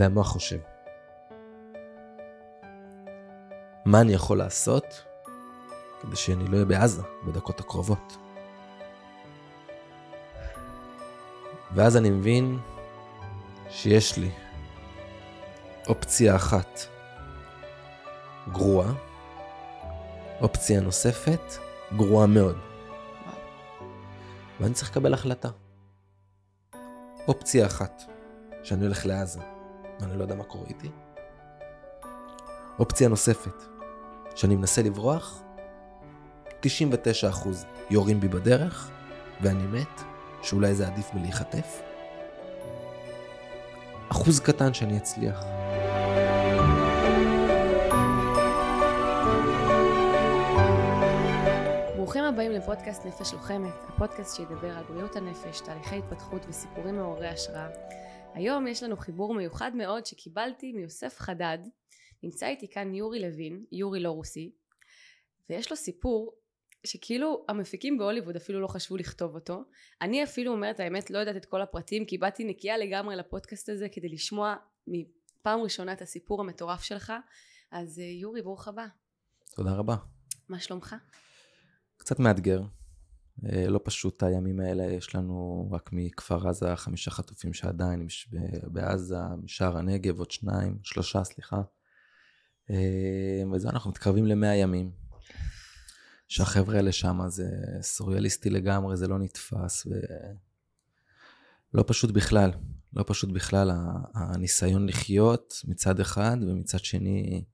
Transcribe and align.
והמוח 0.00 0.28
חושב. 0.28 0.58
מה 3.84 4.00
אני 4.00 4.12
יכול 4.12 4.38
לעשות 4.38 5.04
כדי 6.00 6.16
שאני 6.16 6.44
לא 6.44 6.52
אהיה 6.54 6.64
בעזה 6.64 7.02
בדקות 7.26 7.60
הקרובות? 7.60 8.16
ואז 11.74 11.96
אני 11.96 12.10
מבין 12.10 12.58
שיש 13.68 14.16
לי 14.16 14.30
אופציה 15.88 16.36
אחת 16.36 16.80
גרועה, 18.52 18.92
אופציה 20.40 20.80
נוספת 20.80 21.52
גרועה 21.96 22.26
מאוד. 22.26 22.58
ואני 24.60 24.74
צריך 24.74 24.90
לקבל 24.90 25.14
החלטה. 25.14 25.48
אופציה 27.28 27.66
אחת, 27.66 28.02
שאני 28.62 28.84
הולך 28.84 29.06
לעזה, 29.06 29.59
ואני 30.00 30.18
לא 30.18 30.22
יודע 30.22 30.34
מה 30.34 30.44
קורה 30.44 30.66
איתי. 30.68 30.90
אופציה 32.78 33.08
נוספת, 33.08 33.62
שאני 34.34 34.56
מנסה 34.56 34.82
לברוח, 34.82 35.42
99% 36.48 36.66
יורים 37.90 38.20
בי 38.20 38.28
בדרך, 38.28 38.90
ואני 39.40 39.66
מת, 39.66 40.00
שאולי 40.42 40.74
זה 40.74 40.86
עדיף 40.86 41.14
מלהיחטף. 41.14 41.82
אחוז 44.08 44.40
קטן 44.40 44.74
שאני 44.74 44.96
אצליח. 44.96 45.44
ברוכים 51.96 52.24
הבאים 52.24 52.52
לפודקאסט 52.52 53.06
נפש 53.06 53.32
לוחמת, 53.32 53.74
הפודקאסט 53.88 54.36
שידבר 54.36 54.78
על 54.78 54.84
בריאות 54.88 55.16
הנפש, 55.16 55.60
תהליכי 55.60 55.98
התפתחות 55.98 56.46
וסיפורים 56.48 56.96
מעוררי 56.96 57.28
השראה. 57.28 57.68
היום 58.34 58.66
יש 58.66 58.82
לנו 58.82 58.96
חיבור 58.96 59.34
מיוחד 59.34 59.72
מאוד 59.74 60.06
שקיבלתי 60.06 60.72
מיוסף 60.72 61.18
חדד. 61.18 61.58
נמצא 62.22 62.46
איתי 62.46 62.70
כאן 62.70 62.94
יורי 62.94 63.20
לוין, 63.20 63.64
יורי 63.72 64.00
לא 64.00 64.10
רוסי, 64.10 64.52
ויש 65.50 65.70
לו 65.70 65.76
סיפור 65.76 66.36
שכאילו 66.84 67.44
המפיקים 67.48 67.98
בהוליווד 67.98 68.36
אפילו 68.36 68.60
לא 68.60 68.66
חשבו 68.66 68.96
לכתוב 68.96 69.34
אותו. 69.34 69.64
אני 70.00 70.24
אפילו 70.24 70.52
אומרת 70.52 70.80
האמת 70.80 71.10
לא 71.10 71.18
יודעת 71.18 71.36
את 71.36 71.44
כל 71.44 71.62
הפרטים 71.62 72.06
כי 72.06 72.18
באתי 72.18 72.44
נקייה 72.44 72.78
לגמרי 72.78 73.16
לפודקאסט 73.16 73.68
הזה 73.68 73.88
כדי 73.88 74.08
לשמוע 74.08 74.56
מפעם 74.86 75.60
ראשונה 75.60 75.92
את 75.92 76.02
הסיפור 76.02 76.40
המטורף 76.40 76.82
שלך. 76.82 77.12
אז 77.70 77.98
אה, 77.98 78.04
יורי 78.04 78.42
ברוך 78.42 78.68
הבא. 78.68 78.86
תודה 79.54 79.72
רבה. 79.72 79.96
מה 80.48 80.58
שלומך? 80.58 80.94
קצת 81.96 82.18
מאתגר. 82.18 82.60
אה, 83.52 83.68
לא 83.68 83.80
פשוט 83.84 84.22
הימים 84.22 84.60
האלה, 84.60 84.84
יש 84.84 85.14
לנו 85.14 85.68
רק 85.72 85.90
מכפר 85.92 86.48
עזה 86.48 86.76
חמישה 86.76 87.10
חטופים 87.10 87.52
שעדיין 87.52 88.06
בעזה, 88.62 89.16
משער 89.42 89.78
הנגב 89.78 90.18
עוד 90.18 90.30
שניים, 90.30 90.78
שלושה 90.82 91.24
סליחה. 91.24 91.62
אה, 92.70 93.42
וזה 93.52 93.68
אנחנו 93.68 93.90
מתקרבים 93.90 94.26
למאה 94.26 94.56
ימים. 94.56 94.90
שהחבר'ה 96.28 96.76
האלה 96.76 96.92
שם 96.92 97.18
זה 97.28 97.48
סוריאליסטי 97.80 98.50
לגמרי, 98.50 98.96
זה 98.96 99.08
לא 99.08 99.18
נתפס 99.18 99.86
ולא 99.86 101.84
פשוט 101.86 102.10
בכלל. 102.10 102.50
לא 102.92 103.04
פשוט 103.06 103.30
בכלל 103.30 103.70
הניסיון 104.14 104.88
לחיות 104.88 105.54
מצד 105.68 106.00
אחד 106.00 106.36
ומצד 106.40 106.78
שני 106.78 107.44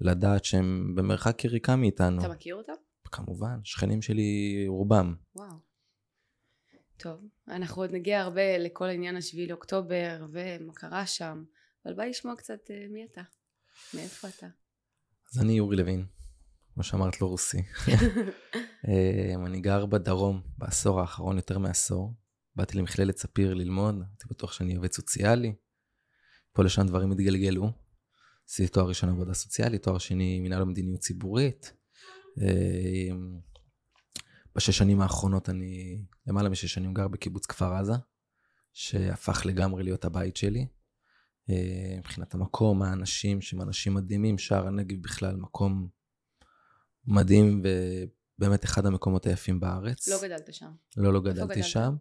לדעת 0.00 0.44
שהם 0.44 0.92
במרחק 0.94 1.44
יריקה 1.44 1.76
מאיתנו. 1.76 2.20
אתה 2.20 2.28
מכיר 2.28 2.54
אותם? 2.54 2.72
כמובן, 3.08 3.60
שכנים 3.64 4.02
שלי 4.02 4.64
רובם. 4.68 5.14
וואו. 5.36 5.74
טוב, 6.96 7.20
אנחנו 7.48 7.82
עוד 7.82 7.90
נגיע 7.92 8.20
הרבה 8.20 8.58
לכל 8.58 8.84
העניין 8.84 9.16
השביעי 9.16 9.46
לאוקטובר 9.46 10.26
ומה 10.32 10.72
קרה 10.72 11.06
שם, 11.06 11.44
אבל 11.86 11.94
בא 11.94 12.04
לשמוע 12.04 12.36
קצת 12.36 12.58
uh, 12.66 12.92
מי 12.92 13.04
אתה, 13.04 13.22
מאיפה 13.94 14.28
אתה. 14.28 14.46
אז 15.32 15.42
אני 15.42 15.52
יורי 15.52 15.76
לוין, 15.76 16.06
כמו 16.74 16.82
שאמרת, 16.82 17.20
לא 17.20 17.26
רוסי. 17.26 17.58
אה, 18.88 19.34
אני 19.46 19.60
גר 19.60 19.86
בדרום 19.86 20.42
בעשור 20.58 21.00
האחרון, 21.00 21.36
יותר 21.36 21.58
מעשור. 21.58 22.14
באתי 22.56 22.78
למכללת 22.78 23.18
ספיר 23.18 23.54
ללמוד, 23.54 23.94
הייתי 23.94 24.24
בטוח 24.30 24.52
שאני 24.52 24.74
עובד 24.74 24.92
סוציאלי. 24.92 25.54
פה 26.52 26.64
לשם 26.64 26.86
דברים 26.86 27.12
התגלגלו. 27.12 27.72
עשיתי 28.48 28.72
תואר 28.72 28.88
ראשון 28.88 29.08
עבודה 29.08 29.34
סוציאלית, 29.34 29.82
תואר 29.82 29.98
שני 29.98 30.40
מנהל 30.40 30.62
המדיניות 30.62 31.00
ציבורית. 31.00 31.72
אה, 32.42 33.16
בשש 34.56 34.78
שנים 34.78 35.00
האחרונות 35.00 35.48
אני, 35.48 36.02
למעלה 36.26 36.48
משש 36.48 36.74
שנים 36.74 36.94
גר 36.94 37.08
בקיבוץ 37.08 37.46
כפר 37.46 37.74
עזה, 37.74 37.92
שהפך 38.72 39.46
לגמרי 39.46 39.82
להיות 39.82 40.04
הבית 40.04 40.36
שלי. 40.36 40.66
אה, 41.50 41.94
מבחינת 41.98 42.34
המקום, 42.34 42.82
האנשים 42.82 43.40
שהם 43.40 43.62
אנשים 43.62 43.94
מדהימים, 43.94 44.38
שער 44.38 44.66
הנגב 44.66 45.02
בכלל 45.02 45.36
מקום 45.36 45.88
מדהים 47.06 47.62
ובאמת 48.38 48.64
אחד 48.64 48.86
המקומות 48.86 49.26
היפים 49.26 49.60
בארץ. 49.60 50.08
לא 50.08 50.16
גדלת 50.22 50.54
שם. 50.54 50.70
לא, 50.96 51.12
לא 51.12 51.20
גדלתי 51.20 51.62
שם. 51.62 51.96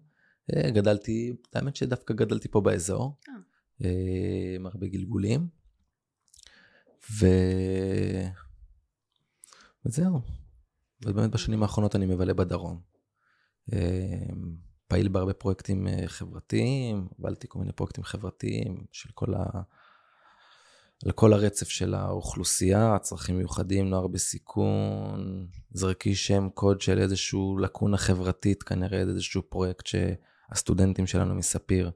אה, 0.55 0.71
גדלתי, 0.71 1.35
האמת 1.53 1.75
שדווקא 1.75 2.13
גדלתי 2.13 2.47
פה 2.47 2.61
באזור, 2.61 3.17
עם 4.55 4.65
הרבה 4.65 4.87
גלגולים. 4.87 5.47
ו... 7.11 7.25
וזהו. 9.85 10.21
ובאמת 11.05 11.31
בשנים 11.31 11.63
האחרונות 11.63 11.95
אני 11.95 12.05
מבלה 12.05 12.33
בדרום. 12.33 12.81
פעיל 14.87 15.07
בהרבה 15.07 15.33
פרויקטים 15.33 15.87
חברתיים, 16.05 17.07
הובלתי 17.17 17.47
כל 17.49 17.59
מיני 17.59 17.71
פרויקטים 17.71 18.03
חברתיים 18.03 18.85
של 18.91 19.09
כל 19.13 19.33
ה... 19.33 19.43
על 21.05 21.11
כל 21.11 21.33
הרצף 21.33 21.69
של 21.69 21.93
האוכלוסייה, 21.93 22.97
צרכים 23.01 23.37
מיוחדים, 23.37 23.89
נוער 23.89 24.07
בסיכון, 24.07 25.47
זרקי 25.71 26.15
שם 26.15 26.47
קוד 26.53 26.81
של 26.81 26.99
איזושהי 26.99 27.39
לקונה 27.61 27.97
חברתית, 27.97 28.63
כנראה 28.63 28.99
איזשהו 28.99 29.41
פרויקט 29.49 29.85
שהסטודנטים 29.85 31.07
שלנו 31.07 31.35
מספיר 31.35 31.91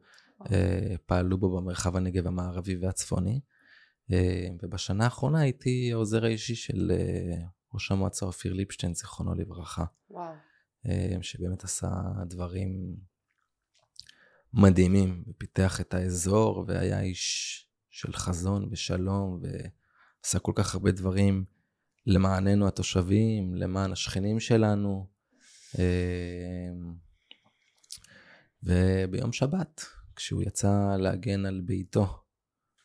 פעלו 1.06 1.38
בו 1.38 1.58
במרחב 1.58 1.96
הנגב 1.96 2.28
המערבי 2.28 2.76
והצפוני. 2.76 3.40
ובשנה 4.64 5.04
האחרונה 5.04 5.40
הייתי 5.40 5.90
העוזר 5.94 6.26
האישי 6.26 6.56
של 6.56 6.92
ראש 7.78 7.92
המועצה 7.92 8.26
אופיר 8.26 8.54
ליפשטיין, 8.54 8.94
זיכרונו 8.94 9.36
לברכה. 9.36 9.86
וואו. 10.10 10.34
שבאמת 11.22 11.64
עשה 11.64 11.90
דברים 12.26 12.98
מדהימים, 14.54 15.24
ופיתח 15.28 15.82
את 15.82 15.94
האזור, 15.94 16.66
והיה 16.68 17.02
איש 17.02 17.64
של 17.90 18.14
חזון 18.14 18.68
ושלום, 18.72 19.42
ועשה 19.42 20.40
כל 20.40 20.52
כך 20.56 20.76
הרבה 20.76 20.92
דברים 20.92 21.46
למעננו 22.06 22.68
התושבים, 22.68 23.56
למען 23.56 23.92
השכנים 23.92 24.40
שלנו. 24.40 25.08
וביום 28.64 29.34
שבת, 29.34 29.86
כשהוא 30.16 30.44
יצא 30.44 30.96
להגן 31.00 31.46
על 31.46 31.62
ביתו, 31.66 32.24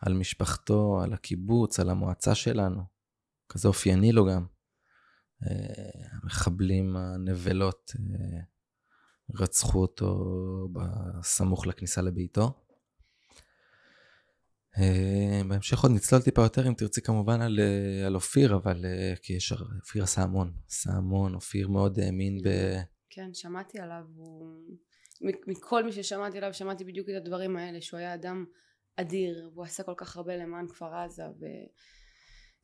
על 0.00 0.14
משפחתו, 0.14 1.00
על 1.02 1.12
הקיבוץ, 1.12 1.80
על 1.80 1.90
המועצה 1.90 2.34
שלנו, 2.34 2.82
כזה 3.48 3.68
אופייני 3.68 4.12
לו 4.12 4.26
גם. 4.26 4.46
המחבלים, 6.12 6.96
הנבלות, 6.96 7.92
רצחו 9.34 9.80
אותו 9.80 10.24
בסמוך 10.72 11.66
לכניסה 11.66 12.02
לביתו. 12.02 12.52
בהמשך 15.48 15.82
עוד 15.82 15.92
נצלול 15.92 16.22
טיפה 16.22 16.42
יותר, 16.42 16.68
אם 16.68 16.74
תרצי 16.74 17.02
כמובן 17.02 17.40
על, 17.40 17.60
על 18.06 18.14
אופיר, 18.14 18.56
אבל 18.56 18.84
כי 19.22 19.32
יש, 19.32 19.52
אופיר 19.52 20.02
עשה 20.02 20.22
המון, 20.22 20.52
עשה 20.68 20.92
המון, 20.92 21.34
אופיר 21.34 21.68
מאוד 21.68 21.98
האמין 21.98 22.38
ב... 22.44 22.48
כן, 23.10 23.34
שמעתי 23.34 23.80
עליו, 23.80 24.04
הוא... 24.14 24.60
מכל 25.46 25.84
מי 25.84 25.92
ששמעתי 25.92 26.38
עליו, 26.38 26.54
שמעתי 26.54 26.84
בדיוק 26.84 27.08
את 27.08 27.14
הדברים 27.14 27.56
האלה, 27.56 27.80
שהוא 27.80 27.98
היה 27.98 28.14
אדם 28.14 28.44
אדיר, 28.96 29.50
והוא 29.54 29.64
עשה 29.64 29.82
כל 29.82 29.94
כך 29.96 30.16
הרבה 30.16 30.36
למען 30.36 30.68
כפר 30.68 30.94
עזה, 30.94 31.22
ו... 31.22 31.44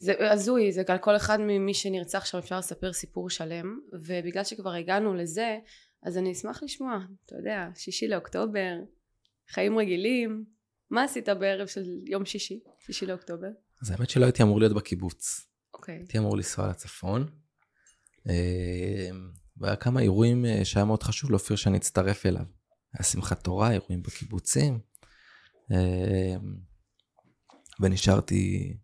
זה 0.00 0.32
הזוי, 0.32 0.72
זה 0.72 0.82
על 0.88 0.98
כל 0.98 1.16
אחד 1.16 1.40
ממי 1.40 1.74
שנרצח 1.74 2.24
שם 2.24 2.38
אפשר 2.38 2.58
לספר 2.58 2.92
סיפור 2.92 3.30
שלם, 3.30 3.80
ובגלל 3.92 4.44
שכבר 4.44 4.72
הגענו 4.72 5.14
לזה, 5.14 5.58
אז 6.02 6.18
אני 6.18 6.32
אשמח 6.32 6.62
לשמוע, 6.62 6.98
אתה 7.26 7.34
יודע, 7.36 7.68
שישי 7.74 8.08
לאוקטובר, 8.08 8.74
חיים 9.50 9.78
רגילים, 9.78 10.44
מה 10.90 11.04
עשית 11.04 11.28
בערב 11.28 11.66
של 11.66 11.84
יום 12.06 12.24
שישי, 12.24 12.60
שישי 12.78 13.06
לאוקטובר? 13.06 13.48
אז 13.82 13.90
האמת 13.90 14.10
שלא 14.10 14.24
הייתי 14.24 14.42
אמור 14.42 14.60
להיות 14.60 14.74
בקיבוץ. 14.74 15.46
אוקיי. 15.74 15.94
Okay. 15.94 15.98
הייתי 15.98 16.18
אמור 16.18 16.36
לנסוע 16.36 16.68
לצפון. 16.68 17.26
והיה 19.56 19.76
כמה 19.76 20.00
אירועים 20.00 20.44
שהיה 20.64 20.84
מאוד 20.84 21.02
חשוב 21.02 21.30
לאופיר 21.30 21.56
שאני 21.56 21.78
אצטרף 21.78 22.26
אליו. 22.26 22.44
היה 22.94 23.04
שמחת 23.04 23.44
תורה, 23.44 23.72
אירועים 23.72 24.02
בקיבוצים. 24.02 24.80
ונשארתי 27.80 28.76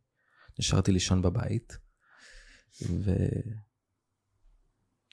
נשארתי 0.58 0.92
לישון 0.92 1.22
בבית, 1.22 1.78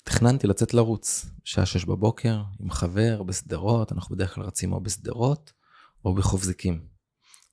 ותכננתי 0.03 0.47
לצאת 0.47 0.73
לרוץ, 0.73 1.25
שעה 1.43 1.65
שש 1.65 1.85
בבוקר, 1.85 2.41
עם 2.59 2.71
חבר 2.71 3.23
בשדרות, 3.23 3.91
אנחנו 3.91 4.15
בדרך 4.15 4.35
כלל 4.35 4.43
רצים 4.43 4.73
או 4.73 4.81
בשדרות 4.81 5.53
או 6.05 6.15
בחוף 6.15 6.43
זיקים. 6.43 6.85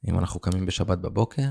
אם 0.09 0.19
אנחנו 0.19 0.41
קמים 0.41 0.67
בשבת 0.67 0.99
בבוקר, 0.99 1.51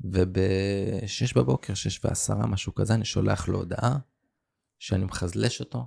וב-6 0.00 1.34
בבוקר, 1.36 1.74
6 1.74 2.04
ועשרה, 2.04 2.46
משהו 2.46 2.74
כזה, 2.74 2.94
אני 2.94 3.04
שולח 3.04 3.48
לו 3.48 3.58
הודעה 3.58 3.98
שאני 4.78 5.04
מחזלש 5.04 5.60
אותו, 5.60 5.86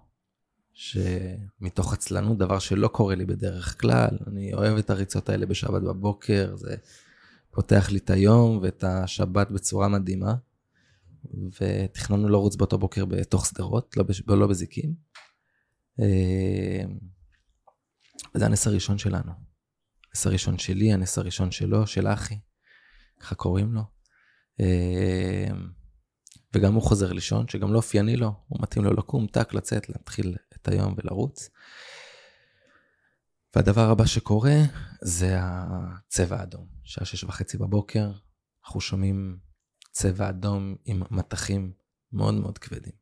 שמתוך 0.74 1.94
עצלנות, 1.94 2.38
דבר 2.38 2.60
שלא 2.60 2.88
קורה 2.88 3.16
לי 3.16 3.26
בדרך 3.26 3.82
כלל, 3.82 4.18
אני 4.28 4.54
אוהב 4.54 4.78
את 4.78 4.90
הריצות 4.90 5.30
האלה 5.30 5.46
בשבת 5.46 5.82
בבוקר, 5.82 6.56
זה 6.56 6.76
פותח 7.56 7.88
לי 7.92 7.98
את 7.98 8.10
היום 8.10 8.60
ואת 8.62 8.84
השבת 8.84 9.52
בצורה 9.52 9.88
מדהימה. 9.88 10.34
ותכננו 11.62 12.30
לרוץ 12.30 12.56
באותו 12.56 12.78
בוקר 12.78 13.06
בתוך 13.06 13.46
שדרות, 13.46 13.98
לא, 13.98 14.04
בש... 14.04 14.24
לא 14.28 14.48
בזיקים. 14.48 14.96
אה, 16.00 16.84
וזה 18.36 18.46
הנס 18.46 18.68
הראשון 18.68 18.98
שלנו. 18.98 19.32
הנס 20.12 20.28
הראשון 20.28 20.58
שלי, 20.58 20.94
הנס 20.94 21.18
הראשון 21.18 21.52
שלו, 21.52 21.88
של 21.88 22.08
אחי, 22.08 22.40
ככה 23.20 23.36
קוראים 23.36 23.74
לו. 23.74 23.82
אה, 24.60 25.48
וגם 26.54 26.74
הוא 26.74 26.84
חוזר 26.84 27.14
לישון, 27.14 27.48
שגם 27.48 27.74
לא 27.74 27.78
אופייני 27.78 28.16
לו, 28.16 28.34
הוא 28.48 28.60
מתאים 28.62 28.86
לו 28.86 28.94
לקום, 28.94 29.28
טק, 29.28 29.54
לצאת, 29.54 29.90
להתחיל 29.90 30.36
את 30.56 30.68
היום 30.68 30.96
ולרוץ. 30.98 31.50
והדבר 33.56 33.90
הבא 33.90 34.06
שקורה 34.06 34.56
זה 35.02 35.38
הצבע 35.40 36.40
האדום. 36.40 36.66
שעה 36.84 37.06
שש 37.06 37.24
וחצי 37.24 37.58
בבוקר, 37.58 38.12
אנחנו 38.66 38.82
שומעים 38.82 39.38
צבע 39.92 40.30
אדום 40.30 40.76
עם 40.86 41.04
מטחים 41.12 41.72
מאוד 42.12 42.34
מאוד 42.34 42.58
כבדים. 42.58 42.94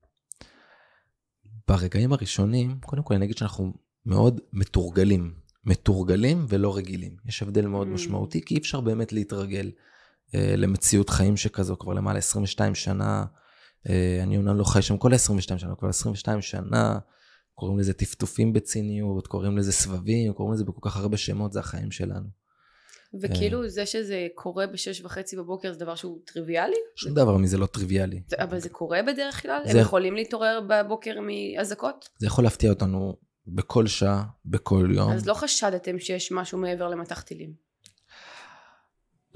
ברגעים 1.67 2.13
הראשונים, 2.13 2.79
קודם 2.79 3.03
כל 3.03 3.13
אני 3.13 3.25
אגיד 3.25 3.38
שאנחנו 3.38 3.73
מאוד 4.05 4.41
מתורגלים. 4.53 5.35
מתורגלים 5.65 6.45
ולא 6.50 6.77
רגילים. 6.77 7.15
יש 7.25 7.44
הבדל 7.44 7.67
מאוד 7.67 7.88
mm. 7.88 7.89
משמעותי, 7.89 8.41
כי 8.45 8.55
אי 8.55 8.59
אפשר 8.59 8.81
באמת 8.81 9.13
להתרגל 9.13 9.71
אה, 10.35 10.55
למציאות 10.57 11.09
חיים 11.09 11.38
שכזו 11.38 11.77
כבר 11.77 11.94
למעלה 11.94 12.19
22 12.19 12.75
שנה. 12.75 13.25
אה, 13.89 14.19
אני 14.23 14.38
אומנם 14.38 14.57
לא 14.57 14.63
חי 14.63 14.81
שם 14.81 14.97
כל 14.97 15.13
ה-22 15.13 15.57
שנה, 15.57 15.75
כבר 15.75 15.89
22 15.89 16.41
שנה. 16.41 17.00
קוראים 17.55 17.79
לזה 17.79 17.94
טפטופים 17.94 18.53
בציניות, 18.53 19.27
קוראים 19.27 19.57
לזה 19.57 19.71
סבבים, 19.71 20.33
קוראים 20.33 20.53
לזה 20.53 20.63
בכל 20.63 20.89
כך 20.89 20.97
הרבה 20.97 21.17
שמות, 21.17 21.53
זה 21.53 21.59
החיים 21.59 21.91
שלנו. 21.91 22.44
וכאילו 23.21 23.69
זה 23.69 23.85
שזה 23.85 24.27
קורה 24.35 24.67
בשש 24.67 25.01
וחצי 25.01 25.35
בבוקר 25.35 25.73
זה 25.73 25.79
דבר 25.79 25.95
שהוא 25.95 26.19
טריוויאלי? 26.25 26.75
שום 26.95 27.13
דבר 27.13 27.38
מזה 27.38 27.57
לא 27.57 27.65
טריוויאלי. 27.65 28.21
אבל 28.39 28.59
זה 28.59 28.69
קורה 28.69 29.01
בדרך 29.07 29.41
כלל? 29.41 29.61
הם 29.65 29.77
יכולים 29.77 30.15
להתעורר 30.15 30.59
בבוקר 30.69 31.15
מאזעקות? 31.21 32.09
זה 32.17 32.27
יכול 32.27 32.44
להפתיע 32.44 32.69
אותנו 32.69 33.17
בכל 33.47 33.88
שעה, 33.88 34.23
בכל 34.45 34.89
יום. 34.95 35.11
אז 35.11 35.27
לא 35.27 35.33
חשדתם 35.33 36.00
שיש 36.00 36.31
משהו 36.31 36.57
מעבר 36.57 36.89
למטח 36.89 37.21
טילים? 37.21 37.53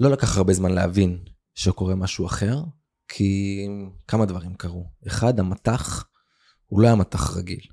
לא 0.00 0.10
לקח 0.10 0.36
הרבה 0.36 0.52
זמן 0.52 0.72
להבין 0.72 1.18
שקורה 1.54 1.94
משהו 1.94 2.26
אחר, 2.26 2.56
כי 3.08 3.66
כמה 4.08 4.26
דברים 4.26 4.54
קרו. 4.54 4.84
אחד, 5.06 5.40
המטח 5.40 6.04
הוא 6.66 6.80
לא 6.80 6.86
היה 6.86 6.96
מטח 6.96 7.36
רגיל. 7.36 7.66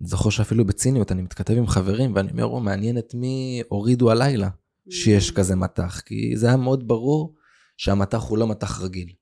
זוכר 0.00 0.30
שאפילו 0.30 0.64
בציניות 0.64 1.12
אני 1.12 1.22
מתכתב 1.22 1.54
עם 1.54 1.66
חברים 1.66 2.14
ואני 2.14 2.42
אומר, 2.42 2.58
מעניין 2.58 2.98
את 2.98 3.14
מי 3.14 3.62
הורידו 3.68 4.10
הלילה. 4.10 4.48
שיש 4.90 5.30
כזה 5.30 5.56
מטח, 5.56 6.00
כי 6.00 6.36
זה 6.36 6.46
היה 6.46 6.56
מאוד 6.56 6.88
ברור 6.88 7.34
שהמטח 7.76 8.22
הוא 8.22 8.38
לא 8.38 8.46
מטח 8.46 8.80
רגיל. 8.80 9.12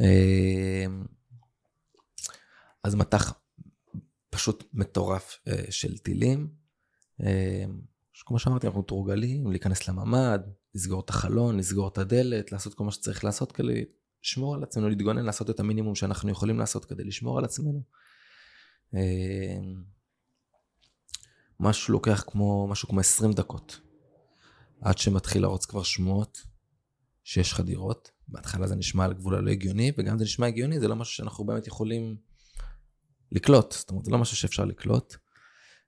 אמ, 0.00 1.04
אז 2.84 2.94
מטח 2.94 3.32
פשוט 4.30 4.64
מטורף 4.72 5.38
אה, 5.48 5.62
של 5.70 5.98
טילים. 5.98 6.48
אמ, 7.20 7.80
כמו 8.26 8.38
שאמרתי, 8.38 8.66
אנחנו 8.66 8.80
מתורגלים 8.80 9.50
להיכנס 9.50 9.88
לממ"ד, 9.88 10.40
לסגור 10.74 11.00
את 11.00 11.10
החלון, 11.10 11.56
לסגור 11.56 11.88
את 11.88 11.98
הדלת, 11.98 12.52
לעשות 12.52 12.74
כל 12.74 12.84
מה 12.84 12.92
שצריך 12.92 13.24
לעשות 13.24 13.52
כדי 13.52 13.84
לשמור 14.22 14.54
על 14.54 14.62
עצמנו, 14.62 14.88
להתגונן, 14.88 15.24
לעשות 15.24 15.50
את 15.50 15.60
המינימום 15.60 15.94
שאנחנו 15.94 16.30
יכולים 16.30 16.58
לעשות 16.58 16.84
כדי 16.84 17.04
לשמור 17.04 17.38
על 17.38 17.44
עצמנו. 17.44 17.82
אמ, 18.94 19.82
משהו 21.60 21.92
לוקח 21.92 22.24
כמו, 22.26 22.68
משהו 22.70 22.88
כמו 22.88 23.00
20 23.00 23.32
דקות 23.32 23.80
עד 24.80 24.98
שמתחיל 24.98 25.42
לרוץ 25.42 25.66
כבר 25.66 25.82
שמועות 25.82 26.42
שיש 27.24 27.54
חדירות. 27.54 28.10
בהתחלה 28.28 28.66
זה 28.66 28.76
נשמע 28.76 29.04
על 29.04 29.12
גבול 29.12 29.34
הלא 29.34 29.50
הגיוני, 29.50 29.92
וגם 29.98 30.18
זה 30.18 30.24
נשמע 30.24 30.46
הגיוני, 30.46 30.80
זה 30.80 30.88
לא 30.88 30.96
משהו 30.96 31.14
שאנחנו 31.14 31.44
באמת 31.44 31.66
יכולים 31.66 32.16
לקלוט. 33.32 33.72
זאת 33.72 33.90
אומרת, 33.90 34.04
זה 34.04 34.10
לא 34.10 34.18
משהו 34.18 34.36
שאפשר 34.36 34.64
לקלוט. 34.64 35.14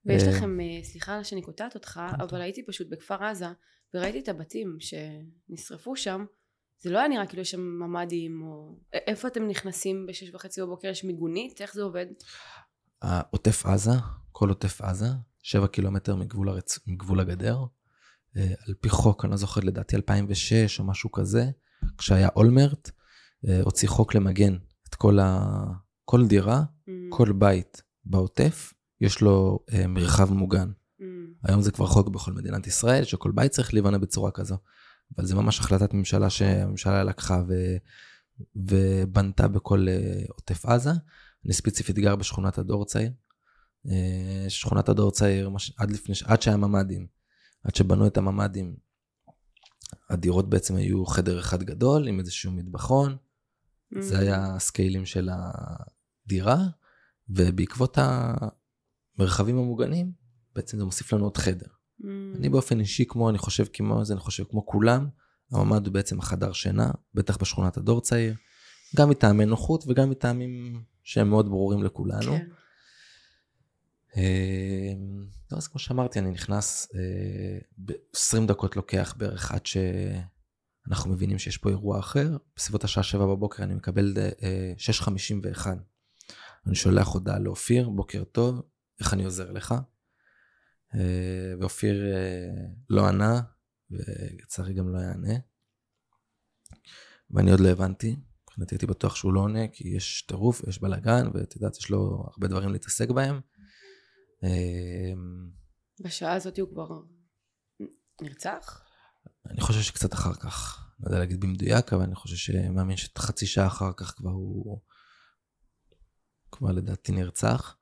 ויש 0.06 0.22
אה, 0.22 0.28
לכם, 0.30 0.60
אה, 0.60 0.84
סליחה 0.84 1.24
שאני 1.24 1.42
קוטעת 1.42 1.74
אותך, 1.74 2.00
אבל 2.20 2.40
הייתי 2.40 2.66
פשוט 2.66 2.88
בכפר 2.90 3.24
עזה, 3.24 3.46
וראיתי 3.94 4.18
את 4.18 4.28
הבתים 4.28 4.76
שנשרפו 4.80 5.96
שם, 5.96 6.24
זה 6.78 6.90
לא 6.90 6.98
היה 6.98 7.08
נראה 7.08 7.26
כאילו 7.26 7.42
יש 7.42 7.50
שם 7.50 7.60
ממ"דים, 7.60 8.42
או... 8.42 8.76
איפה 8.92 9.28
אתם 9.28 9.48
נכנסים 9.48 10.06
בשש 10.06 10.34
וחצי 10.34 10.62
בבוקר? 10.62 10.88
יש 10.88 11.04
מיגונית? 11.04 11.60
איך 11.60 11.74
זה 11.74 11.82
עובד? 11.82 12.06
עוטף 13.30 13.66
עזה, 13.66 13.92
כל 14.32 14.48
עוטף 14.48 14.80
עזה, 14.80 15.08
שבע 15.42 15.66
קילומטר 15.66 16.16
מגבול, 16.16 16.48
הרצ... 16.48 16.78
מגבול 16.86 17.20
הגדר. 17.20 17.64
אה, 18.36 18.52
על 18.66 18.74
פי 18.80 18.88
חוק, 18.88 19.24
אני 19.24 19.30
לא 19.30 19.36
זוכר, 19.36 19.60
לדעתי 19.60 19.96
2006 19.96 20.80
או 20.80 20.84
משהו 20.84 21.12
כזה, 21.12 21.50
כשהיה 21.98 22.28
אולמרט, 22.36 22.90
אה, 23.48 23.60
הוציא 23.62 23.88
חוק 23.88 24.14
למגן 24.14 24.56
את 24.88 24.94
כל, 24.94 25.18
ה... 25.18 25.64
כל 26.04 26.26
דירה, 26.26 26.62
mm. 26.62 26.90
כל 27.08 27.32
בית 27.32 27.82
בעוטף, 28.04 28.72
יש 29.00 29.20
לו 29.20 29.58
אה, 29.72 29.86
מרחב 29.86 30.32
מוגן. 30.32 30.70
Mm. 31.00 31.04
היום 31.42 31.62
זה 31.62 31.70
כבר 31.72 31.86
חוק 31.86 32.08
בכל 32.08 32.32
מדינת 32.32 32.66
ישראל, 32.66 33.04
שכל 33.04 33.30
בית 33.30 33.52
צריך 33.52 33.74
להיבנה 33.74 33.98
בצורה 33.98 34.30
כזו. 34.30 34.56
אבל 35.16 35.26
זה 35.26 35.34
ממש 35.34 35.60
החלטת 35.60 35.94
ממשלה 35.94 36.30
שהממשלה 36.30 37.04
לקחה 37.04 37.42
ו... 37.48 37.54
ובנתה 38.56 39.48
בכל 39.48 39.86
עוטף 40.28 40.66
עזה. 40.66 40.90
אני 41.44 41.52
ספציפית 41.52 41.98
גר 41.98 42.16
בשכונת 42.16 42.58
הדור 42.58 42.84
צעיר. 42.84 43.12
שכונת 44.48 44.88
הדור 44.88 45.10
צעיר, 45.10 45.50
עד, 45.78 45.90
לפני, 45.90 46.14
עד 46.24 46.42
שהיה 46.42 46.56
ממ"דים. 46.56 47.06
עד 47.64 47.74
שבנו 47.74 48.06
את 48.06 48.16
הממ"דים, 48.16 48.76
הדירות 50.10 50.50
בעצם 50.50 50.76
היו 50.76 51.06
חדר 51.06 51.38
אחד 51.40 51.62
גדול 51.62 52.08
עם 52.08 52.18
איזשהו 52.18 52.52
מטבחון, 52.52 53.16
mm. 53.94 54.00
זה 54.00 54.18
היה 54.18 54.54
הסקיילים 54.54 55.06
של 55.06 55.30
הדירה, 55.32 56.56
ובעקבות 57.28 57.98
המרחבים 59.18 59.58
המוגנים, 59.58 60.12
בעצם 60.54 60.78
זה 60.78 60.84
מוסיף 60.84 61.12
לנו 61.12 61.24
עוד 61.24 61.36
חדר. 61.36 61.66
Mm. 61.66 62.04
אני 62.36 62.48
באופן 62.48 62.80
אישי, 62.80 63.04
כמו 63.08 63.30
אני 63.30 63.38
חושב 63.38 63.64
כמו 63.72 64.04
זה, 64.04 64.12
אני 64.12 64.20
חושב 64.20 64.44
כמו 64.44 64.66
כולם, 64.66 65.08
הממ"ד 65.52 65.86
הוא 65.86 65.94
בעצם 65.94 66.18
החדר 66.18 66.52
שינה, 66.52 66.90
בטח 67.14 67.36
בשכונת 67.36 67.76
הדור 67.76 68.00
צעיר, 68.00 68.34
גם 68.96 69.10
מטעמי 69.10 69.44
נוחות 69.44 69.84
וגם 69.88 70.10
מטעמים 70.10 70.82
שהם 71.02 71.30
מאוד 71.30 71.48
ברורים 71.48 71.82
לכולנו. 71.82 72.32
כן. 72.32 72.46
אמ, 74.16 75.26
לא, 75.52 75.56
אז 75.56 75.68
כמו 75.68 75.78
שאמרתי, 75.78 76.18
אני 76.18 76.30
נכנס, 76.30 76.88
אה, 76.94 77.58
ב-20 77.78 78.46
דקות 78.46 78.76
לוקח 78.76 79.14
בערך 79.18 79.52
עד 79.52 79.66
שאנחנו 79.66 81.10
מבינים 81.10 81.38
שיש 81.38 81.56
פה 81.58 81.68
אירוע 81.68 81.98
אחר. 81.98 82.36
בסביבות 82.56 82.84
השעה 82.84 83.04
7 83.04 83.26
בבוקר 83.26 83.62
אני 83.62 83.74
מקבל 83.74 84.14
6.51. 84.76 85.66
אה, 85.66 85.72
אני 86.66 86.74
שולח 86.74 87.08
הודעה 87.08 87.38
לאופיר, 87.38 87.88
בוקר 87.88 88.24
טוב, 88.24 88.62
איך 89.00 89.14
אני 89.14 89.24
עוזר 89.24 89.50
לך? 89.50 89.74
אה, 90.94 91.54
ואופיר 91.60 92.04
לא 92.90 93.08
ענה, 93.08 93.40
ולצערי 93.90 94.74
גם 94.74 94.88
לא 94.88 94.98
יענה. 94.98 95.34
ואני 97.30 97.50
עוד 97.50 97.60
לא 97.60 97.68
הבנתי, 97.68 98.16
מבחינתי 98.52 98.74
הייתי 98.74 98.86
בטוח 98.86 99.16
שהוא 99.16 99.32
לא 99.32 99.40
עונה, 99.40 99.68
כי 99.68 99.88
יש 99.88 100.22
טירוף, 100.22 100.62
יש 100.68 100.80
בלאגן, 100.80 101.26
ואת 101.34 101.56
יודעת, 101.56 101.76
יש 101.76 101.90
לו 101.90 102.24
הרבה 102.30 102.48
דברים 102.48 102.72
להתעסק 102.72 103.10
בהם. 103.10 103.40
אמ, 104.42 105.50
בשעה 106.00 106.32
הזאת 106.32 106.58
הוא 106.58 106.68
כבר 106.68 106.88
נרצח? 108.22 108.82
אני 109.50 109.60
חושב 109.60 109.80
שקצת 109.80 110.14
אחר 110.14 110.34
כך. 110.34 110.86
לא 111.00 111.08
יודע 111.08 111.18
להגיד 111.18 111.40
במדויק, 111.40 111.92
אבל 111.92 112.02
אני 112.02 112.14
חושב 112.14 112.36
שמאמין 112.36 112.96
שחצי 112.96 113.46
שעה 113.46 113.66
אחר 113.66 113.92
כך 113.96 114.14
כבר 114.16 114.30
הוא... 114.30 114.80
כבר 116.52 116.72
לדעתי 116.72 117.12
נרצח. 117.12 117.76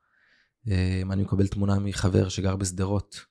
אמ, 0.66 1.12
אני 1.12 1.22
מקבל 1.22 1.46
תמונה 1.48 1.78
מחבר 1.78 2.28
שגר 2.28 2.56
בשדרות, 2.56 3.24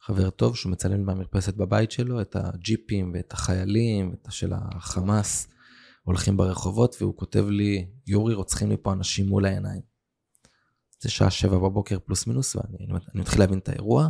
חבר 0.00 0.30
טוב, 0.30 0.56
שהוא 0.56 0.72
מצלם 0.72 1.06
מהמרפסת 1.06 1.54
בבית 1.54 1.90
שלו 1.90 2.20
את 2.20 2.36
הג'יפים 2.36 3.12
ואת 3.14 3.32
החיילים, 3.32 4.12
את 4.12 4.32
של 4.32 4.52
החמאס, 4.52 5.48
הולכים 6.04 6.36
ברחובות, 6.36 6.96
והוא 7.00 7.16
כותב 7.16 7.46
לי, 7.48 7.86
יורי, 8.06 8.34
רוצחים 8.34 8.70
לי 8.70 8.76
פה 8.82 8.92
אנשים 8.92 9.26
מול 9.26 9.46
העיניים. 9.46 9.82
זה 11.00 11.10
שעה 11.10 11.30
שבע 11.30 11.58
בבוקר 11.58 11.98
פלוס 11.98 12.26
מינוס, 12.26 12.56
ואני 12.56 12.86
מתחיל 13.14 13.40
להבין 13.40 13.58
את 13.58 13.68
האירוע. 13.68 14.08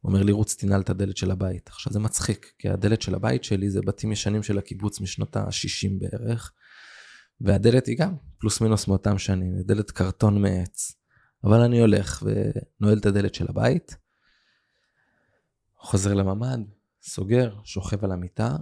הוא 0.00 0.12
אומר 0.12 0.22
לי, 0.22 0.32
רוץ 0.32 0.54
תנעל 0.54 0.80
את 0.80 0.90
הדלת 0.90 1.16
של 1.16 1.30
הבית. 1.30 1.68
עכשיו 1.68 1.92
זה 1.92 1.98
מצחיק, 1.98 2.52
כי 2.58 2.68
הדלת 2.68 3.02
של 3.02 3.14
הבית 3.14 3.44
שלי 3.44 3.70
זה 3.70 3.80
בתים 3.86 4.12
ישנים 4.12 4.42
של 4.42 4.58
הקיבוץ 4.58 5.00
משנות 5.00 5.36
ה-60 5.36 5.90
בערך, 6.00 6.52
והדלת 7.40 7.86
היא 7.86 7.98
גם 7.98 8.16
פלוס 8.38 8.60
מינוס 8.60 8.88
מאותם 8.88 9.18
שנים, 9.18 9.62
דלת 9.62 9.90
קרטון 9.90 10.42
מעץ. 10.42 10.92
אבל 11.44 11.60
אני 11.60 11.80
הולך 11.80 12.22
ונועל 12.22 12.98
את 12.98 13.06
הדלת 13.06 13.34
של 13.34 13.46
הבית, 13.48 13.96
חוזר 15.76 16.14
לממ"ד, 16.14 16.58
סוגר, 17.02 17.56
שוכב 17.64 18.04
על 18.04 18.12
המיטה, 18.12 18.56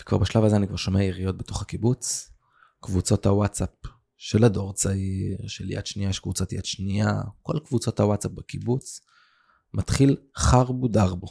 וכבר 0.00 0.18
בשלב 0.18 0.44
הזה 0.44 0.56
אני 0.56 0.66
כבר 0.66 0.76
שומע 0.76 1.02
יריות 1.02 1.38
בתוך 1.38 1.62
הקיבוץ, 1.62 2.30
קבוצות 2.80 3.26
הוואטסאפ 3.26 3.70
של 4.16 4.44
הדור 4.44 4.72
צעיר, 4.72 5.48
של 5.48 5.70
יד 5.70 5.86
שנייה, 5.86 6.10
יש 6.10 6.18
קבוצת 6.18 6.52
יד 6.52 6.64
שנייה, 6.64 7.20
כל 7.42 7.58
קבוצות 7.64 8.00
הוואטסאפ 8.00 8.32
בקיבוץ, 8.32 9.00
מתחיל 9.74 10.16
חרבו 10.36 10.88
דרבו. 10.88 11.28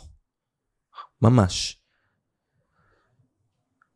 ממש. 1.22 1.80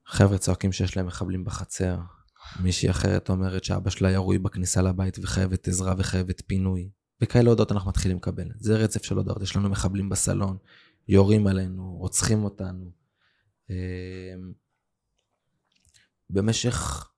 חבר'ה 0.06 0.38
צועקים 0.38 0.72
שיש 0.72 0.98
להם 0.98 1.06
מחבלים 1.06 1.44
בחצר. 1.46 1.98
מישהי 2.60 2.90
אחרת 2.90 3.30
אומרת 3.30 3.64
שאבא 3.64 3.90
שלה 3.90 4.12
ירוי 4.12 4.38
בכניסה 4.38 4.82
לבית 4.82 5.20
וחייבת 5.24 5.68
עזרה 5.68 5.94
וחייבת 5.98 6.42
פינוי. 6.48 6.90
וכאלה 7.22 7.50
הודעות 7.50 7.72
אנחנו 7.72 7.90
מתחילים 7.90 8.18
לקבל. 8.18 8.48
זה 8.56 8.76
רצף 8.76 9.04
של 9.04 9.18
הודעות. 9.18 9.42
יש 9.42 9.56
לנו 9.56 9.70
מחבלים 9.70 10.10
בסלון, 10.10 10.58
יורים 11.08 11.48
עלינו, 11.48 11.98
רוצחים 11.98 12.44
אותנו. 12.44 12.92
אמ, 13.70 14.54
במשך 16.30 17.10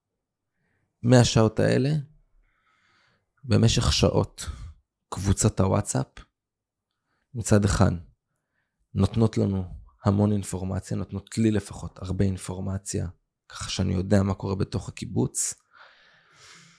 מהשעות 1.04 1.60
האלה, 1.60 1.90
במשך 3.44 3.94
שעות, 3.94 4.46
קבוצת 5.10 5.60
הוואטסאפ, 5.60 6.08
מצד 7.34 7.66
אחד, 7.66 7.92
נותנות 8.94 9.38
לנו 9.38 9.64
המון 10.06 10.32
אינפורמציה, 10.32 10.98
נותנות 10.98 11.38
לי 11.38 11.52
לפחות 11.52 12.00
הרבה 12.02 12.26
אינפורמציה, 12.26 13.08
ככה 13.50 13.70
שאני 13.70 13.94
יודע 13.94 14.24
מה 14.24 14.34
קורה 14.34 14.56
בתוך 14.56 14.90
הקיבוץ. 14.90 15.54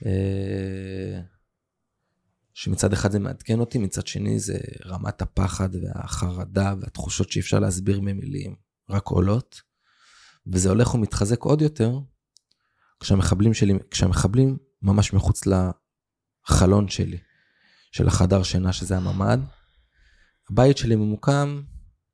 אה, 0.06 1.20
שמצד 2.54 2.92
אחד 2.92 3.10
זה 3.10 3.18
מעדכן 3.18 3.60
אותי, 3.60 3.78
מצד 3.78 4.06
שני 4.06 4.38
זה 4.38 4.58
רמת 4.84 5.22
הפחד 5.22 5.68
והחרדה 5.74 6.74
והתחושות 6.80 7.30
שאי 7.32 7.40
אפשר 7.40 7.58
להסביר 7.58 8.00
במילים, 8.00 8.56
רק 8.90 9.06
עולות. 9.06 9.62
וזה 10.46 10.68
הולך 10.68 10.94
ומתחזק 10.94 11.42
עוד 11.42 11.62
יותר 11.62 11.98
כשהמחבלים 13.00 13.54
שלי, 13.54 13.78
כשהמחבלים 13.90 14.58
ממש 14.82 15.12
מחוץ 15.12 15.42
לחלון 15.46 16.88
שלי, 16.88 17.18
של 17.92 18.08
החדר 18.08 18.42
שינה 18.42 18.72
שזה 18.72 18.96
הממ"ד. 18.96 19.38
הבית 20.50 20.76
שלי 20.76 20.96
ממוקם, 20.96 21.62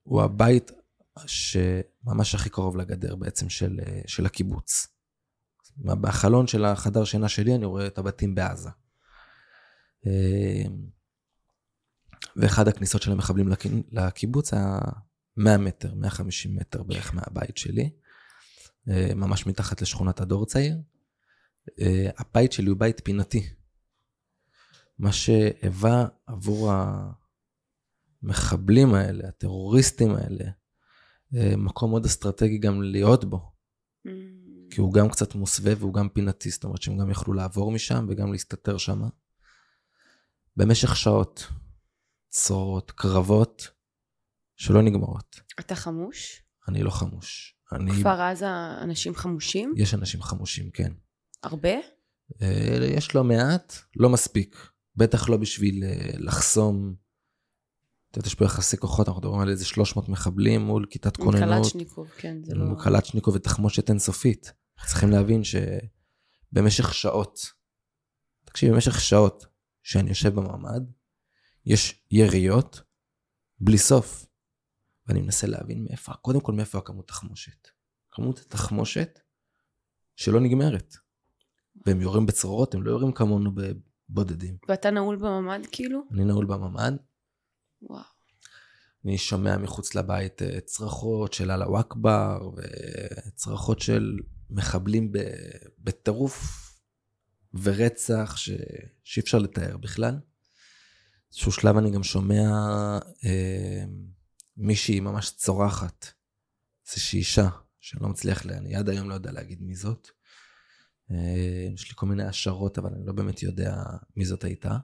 הוא 0.03 0.23
הבית 0.23 0.71
שממש 1.27 2.35
הכי 2.35 2.51
קרוב 2.51 2.77
לגדר 2.77 3.17
בעצם 3.17 3.49
של, 3.49 3.81
של 4.07 4.27
הקיבוץ. 4.27 4.87
בחלון 5.79 6.47
של 6.47 6.65
החדר 6.65 7.05
שינה 7.05 7.29
שלי 7.29 7.55
אני 7.55 7.65
רואה 7.65 7.87
את 7.87 7.99
הבתים 7.99 8.35
בעזה. 8.35 8.71
ואחד 12.37 12.69
הכניסות 12.69 13.03
של 13.03 13.13
המחבלים 13.13 13.49
לקיבוץ 13.93 14.55
היה 14.55 14.79
100 15.37 15.59
מטר, 15.59 15.95
150 15.95 16.57
מטר 16.57 16.83
בערך 16.83 17.15
מהבית 17.15 17.57
שלי. 17.57 17.91
אה, 18.89 19.15
ממש 19.15 19.47
מתחת 19.47 19.83
לשכונת 19.83 20.21
הדור 20.21 20.47
צעיר. 20.47 20.77
אה, 21.81 22.11
הבית 22.19 22.53
שלי 22.53 22.69
הוא 22.69 22.79
בית 22.79 23.01
פינתי. 23.05 23.49
מה 24.99 25.13
שהיווה 25.13 26.07
עבור 26.27 26.73
המחבלים 28.23 28.95
האלה, 28.95 29.29
הטרוריסטים 29.29 30.15
האלה, 30.15 30.45
אה, 31.37 31.57
מקום 31.57 31.91
מאוד 31.91 32.05
אסטרטגי 32.05 32.59
גם 32.59 32.83
להיות 32.83 33.25
בו. 33.25 33.53
Mm. 34.07 34.11
כי 34.71 34.81
הוא 34.81 34.93
גם 34.93 35.09
קצת 35.09 35.35
מוסווה 35.35 35.73
והוא 35.79 35.95
גם 35.95 36.09
פינתי, 36.09 36.51
זאת 36.51 36.65
אומרת 36.65 36.83
שהם 36.83 36.99
גם 36.99 37.11
יכלו 37.11 37.33
לעבור 37.33 37.73
משם 37.73 38.07
וגם 38.09 38.33
להסתתר 38.33 38.79
שם. 38.79 39.03
במשך 40.57 40.97
שעות, 40.97 41.47
צרורות, 42.29 42.91
קרבות, 42.91 43.69
שלא 44.57 44.83
נגמרות. 44.83 45.41
אתה 45.61 45.75
חמוש? 45.75 46.43
אני 46.69 46.83
לא 46.83 46.91
חמוש. 46.91 47.57
אני... 47.73 47.93
כפר 47.93 48.21
עזה 48.21 48.47
אנשים 48.83 49.15
חמושים? 49.15 49.75
יש 49.77 49.95
אנשים 49.95 50.23
חמושים, 50.23 50.71
כן. 50.71 50.93
הרבה? 51.43 51.75
אה, 52.43 52.79
יש 52.97 53.15
לא 53.15 53.25
מעט, 53.25 53.75
לא 53.97 54.09
מספיק. 54.09 54.57
בטח 54.97 55.29
לא 55.29 55.37
בשביל 55.37 55.85
אה, 55.85 56.11
לחסום. 56.19 56.95
את 58.11 58.17
יודעת, 58.17 58.27
יש 58.27 58.35
פה 58.35 58.45
יחסי 58.45 58.77
כוחות, 58.77 59.09
אנחנו 59.09 59.21
מדברים 59.21 59.41
על 59.41 59.49
איזה 59.49 59.65
300 59.65 60.09
מחבלים 60.09 60.61
מול 60.61 60.87
כיתת 60.91 61.17
כוננות. 61.17 61.65
קלצ'ניקוב, 61.65 62.09
כן, 62.09 62.37
זה 62.45 62.55
לא... 62.55 62.75
קלצ'ניקוב 62.85 63.35
ותחמושת 63.35 63.91
אינסופית. 63.91 64.53
צריכים 64.87 65.11
להבין 65.11 65.43
שבמשך 65.45 66.95
שעות, 66.95 67.39
תקשיב, 68.45 68.73
במשך 68.73 69.01
שעות 69.01 69.47
שאני 69.83 70.09
יושב 70.09 70.35
במעמד, 70.35 70.83
יש 71.67 72.07
יריות 72.11 72.83
בלי 73.61 73.79
סוף. 73.79 74.27
ואני 75.09 75.21
מנסה 75.21 75.47
להבין 75.47 75.85
מאיפה, 75.85 76.13
קודם 76.13 76.41
כל 76.41 76.53
מאיפה 76.53 76.79
הכמות 76.79 77.09
תחמושת. 77.09 77.69
כמות 78.11 78.39
התחמושת 78.39 79.21
שלא 80.17 80.41
נגמרת. 80.41 80.97
והם 81.87 82.01
יורים 82.01 82.27
בצרורות, 82.27 82.75
הם 82.75 82.83
לא 82.83 82.91
יורים 82.91 83.13
כמונו 83.13 83.51
בבודדים. 83.55 84.57
ואתה 84.69 84.91
נעול 84.91 85.17
בממ"ד 85.17 85.67
כאילו? 85.73 86.01
אני 86.13 86.25
נעול 86.25 86.47
בממ"ד. 86.47 86.93
וואו. 87.83 88.03
אני 89.05 89.19
שומע 89.19 89.57
מחוץ 89.57 89.95
לבית 89.95 90.43
אה, 90.43 90.61
צרחות 90.61 91.33
של 91.33 91.51
אללה 91.51 91.81
אכבר, 91.81 92.51
וצרחות 92.57 93.81
של 93.81 94.19
מחבלים 94.51 95.13
בטירוף 95.79 96.67
ורצח 97.55 98.37
ש... 98.37 98.51
שאי 99.05 99.23
אפשר 99.23 99.39
לתאר 99.39 99.77
בכלל. 99.77 100.19
באיזשהו 101.31 101.53
שלב 101.53 101.77
אני 101.77 101.91
גם 101.91 102.03
שומע 102.03 102.49
אה, 103.25 103.85
מישהי 104.57 105.01
ממש 105.01 105.31
צורחת, 105.31 106.07
איזושהי 106.87 107.19
אישה, 107.19 107.49
לא 108.01 108.09
מצליח, 108.09 108.47
לה, 108.47 108.57
אני 108.57 108.77
עד 108.77 108.89
היום 108.89 109.09
לא 109.09 109.15
יודע 109.15 109.33
להגיד 109.33 109.63
מי 109.63 109.75
זאת. 109.75 110.09
אה, 111.11 111.69
יש 111.75 111.89
לי 111.89 111.95
כל 111.95 112.07
מיני 112.07 112.25
השערות, 112.25 112.79
אבל 112.79 112.91
אני 112.95 113.07
לא 113.07 113.13
באמת 113.13 113.43
יודע 113.43 113.83
מי 114.17 114.25
זאת 114.25 114.45
הייתה. 114.45 114.77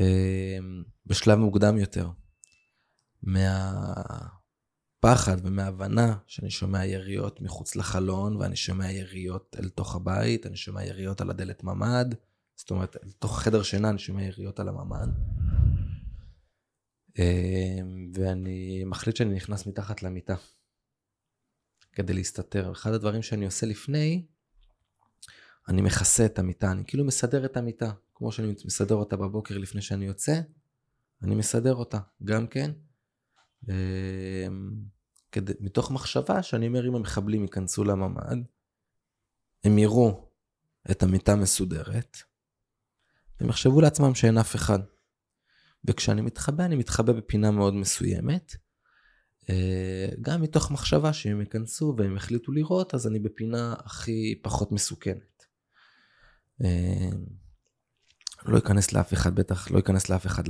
אה, 0.00 0.58
בשלב 1.06 1.38
מוקדם 1.38 1.78
יותר, 1.78 2.10
מהפחד 3.22 4.26
ומההבנה 5.42 6.16
שאני 6.26 6.50
שומע 6.50 6.86
יריות 6.86 7.40
מחוץ 7.40 7.76
לחלון, 7.76 8.36
ואני 8.36 8.56
שומע 8.56 8.92
יריות 8.92 9.56
אל 9.58 9.68
תוך 9.68 9.96
הבית, 9.96 10.46
אני 10.46 10.56
שומע 10.56 10.84
יריות 10.84 11.20
על 11.20 11.30
הדלת 11.30 11.64
ממ"ד, 11.64 12.14
זאת 12.56 12.70
אומרת, 12.70 12.96
אל 13.04 13.10
תוך 13.10 13.40
חדר 13.40 13.62
שינה 13.62 13.90
אני 13.90 13.98
שומע 13.98 14.22
יריות 14.22 14.60
על 14.60 14.68
הממ"ד. 14.68 15.08
אמ, 17.18 18.12
ואני 18.14 18.84
מחליט 18.84 19.16
שאני 19.16 19.34
נכנס 19.34 19.66
מתחת 19.66 20.02
למיטה 20.02 20.34
כדי 21.92 22.12
להסתתר. 22.12 22.72
אחד 22.72 22.92
הדברים 22.92 23.22
שאני 23.22 23.44
עושה 23.44 23.66
לפני, 23.66 24.26
אני 25.68 25.82
מכסה 25.82 26.26
את 26.26 26.38
המיטה, 26.38 26.72
אני 26.72 26.84
כאילו 26.86 27.04
מסדר 27.04 27.44
את 27.44 27.56
המיטה, 27.56 27.92
כמו 28.14 28.32
שאני 28.32 28.54
מסדר 28.64 28.94
אותה 28.94 29.16
בבוקר 29.16 29.58
לפני 29.58 29.82
שאני 29.82 30.04
יוצא, 30.04 30.40
אני 31.22 31.34
מסדר 31.34 31.74
אותה 31.74 31.98
גם 32.24 32.46
כן, 32.46 32.70
אמ, 33.68 34.72
כדי, 35.32 35.52
מתוך 35.60 35.90
מחשבה 35.90 36.42
שאני 36.42 36.66
אומר 36.66 36.88
אם 36.88 36.94
המחבלים 36.94 37.42
ייכנסו 37.42 37.84
לממ"ד, 37.84 38.36
הם 39.64 39.78
יראו 39.78 40.28
את 40.90 41.02
המיטה 41.02 41.36
מסודרת, 41.36 42.16
הם 43.40 43.48
יחשבו 43.48 43.80
לעצמם 43.80 44.14
שאין 44.14 44.38
אף 44.38 44.54
אחד. 44.54 44.78
וכשאני 45.84 46.20
מתחבא, 46.20 46.64
אני 46.64 46.76
מתחבא 46.76 47.12
בפינה 47.12 47.50
מאוד 47.50 47.74
מסוימת. 47.74 48.56
אה, 49.50 50.08
גם 50.20 50.42
מתוך 50.42 50.70
מחשבה 50.70 51.12
שאם 51.12 51.32
הם 51.32 51.40
ייכנסו 51.40 51.94
והם 51.98 52.16
יחליטו 52.16 52.52
לראות, 52.52 52.94
אז 52.94 53.06
אני 53.06 53.18
בפינה 53.18 53.74
הכי 53.78 54.40
פחות 54.42 54.72
מסוכנת. 54.72 55.46
אה, 56.64 57.10
לא 58.44 58.58
אכנס 58.58 58.92
לאף 58.92 59.12
אחד, 59.12 59.34
בטח 59.34 59.70
לא 59.70 59.78
אכנס 59.78 60.10
לאף 60.10 60.26
אחד 60.26 60.44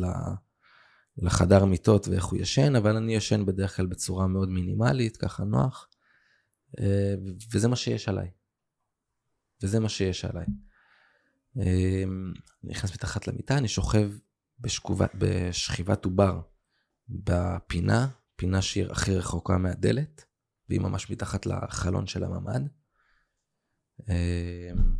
לחדר 1.16 1.64
מיטות 1.64 2.08
ואיך 2.08 2.24
הוא 2.24 2.38
ישן, 2.38 2.76
אבל 2.76 2.96
אני 2.96 3.14
ישן 3.14 3.46
בדרך 3.46 3.76
כלל 3.76 3.86
בצורה 3.86 4.26
מאוד 4.26 4.48
מינימלית, 4.48 5.16
ככה 5.16 5.44
נוח. 5.44 5.88
אה, 6.80 7.14
וזה 7.52 7.68
מה 7.68 7.76
שיש 7.76 8.08
עליי. 8.08 8.30
וזה 9.62 9.80
מה 9.80 9.88
שיש 9.88 10.24
עליי. 10.24 10.46
אני 11.56 12.04
נכנס 12.64 12.94
מתחת 12.94 13.28
למיטה, 13.28 13.58
אני 13.58 13.68
שוכב 13.68 14.10
בשכיבת 14.62 16.04
עובר 16.04 16.40
בפינה, 17.08 18.08
פינה 18.36 18.62
שהיא 18.62 18.86
הכי 18.90 19.16
רחוקה 19.16 19.58
מהדלת, 19.58 20.24
והיא 20.68 20.80
ממש 20.80 21.10
מתחת 21.10 21.46
לחלון 21.46 22.06
של 22.06 22.24
הממ"ד. 22.24 22.60
אמ, 24.08 24.96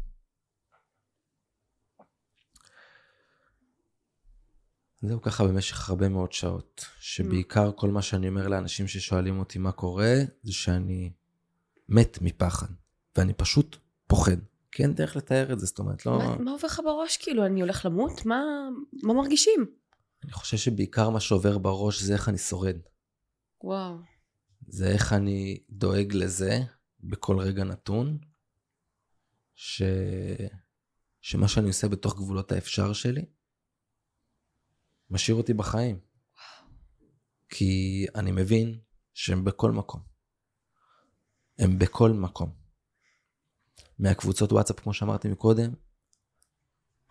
זהו 5.03 5.23
ככה 5.23 5.45
במשך 5.45 5.91
הרבה 5.91 6.09
מאוד 6.09 6.33
שעות, 6.33 6.85
שבעיקר 7.01 7.73
כל 7.77 7.91
מה 7.91 8.03
שאני 8.03 8.29
אומר 8.29 8.49
לאנשים 8.49 8.89
ששואלים 8.89 9.39
אותי 9.39 9.59
מה 9.59 9.73
קורה, 9.73 10.15
זה 10.43 10.53
שאני 10.53 11.13
מת 11.89 12.19
מפחד, 12.21 12.67
ואני 13.17 13.35
פשוט 13.35 13.77
פוחד. 14.07 14.37
כי 14.73 14.83
אין 14.83 14.95
דרך 14.95 15.17
לתאר 15.17 15.53
את 15.53 15.61
זה, 15.61 15.67
זאת 15.67 15.79
אומרת, 15.79 16.07
לא... 16.07 16.19
מה, 16.19 16.37
מה 16.37 16.51
עובר 16.51 16.67
לך 16.67 16.81
בראש, 16.85 17.17
כאילו, 17.17 17.47
אני 17.47 17.61
הולך 17.61 17.87
למות? 17.87 18.27
מה, 18.27 18.43
מה 19.03 19.15
מרגישים? 19.15 19.67
אני 20.25 20.33
חושב 20.33 20.57
שבעיקר 20.57 21.11
מה 21.11 21.21
שעובר 21.21 21.59
בראש 21.59 22.03
זה 22.03 22.13
איך 22.13 22.29
אני 22.29 22.39
שורד. 22.39 22.77
וואו. 23.65 23.97
זה 24.69 24.89
איך 24.89 25.13
אני 25.13 25.63
דואג 25.71 26.15
לזה 26.15 26.61
בכל 27.01 27.39
רגע 27.39 27.65
נתון, 27.65 28.19
ש... 29.55 29.83
שמה 31.21 31.49
שאני 31.49 31.69
עושה 31.69 31.89
בתוך 31.89 32.17
גבולות 32.17 32.53
האפשר 32.53 32.93
שלי, 32.93 33.25
משאיר 35.11 35.37
אותי 35.37 35.55
בחיים. 35.55 36.01
כי 37.49 38.07
אני 38.15 38.33
מבין 38.33 38.79
שהם 39.15 39.45
בכל 39.45 39.73
מקום. 39.73 40.01
הם 41.59 41.79
בכל 41.79 42.11
מקום. 42.11 42.62
מהקבוצות 43.99 44.53
וואטסאפ, 44.53 44.81
כמו 44.81 44.95
שאמרתי 44.95 45.29
מקודם, 45.29 45.73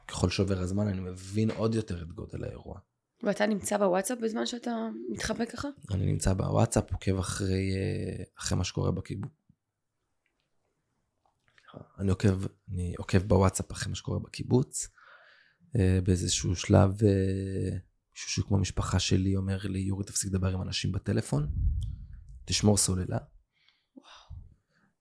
ככל 0.07 0.29
שעובר 0.29 0.59
הזמן 0.59 0.87
אני 0.87 1.01
מבין 1.01 1.51
עוד 1.51 1.75
יותר 1.75 2.01
את 2.01 2.11
גודל 2.11 2.43
האירוע. 2.43 2.79
ואתה 3.23 3.45
נמצא 3.45 3.77
בוואטסאפ 3.77 4.17
בזמן 4.19 4.45
שאתה 4.45 4.89
מתחבא 5.09 5.45
ככה? 5.45 5.67
אני 5.91 6.05
נמצא 6.05 6.33
בוואטסאפ, 6.33 6.91
עוקב 6.91 7.17
אחרי, 7.17 7.71
אה, 7.75 8.23
אחרי 8.39 8.57
מה 8.57 8.63
שקורה 8.63 8.91
בקיבוץ. 8.91 9.31
אני 11.99 12.09
עוקב, 12.09 12.45
אני 12.71 12.93
עוקב 12.97 13.17
בוואטסאפ 13.17 13.71
אחרי 13.71 13.89
מה 13.89 13.95
שקורה 13.95 14.19
בקיבוץ. 14.19 14.87
אה, 15.75 15.99
באיזשהו 16.03 16.55
שלב, 16.55 17.03
אה, 17.03 17.77
מישהו 18.13 18.47
כמו 18.47 18.57
המשפחה 18.57 18.99
שלי 18.99 19.35
אומר 19.35 19.57
לי, 19.63 19.79
יורי, 19.79 20.03
תפסיק 20.03 20.29
לדבר 20.29 20.53
עם 20.53 20.61
אנשים 20.61 20.91
בטלפון, 20.91 21.47
תשמור 22.45 22.77
סוללה. 22.77 23.17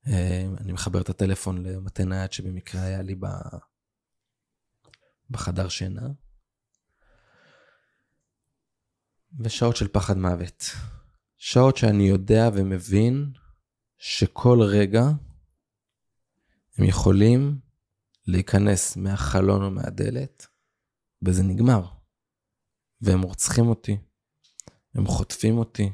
אני 0.07 0.73
מחבר 0.73 1.01
את 1.01 1.09
הטלפון 1.09 1.63
למטה 1.63 2.05
נייד 2.05 2.33
שבמקרה 2.33 2.83
היה 2.83 3.03
לי 3.03 3.15
בחדר 5.31 5.69
שינה. 5.69 6.09
ושעות 9.39 9.77
של 9.77 9.89
פחד 9.89 10.17
מוות. 10.17 10.65
שעות 11.37 11.77
שאני 11.77 12.03
יודע 12.03 12.49
ומבין 12.55 13.33
שכל 13.99 14.59
רגע 14.63 15.03
הם 16.79 16.85
יכולים 16.85 17.59
להיכנס 18.27 18.97
מהחלון 18.97 19.63
או 19.63 19.71
מהדלת, 19.71 20.47
וזה 21.23 21.43
נגמר. 21.43 21.87
והם 23.01 23.23
רוצחים 23.23 23.67
אותי, 23.67 23.97
הם 24.95 25.07
חוטפים 25.07 25.59
אותי, 25.59 25.93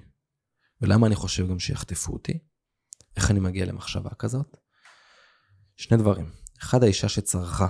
ולמה 0.80 1.06
אני 1.06 1.14
חושב 1.14 1.48
גם 1.48 1.58
שיחטפו 1.58 2.12
אותי? 2.12 2.38
איך 3.16 3.30
אני 3.30 3.40
מגיע 3.40 3.64
למחשבה 3.66 4.11
כזאת? 4.18 4.56
שני 5.76 5.96
דברים. 5.96 6.30
אחד, 6.62 6.82
האישה 6.82 7.08
שצרחה. 7.08 7.68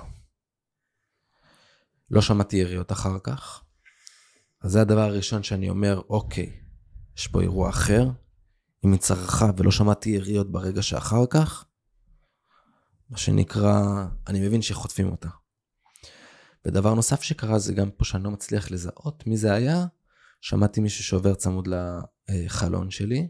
לא 2.10 2.22
שמעתי 2.22 2.56
יריות 2.56 2.92
אחר 2.92 3.18
כך, 3.24 3.62
אז 4.60 4.72
זה 4.72 4.80
הדבר 4.80 5.00
הראשון 5.00 5.42
שאני 5.42 5.68
אומר, 5.70 6.00
אוקיי, 6.08 6.60
יש 7.16 7.26
פה 7.26 7.40
אירוע 7.40 7.70
אחר, 7.70 8.04
אם 8.84 8.92
היא 8.92 9.00
צרחה 9.00 9.50
ולא 9.56 9.70
שמעתי 9.70 10.10
יריות 10.10 10.52
ברגע 10.52 10.82
שאחר 10.82 11.26
כך, 11.30 11.64
מה 13.10 13.16
שנקרא, 13.16 14.06
אני 14.26 14.46
מבין 14.46 14.62
שחוטפים 14.62 15.10
אותה. 15.10 15.28
ודבר 16.64 16.94
נוסף 16.94 17.22
שקרה 17.22 17.58
זה 17.58 17.74
גם 17.74 17.90
פה 17.90 18.04
שאני 18.04 18.24
לא 18.24 18.30
מצליח 18.30 18.70
לזהות 18.70 19.26
מי 19.26 19.36
זה 19.36 19.52
היה, 19.52 19.86
שמעתי 20.40 20.80
מישהו 20.80 21.04
שעובר 21.04 21.34
צמוד 21.34 21.68
לחלון 22.28 22.90
שלי, 22.90 23.28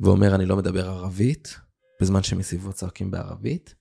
ואומר 0.00 0.34
אני 0.34 0.46
לא 0.46 0.56
מדבר 0.56 0.88
ערבית, 0.90 1.58
בזמן 2.00 2.22
שמסביבו 2.22 2.72
צועקים 2.72 3.10
בערבית, 3.10 3.74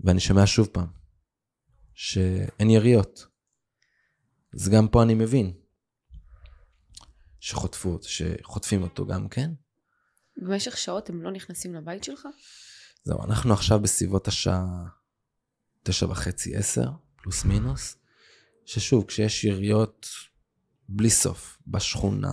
ואני 0.00 0.20
שומע 0.20 0.46
שוב 0.46 0.66
פעם, 0.66 0.86
שאין 1.94 2.70
יריות. 2.70 3.26
אז 4.54 4.68
גם 4.68 4.88
פה 4.88 5.02
אני 5.02 5.14
מבין 5.14 5.52
שחוטפו, 7.40 7.98
שחוטפים 8.02 8.82
אותו 8.82 9.06
גם 9.06 9.28
כן. 9.28 9.50
במשך 10.36 10.76
שעות 10.76 11.10
הם 11.10 11.22
לא 11.22 11.30
נכנסים 11.30 11.74
לבית 11.74 12.04
שלך? 12.04 12.28
זהו, 13.04 13.24
אנחנו 13.24 13.52
עכשיו 13.52 13.80
בסביבות 13.80 14.28
השעה 14.28 14.86
תשע 15.82 16.06
וחצי, 16.06 16.56
עשר, 16.56 16.90
פלוס 17.16 17.44
מינוס, 17.44 17.96
ששוב, 18.64 19.04
כשיש 19.04 19.44
יריות 19.44 20.06
בלי 20.88 21.10
סוף 21.10 21.58
בשכונה, 21.66 22.32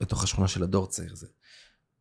בתוך 0.00 0.24
השכונה 0.24 0.48
של 0.48 0.62
הדור 0.62 0.88
צעיר 0.88 1.14
זה, 1.14 1.26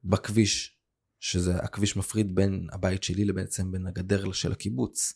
בכביש, 0.04 0.78
שזה 1.20 1.56
הכביש 1.56 1.98
מפריד 1.98 2.36
בין 2.36 2.68
הבית 2.72 3.04
שלי 3.04 3.26
לבעצם 3.26 3.72
בין 3.72 3.88
הגדר 3.88 4.32
של 4.32 4.52
הקיבוץ. 4.52 5.14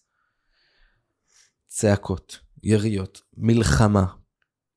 צעקות, 1.67 2.39
יריות, 2.63 3.21
מלחמה, 3.37 4.05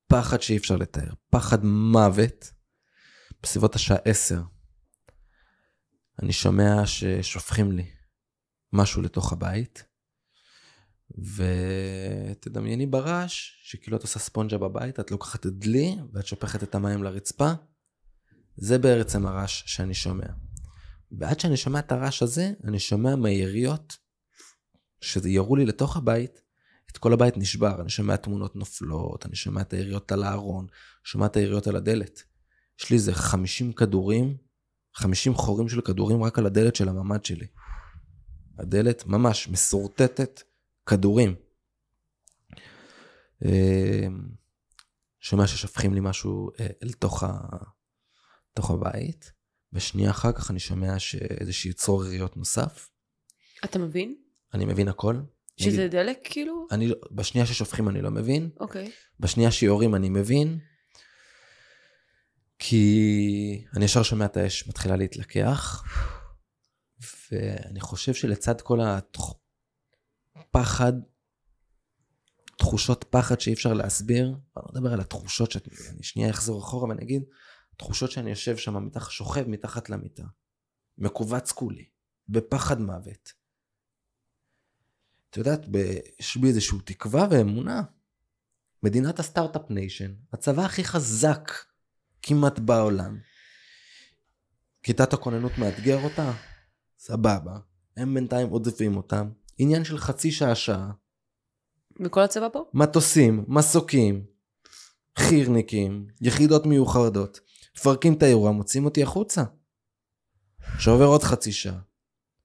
פחד 0.06 0.42
שאי 0.42 0.56
אפשר 0.56 0.76
לתאר, 0.76 1.12
פחד 1.30 1.64
מוות. 1.64 2.50
בסביבות 3.42 3.74
השעה 3.74 3.98
עשר, 4.04 4.42
אני 6.22 6.32
שומע 6.32 6.86
ששופכים 6.86 7.72
לי 7.72 7.90
משהו 8.72 9.02
לתוך 9.02 9.32
הבית, 9.32 9.84
ותדמייני 11.18 12.86
ברעש, 12.86 13.52
שכאילו 13.62 13.96
את 13.96 14.02
עושה 14.02 14.18
ספונג'ה 14.18 14.58
בבית, 14.58 15.00
את 15.00 15.10
לוקחת 15.10 15.46
את 15.46 15.58
דלי 15.58 15.96
ואת 16.12 16.26
שופכת 16.26 16.62
את 16.62 16.74
המים 16.74 17.02
לרצפה, 17.02 17.52
זה 18.56 18.78
בעצם 18.78 19.26
הרעש 19.26 19.62
שאני 19.66 19.94
שומע. 19.94 20.26
ועד 21.12 21.40
שאני 21.40 21.56
שומע 21.56 21.78
את 21.78 21.92
הרעש 21.92 22.22
הזה, 22.22 22.52
אני 22.64 22.78
שומע 22.78 23.16
מהיריות 23.16 23.96
שירו 25.00 25.56
לי 25.56 25.66
לתוך 25.66 25.96
הבית, 25.96 26.40
את 26.92 26.98
כל 26.98 27.12
הבית 27.12 27.36
נשבר, 27.36 27.80
אני 27.80 27.90
שומע 27.90 28.16
תמונות 28.16 28.56
נופלות, 28.56 29.26
אני 29.26 29.36
שומע 29.36 29.60
את 29.60 29.72
היריות 29.72 30.12
על 30.12 30.22
הארון, 30.22 30.66
שומע 31.04 31.26
את 31.26 31.36
היריות 31.36 31.66
על 31.66 31.76
הדלת. 31.76 32.22
יש 32.80 32.90
לי 32.90 32.96
איזה 32.96 33.14
50 33.14 33.72
כדורים, 33.72 34.36
50 34.94 35.34
חורים 35.34 35.68
של 35.68 35.80
כדורים 35.80 36.22
רק 36.22 36.38
על 36.38 36.46
הדלת 36.46 36.76
של 36.76 36.88
הממ"ד 36.88 37.24
שלי. 37.24 37.46
הדלת 38.58 39.06
ממש 39.06 39.48
מסורטטת 39.48 40.42
כדורים. 40.86 41.34
אמ, 43.44 44.28
שומע 45.20 45.46
ששפכים 45.46 45.94
לי 45.94 46.00
משהו 46.02 46.50
אה, 46.60 46.66
אל 46.82 46.92
תוך. 46.92 47.24
תוך 48.54 48.70
הבית, 48.70 49.32
ושנייה 49.72 50.10
אחר 50.10 50.32
כך 50.32 50.50
אני 50.50 50.60
שומע 50.60 50.98
שאיזשהי 50.98 51.72
צרור 51.72 52.04
יריות 52.04 52.36
נוסף. 52.36 52.90
אתה 53.64 53.78
מבין? 53.78 54.16
אני 54.54 54.64
מבין 54.64 54.88
הכל. 54.88 55.16
שזה 55.56 55.78
נגיד, 55.78 55.90
דלק 55.90 56.18
כאילו? 56.24 56.66
אני, 56.70 56.88
בשנייה 57.12 57.46
ששופכים 57.46 57.88
אני 57.88 58.02
לא 58.02 58.10
מבין. 58.10 58.50
אוקיי. 58.60 58.90
בשנייה 59.20 59.50
שיורים 59.50 59.94
אני 59.94 60.08
מבין. 60.08 60.58
כי 62.58 63.64
אני 63.76 63.84
ישר 63.84 64.02
שומע 64.02 64.24
את 64.24 64.36
האש 64.36 64.68
מתחילה 64.68 64.96
להתלקח. 64.96 65.82
ואני 67.32 67.80
חושב 67.80 68.14
שלצד 68.14 68.60
כל 68.60 68.78
הפחד, 70.36 70.92
תחושות 72.58 73.04
פחד 73.10 73.40
שאי 73.40 73.52
אפשר 73.52 73.72
להסביר, 73.72 74.26
אני 74.26 74.64
לא 74.66 74.72
מדבר 74.72 74.92
על 74.92 75.00
התחושות 75.00 75.50
שאני 75.50 76.02
שנייה 76.02 76.30
אחזור 76.30 76.60
אחורה 76.60 76.88
ואני 76.88 77.02
אגיד, 77.02 77.22
תחושות 77.76 78.10
שאני 78.10 78.30
יושב 78.30 78.56
שם 78.56 78.86
מתחת, 78.86 79.10
שוכב 79.10 79.48
מתחת 79.48 79.90
למיטה, 79.90 80.24
מכווץ 80.98 81.52
כולי, 81.52 81.84
בפחד 82.28 82.80
מוות. 82.80 83.32
את 85.30 85.36
יודעת, 85.36 85.60
יש 86.20 86.36
בי 86.36 86.48
איזושהי 86.48 86.78
תקווה 86.84 87.26
ואמונה. 87.30 87.82
מדינת 88.82 89.18
הסטארט-אפ 89.18 89.70
ניישן, 89.70 90.14
הצבא 90.32 90.62
הכי 90.62 90.84
חזק 90.84 91.52
כמעט 92.22 92.58
בעולם. 92.58 93.18
כיתת 94.82 95.12
הכוננות 95.12 95.52
מאתגר 95.58 96.04
אותה? 96.04 96.32
סבבה. 96.98 97.58
הם 97.96 98.14
בינתיים 98.14 98.48
עודפים 98.48 98.96
אותם. 98.96 99.30
עניין 99.58 99.84
של 99.84 99.98
חצי 99.98 100.32
שעה-שעה. 100.32 100.90
וכל 102.04 102.20
הצבא 102.20 102.48
פה? 102.52 102.64
מטוסים, 102.74 103.44
מסוקים, 103.48 104.26
חירניקים, 105.18 106.06
יחידות 106.20 106.66
מיוחדות. 106.66 107.40
מפרקים 107.76 108.14
את 108.14 108.22
האירוע, 108.22 108.50
מוצאים 108.50 108.84
אותי 108.84 109.02
החוצה. 109.02 109.42
שעובר 110.78 111.04
עוד 111.04 111.22
חצי 111.22 111.52
שעה. 111.52 111.78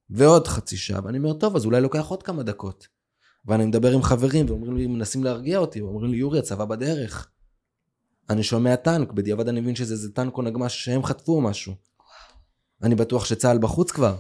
ועוד 0.10 0.48
חצי 0.48 0.78
שעה, 0.78 1.00
ואני 1.04 1.18
אומר, 1.18 1.34
טוב, 1.34 1.56
אז 1.56 1.66
אולי 1.66 1.82
לוקח 1.82 2.06
עוד 2.06 2.24
כמה 2.24 2.44
דקות. 2.44 2.88
ואני 3.46 3.66
מדבר 3.66 3.92
עם 3.92 4.02
חברים, 4.02 4.46
ואומרים 4.50 4.78
לי, 4.78 4.88
מנסים 4.88 5.24
להרגיע 5.24 5.58
אותי, 5.58 5.82
ואומרים 5.82 6.12
לי, 6.12 6.18
יורי, 6.18 6.40
הצבא 6.40 6.66
בדרך. 6.66 7.32
אני 8.30 8.44
שומע 8.44 8.76
טנק, 8.76 9.12
בדיעבד 9.12 9.48
אני 9.48 9.62
מבין 9.62 9.76
שזה 9.76 9.94
איזה 9.94 10.14
טנק 10.14 10.38
או 10.38 10.42
נגמ"ש 10.42 10.86
שהם 10.86 11.04
חטפו 11.04 11.42
משהו. 11.42 11.76
אני 12.84 12.96
בטוח 12.96 13.26
שצה"ל 13.26 13.58
בחוץ 13.58 13.92
כבר. 13.92 14.18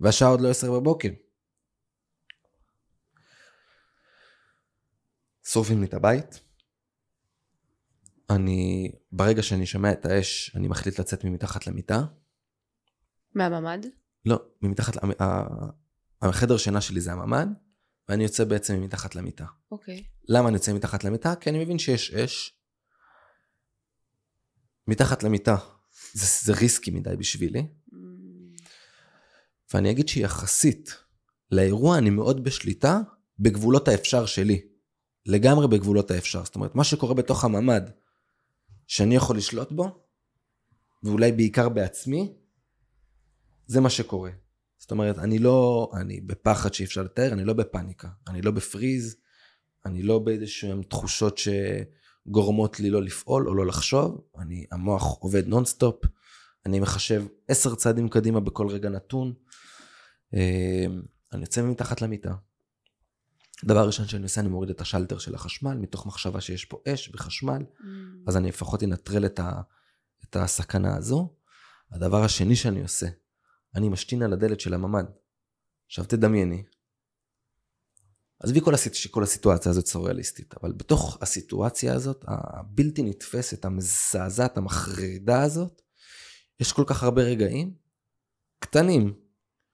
והשעה 0.00 0.28
עוד 0.28 0.40
לא 0.40 0.48
עשר 0.50 0.72
בבוקר. 0.72 1.08
שורפים 5.44 5.80
לי 5.80 5.86
את 5.86 5.94
הבית. 5.94 6.43
אני, 8.30 8.90
ברגע 9.12 9.42
שאני 9.42 9.66
שומע 9.66 9.92
את 9.92 10.06
האש, 10.06 10.52
אני 10.56 10.68
מחליט 10.68 10.98
לצאת 10.98 11.24
ממתחת 11.24 11.66
למיטה. 11.66 12.04
מהממ"ד? 13.34 13.86
לא, 14.26 14.42
ממתחת, 14.62 14.96
החדר 16.22 16.56
שינה 16.56 16.80
שלי 16.80 17.00
זה 17.00 17.12
הממ"ד, 17.12 17.46
ואני 18.08 18.22
יוצא 18.22 18.44
בעצם 18.44 18.82
מתחת 18.82 19.14
למיטה. 19.14 19.46
אוקיי. 19.70 20.04
למה 20.28 20.48
אני 20.48 20.56
יוצא 20.56 20.72
מתחת 20.72 21.04
למיטה? 21.04 21.34
כי 21.34 21.50
אני 21.50 21.64
מבין 21.64 21.78
שיש 21.78 22.14
אש. 22.14 22.58
מתחת 24.88 25.22
למיטה 25.22 25.56
זה, 26.12 26.26
זה 26.42 26.60
ריסקי 26.60 26.90
מדי 26.90 27.16
בשבילי, 27.16 27.66
Mm, 27.88 27.96
ואני 29.74 29.90
אגיד 29.90 30.08
שיחסית 30.08 30.96
לאירוע 31.50 31.98
אני 31.98 32.10
מאוד 32.10 32.44
בשליטה 32.44 33.00
בגבולות 33.38 33.88
האפשר 33.88 34.26
שלי. 34.26 34.66
לגמרי 35.26 35.68
בגבולות 35.68 36.10
האפשר. 36.10 36.44
זאת 36.44 36.54
אומרת, 36.54 36.74
מה 36.74 36.84
שקורה 36.84 37.14
בתוך 37.14 37.44
הממ"ד, 37.44 37.90
שאני 38.86 39.16
יכול 39.16 39.36
לשלוט 39.36 39.72
בו, 39.72 40.04
ואולי 41.02 41.32
בעיקר 41.32 41.68
בעצמי, 41.68 42.32
זה 43.66 43.80
מה 43.80 43.90
שקורה. 43.90 44.30
זאת 44.78 44.90
אומרת, 44.90 45.18
אני 45.18 45.38
לא, 45.38 45.90
אני 45.94 46.20
בפחד 46.20 46.74
שאי 46.74 46.84
אפשר 46.84 47.02
לתאר, 47.02 47.32
אני 47.32 47.44
לא 47.44 47.52
בפאניקה, 47.52 48.08
אני 48.28 48.42
לא 48.42 48.50
ב 48.50 48.58
freeze, 48.58 49.16
אני 49.86 50.02
לא 50.02 50.18
באיזשהן 50.18 50.82
תחושות 50.82 51.38
שגורמות 51.38 52.80
לי 52.80 52.90
לא 52.90 53.02
לפעול 53.02 53.48
או 53.48 53.54
לא 53.54 53.66
לחשוב, 53.66 54.20
אני, 54.38 54.66
המוח 54.72 55.18
עובד 55.18 55.46
נונסטופ, 55.46 56.04
אני 56.66 56.80
מחשב 56.80 57.24
עשר 57.48 57.74
צעדים 57.74 58.08
קדימה 58.08 58.40
בכל 58.40 58.68
רגע 58.68 58.88
נתון, 58.88 59.32
אה, 60.34 60.86
אני 61.32 61.40
יוצא 61.40 61.62
מתחת 61.62 62.02
למיטה. 62.02 62.34
דבר 63.64 63.86
ראשון 63.86 64.06
שאני 64.06 64.22
עושה, 64.22 64.40
אני 64.40 64.48
מוריד 64.48 64.70
את 64.70 64.80
השלטר 64.80 65.18
של 65.18 65.34
החשמל, 65.34 65.74
מתוך 65.74 66.06
מחשבה 66.06 66.40
שיש 66.40 66.64
פה 66.64 66.82
אש 66.88 67.10
וחשמל, 67.14 67.62
mm, 67.62 67.84
אז 68.26 68.36
אני 68.36 68.48
לפחות 68.48 68.82
אנטרל 68.82 69.26
את, 69.26 69.38
ה, 69.40 69.60
את 70.24 70.36
הסכנה 70.36 70.96
הזו. 70.96 71.34
הדבר 71.92 72.24
השני 72.24 72.56
שאני 72.56 72.82
עושה, 72.82 73.06
אני 73.74 73.88
משתין 73.88 74.22
על 74.22 74.32
הדלת 74.32 74.60
של 74.60 74.74
הממ"ד. 74.74 75.04
עכשיו 75.86 76.04
תדמייני, 76.04 76.64
עזבי 78.40 78.60
כל, 78.60 78.74
הסיט, 78.74 78.94
שכל 78.94 79.22
הסיטואציה 79.22 79.70
הזאת 79.70 79.86
סוריאליסטית, 79.86 80.54
אבל 80.62 80.72
בתוך 80.72 81.18
הסיטואציה 81.20 81.94
הזאת, 81.94 82.24
הבלתי 82.28 83.02
נתפסת, 83.02 83.64
המזעזעת, 83.64 84.56
המחרידה 84.56 85.42
הזאת, 85.42 85.82
יש 86.60 86.72
כל 86.72 86.84
כך 86.86 87.02
הרבה 87.02 87.22
רגעים 87.22 87.74
קטנים, 88.58 89.14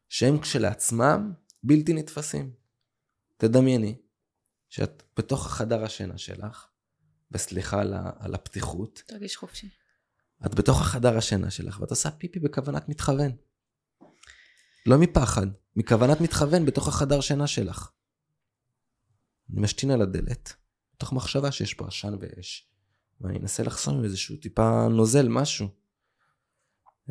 שהם 0.08 0.38
כשלעצמם 0.38 1.32
בלתי 1.62 1.94
נתפסים. 1.94 2.59
תדמייני 3.40 3.96
שאת 4.68 5.02
בתוך 5.16 5.46
החדר 5.46 5.84
השינה 5.84 6.18
שלך, 6.18 6.66
וסליחה 7.30 7.80
על, 7.80 7.94
ה- 7.94 8.10
על 8.18 8.34
הפתיחות, 8.34 9.02
תרגיש 9.06 9.36
חופשי. 9.36 9.68
את 10.46 10.54
בתוך 10.54 10.80
החדר 10.80 11.16
השינה 11.16 11.50
שלך 11.50 11.80
ואת 11.80 11.90
עושה 11.90 12.10
פיפי 12.10 12.38
בכוונת 12.38 12.88
מתכוון. 12.88 13.32
לא 14.86 14.98
מפחד, 14.98 15.46
מכוונת 15.76 16.20
מתכוון 16.20 16.66
בתוך 16.66 16.88
החדר 16.88 17.20
שינה 17.20 17.46
שלך. 17.46 17.90
אני 19.52 19.60
משתין 19.60 19.90
על 19.90 20.02
הדלת, 20.02 20.52
מתוך 20.94 21.12
מחשבה 21.12 21.52
שיש 21.52 21.74
פה 21.74 21.86
עשן 21.88 22.14
ואש, 22.20 22.68
ואני 23.20 23.38
אנסה 23.38 23.62
לחסום 23.62 23.98
עם 23.98 24.04
איזשהו 24.04 24.36
טיפה 24.36 24.88
נוזל, 24.90 25.28
משהו. 25.28 25.68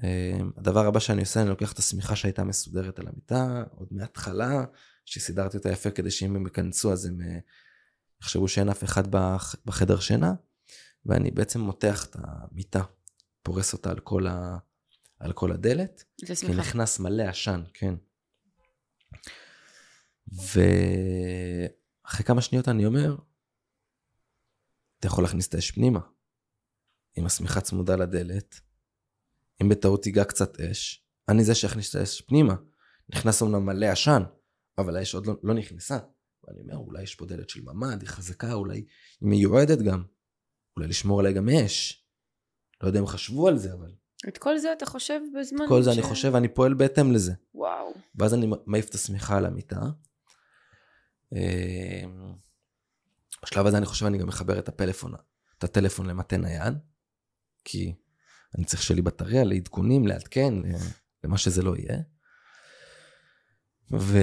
אה, 0.04 0.40
הדבר 0.58 0.86
הבא 0.86 1.00
שאני 1.00 1.22
עושה, 1.22 1.42
אני 1.42 1.50
לוקח 1.50 1.74
את 1.74 1.80
השמיכה 1.80 2.16
שהייתה 2.16 2.44
מסודרת 2.44 3.00
על 3.00 3.08
המיטה, 3.08 3.64
עוד 3.76 3.88
מההתחלה, 3.92 4.66
שסידרתי 5.10 5.58
אותה 5.58 5.70
יפה 5.70 5.92
כדי 5.92 6.12
שאם 6.12 6.36
הם 6.36 6.46
ייכנסו 6.46 6.94
אז 6.94 7.06
הם 7.06 7.22
אה, 7.22 7.40
יחשבו 8.22 8.48
שאין 8.48 8.70
אף 8.70 8.84
אחד 8.84 9.12
בח- 9.12 9.56
בחדר 9.66 10.00
שינה, 10.00 10.34
ואני 11.06 11.32
בעצם 11.32 11.60
מותח 11.60 12.06
את 12.06 12.16
המיטה, 12.20 12.84
פורס 13.44 13.74
אותה 13.74 13.92
על 13.92 14.00
כל, 14.00 14.28
ה... 14.28 14.58
על 15.20 15.34
כל 15.34 15.52
הדלת, 15.52 16.04
כי. 16.48 16.54
נכנס 16.60 17.00
מלא 17.00 17.24
עשן, 17.24 17.64
כן. 17.74 17.94
ואחרי 20.32 22.26
כמה 22.26 22.42
שניות 22.42 22.68
אני 22.68 22.86
אומר, 22.86 23.16
אתה 25.00 25.08
יכול 25.08 25.24
להכניס 25.24 25.48
את 25.48 25.54
האש 25.54 25.72
פנימה. 25.72 26.00
אם 27.18 27.26
השמיכה 27.26 27.62
צמודה 27.62 27.96
לדלת, 27.96 28.60
אם 29.62 29.70
בטעות 29.70 30.04
תיגע 30.04 30.24
קצת 30.24 30.60
אש, 30.60 31.06
אני 31.30 31.44
זה 31.44 31.56
שיכניס 31.56 31.90
את 31.90 31.96
האש 31.96 32.22
פנימה. 32.22 32.56
נכנס 33.10 33.42
אומנם 33.42 33.66
מלא 33.66 33.86
עשן, 33.86 34.24
אבל 34.80 34.96
האש 34.98 35.16
עוד 35.16 35.26
לא, 35.28 35.34
לא 35.44 35.54
נכנסה. 35.54 35.98
ואני 36.48 36.62
אומר, 36.62 36.76
אולי 36.76 37.04
יש 37.04 37.16
פה 37.16 37.26
דלת 37.26 37.50
של 37.50 37.62
ממ"ד, 37.62 38.02
היא 38.02 38.10
חזקה, 38.10 38.54
אולי 38.54 38.78
היא 38.78 38.86
מיועדת 39.22 39.82
גם. 39.82 40.04
אולי 40.78 40.88
לשמור 40.88 41.20
עליה 41.20 41.32
גם 41.32 41.46
מאש. 41.46 42.06
לא 42.84 42.88
יודע 42.88 43.00
אם 43.00 43.08
חשבו 43.08 43.48
על 43.48 43.58
זה, 43.58 43.74
אבל 43.74 43.92
את 44.28 44.38
כל 44.38 44.58
זה 44.58 44.74
אתה 44.74 44.86
חושב 44.86 45.20
בזמן 45.40 45.66
כל 45.68 45.84
זה 45.84 45.92
ש- 45.92 45.94
אני 45.94 46.04
חושב 46.04 46.32
ואני 46.34 46.48
פועל 46.48 46.74
בהתאם 46.74 47.12
לזה. 47.12 47.34
וואו. 47.54 47.94
ואז 48.16 48.34
אני 48.34 48.48
מעיף 48.66 48.90
את 48.90 48.96
השמיכה 48.96 49.38
על 49.38 49.46
המיטה. 49.46 49.80
אמ, 51.34 52.34
בשלב 53.44 53.66
הזה 53.66 53.78
אני 53.78 53.86
חושב 53.86 54.06
אני 54.06 54.18
גם 54.18 54.28
מחבר 54.28 54.60
את 54.60 54.70
הפלאפון, 54.70 55.14
את 55.58 55.64
הטלפון 55.64 56.06
למטה 56.06 56.38
נייד, 56.38 56.74
כי 57.66 57.96
אני 58.58 58.66
צריך 58.66 58.84
שיהיה 58.84 58.96
לי 58.96 59.02
בטריה 59.02 59.44
לעדכונים, 59.44 60.08
לעדכן, 60.08 60.54
למה 61.24 61.38
שזה 61.38 61.62
לא 61.62 61.76
יהיה. 61.78 61.98
ו... 63.92 64.18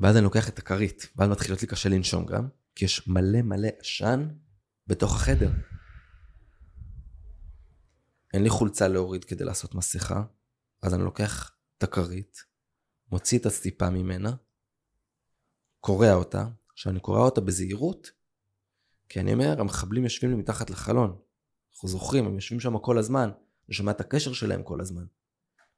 ואז 0.00 0.16
אני 0.16 0.24
לוקח 0.24 0.48
את 0.48 0.58
הכרית, 0.58 1.08
ואז 1.16 1.28
מתחיל 1.28 1.50
להיות 1.50 1.62
לי 1.62 1.68
קשה 1.68 1.88
לנשום 1.88 2.26
גם, 2.26 2.48
כי 2.74 2.84
יש 2.84 3.08
מלא 3.08 3.42
מלא 3.42 3.68
עשן 3.80 4.28
בתוך 4.86 5.14
החדר. 5.14 5.50
אין 8.34 8.42
לי 8.42 8.50
חולצה 8.50 8.88
להוריד 8.88 9.24
כדי 9.24 9.44
לעשות 9.44 9.74
מסכה, 9.74 10.24
אז 10.82 10.94
אני 10.94 11.02
לוקח 11.02 11.56
את 11.78 11.82
הכרית, 11.82 12.36
מוציא 13.10 13.38
את 13.38 13.46
הציפה 13.46 13.90
ממנה, 13.90 14.36
קורע 15.80 16.12
אותה. 16.12 16.48
עכשיו 16.72 16.92
אני 16.92 17.00
קורע 17.00 17.20
אותה 17.20 17.40
בזהירות, 17.40 18.10
כי 19.08 19.20
אני 19.20 19.32
אומר, 19.32 19.60
המחבלים 19.60 20.04
יושבים 20.04 20.30
לי 20.30 20.36
מתחת 20.36 20.70
לחלון. 20.70 21.18
אנחנו 21.72 21.88
זוכרים, 21.88 22.26
הם 22.26 22.34
יושבים 22.34 22.60
שם 22.60 22.78
כל 22.78 22.98
הזמן, 22.98 23.30
אני 23.68 23.74
שומע 23.74 23.92
את 23.92 24.00
הקשר 24.00 24.32
שלהם 24.32 24.62
כל 24.62 24.80
הזמן. 24.80 25.04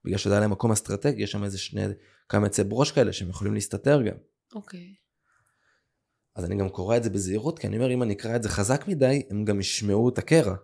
בגלל 0.05 0.19
שזה 0.19 0.35
היה 0.35 0.41
להם 0.41 0.51
מקום 0.51 0.73
אסטרטגי, 0.73 1.23
יש 1.23 1.31
שם 1.31 1.45
איזה 1.45 1.59
שני, 1.59 1.83
כמה 2.29 2.47
עצי 2.47 2.65
ברוש 2.65 2.93
כאלה 2.93 3.13
שהם 3.13 3.29
יכולים 3.29 3.55
להסתתר 3.55 4.03
גם. 4.03 4.17
אוקיי. 4.55 4.95
אז 6.37 6.45
אני 6.45 6.57
גם 6.57 6.69
קורא 6.69 6.97
את 6.97 7.03
זה 7.03 7.11
בזהירות, 7.11 7.59
כי 7.59 7.67
אני 7.67 7.77
אומר, 7.77 7.91
אם 7.91 8.03
אני 8.03 8.15
אקרא 8.15 8.37
את 8.37 8.43
זה 8.43 8.49
חזק 8.49 8.89
מדי, 8.89 9.23
הם 9.31 9.45
גם 9.45 9.61
ישמעו 9.61 10.09
את 10.09 10.19
הקרע. 10.19 10.55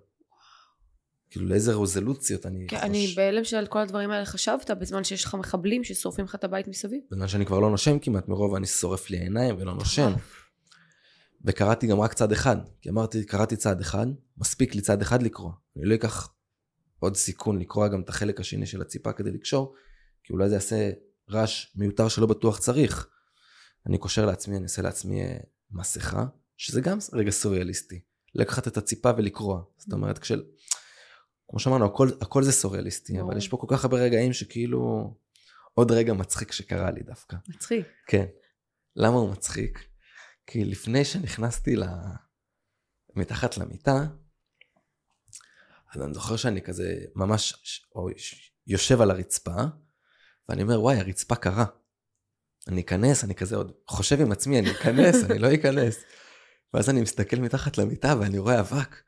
כאילו, 1.30 1.46
לאיזה 1.46 1.72
רזולוציות 1.72 2.46
אני 2.46 2.66
כן, 2.68 2.76
אני 2.76 3.12
בהלם 3.16 3.44
שעל 3.44 3.66
כל 3.66 3.78
הדברים 3.78 4.10
האלה 4.10 4.24
חשבת 4.24 4.70
בזמן 4.70 5.04
שיש 5.04 5.24
לך 5.24 5.34
מחבלים 5.34 5.84
ששורפים 5.84 6.24
לך 6.24 6.34
את 6.34 6.44
הבית 6.44 6.68
מסביב. 6.68 7.00
בזמן 7.10 7.28
שאני 7.28 7.46
כבר 7.46 7.60
לא 7.60 7.70
נושם 7.70 7.98
כמעט, 7.98 8.28
מרוב 8.28 8.54
אני 8.54 8.66
שורף 8.66 9.10
לי 9.10 9.18
העיניים 9.18 9.56
ולא 9.58 9.74
נושם. 9.74 10.12
וקראתי 11.44 11.86
גם 11.86 12.00
רק 12.00 12.14
צד 12.14 12.32
אחד, 12.32 12.56
כי 12.82 12.90
אמרתי, 12.90 13.24
קראתי 13.24 13.56
צד 13.56 13.80
אחד, 13.80 14.06
מספיק 14.38 14.74
לי 14.74 14.80
צד 14.80 15.02
אחד 15.02 15.22
לקרוא. 15.22 15.50
אני 15.76 15.84
לא 15.84 15.94
אקח 15.94 16.34
עוד 17.00 17.16
סיכון 17.16 17.58
לקרוא 17.58 17.88
גם 17.88 18.00
את 18.00 18.08
החלק 18.08 18.40
השני 18.40 18.66
של 18.66 18.82
הציפה 18.82 19.12
כדי 19.12 19.30
לקשור, 19.30 19.74
כי 20.24 20.32
אולי 20.32 20.48
זה 20.48 20.54
יעשה 20.54 20.90
רעש 21.30 21.76
מיותר 21.76 22.08
שלא 22.08 22.26
בטוח 22.26 22.58
צריך. 22.58 23.08
אני 23.86 23.98
קושר 23.98 24.26
לעצמי, 24.26 24.56
אני 24.56 24.64
אעשה 24.64 24.82
לעצמי 24.82 25.22
אה, 25.22 25.36
מסכה, 25.70 26.26
שזה 26.56 26.80
גם 26.80 26.98
רגע 27.12 27.30
סוריאליסטי. 27.30 28.00
לקחת 28.34 28.68
את 28.68 28.76
הציפה 28.76 29.10
ולקרוע. 29.16 29.62
זאת 29.78 29.92
אומרת, 29.92 30.18
כשל... 30.18 30.42
כמו 31.48 31.58
שאמרנו, 31.60 31.86
הכל, 31.86 32.08
הכל 32.20 32.42
זה 32.42 32.52
סוריאליסטי. 32.52 33.20
אבל 33.20 33.36
יש 33.36 33.48
פה 33.48 33.56
כל 33.56 33.66
כך 33.70 33.84
הרבה 33.84 33.96
רגעים 33.96 34.32
שכאילו... 34.32 35.14
עוד 35.74 35.92
רגע 35.92 36.12
מצחיק 36.12 36.52
שקרה 36.52 36.90
לי 36.90 37.02
דווקא. 37.02 37.36
מצחיק. 37.48 37.86
כן. 38.06 38.26
למה 38.96 39.16
הוא 39.16 39.30
מצחיק? 39.30 39.78
כי 40.46 40.64
לפני 40.64 41.04
שנכנסתי 41.04 41.76
ל... 41.76 41.84
מתחת 43.16 43.58
למיטה, 43.58 44.06
אז 45.94 46.02
אני 46.02 46.14
זוכר 46.14 46.36
שאני 46.36 46.62
כזה 46.62 46.94
ממש 47.14 47.54
או 47.94 48.08
יושב 48.66 49.00
על 49.00 49.10
הרצפה, 49.10 49.56
ואני 50.48 50.62
אומר, 50.62 50.80
וואי, 50.80 50.96
הרצפה 50.96 51.34
קרה. 51.34 51.64
אני 52.68 52.80
אכנס, 52.80 53.24
אני 53.24 53.34
כזה 53.34 53.56
עוד 53.56 53.72
חושב 53.88 54.20
עם 54.20 54.32
עצמי, 54.32 54.58
אני 54.58 54.70
אכנס, 54.70 55.24
אני 55.24 55.38
לא 55.38 55.54
אכנס. 55.54 56.04
ואז 56.74 56.90
אני 56.90 57.00
מסתכל 57.00 57.36
מתחת 57.36 57.78
למיטה 57.78 58.14
ואני 58.20 58.38
רואה 58.38 58.60
אבק. 58.60 59.02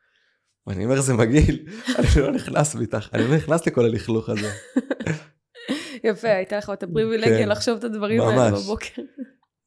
ואני 0.66 0.84
אומר, 0.84 1.00
זה 1.00 1.14
מגעיל, 1.14 1.68
אני 1.98 2.06
לא 2.16 2.32
נכנס 2.32 2.74
מתחת, 2.74 3.14
אני 3.14 3.28
לא 3.28 3.36
נכנס 3.36 3.66
לכל 3.66 3.84
הלכלוך 3.84 4.28
הזה. 4.28 4.52
יפה, 6.04 6.28
הייתה 6.28 6.58
לך 6.58 6.70
את 6.72 6.82
הפריבילגיה 6.82 7.38
כן. 7.38 7.48
לחשוב 7.48 7.78
את 7.78 7.84
הדברים 7.84 8.20
האלה. 8.20 8.50
בבוקר. 8.50 9.02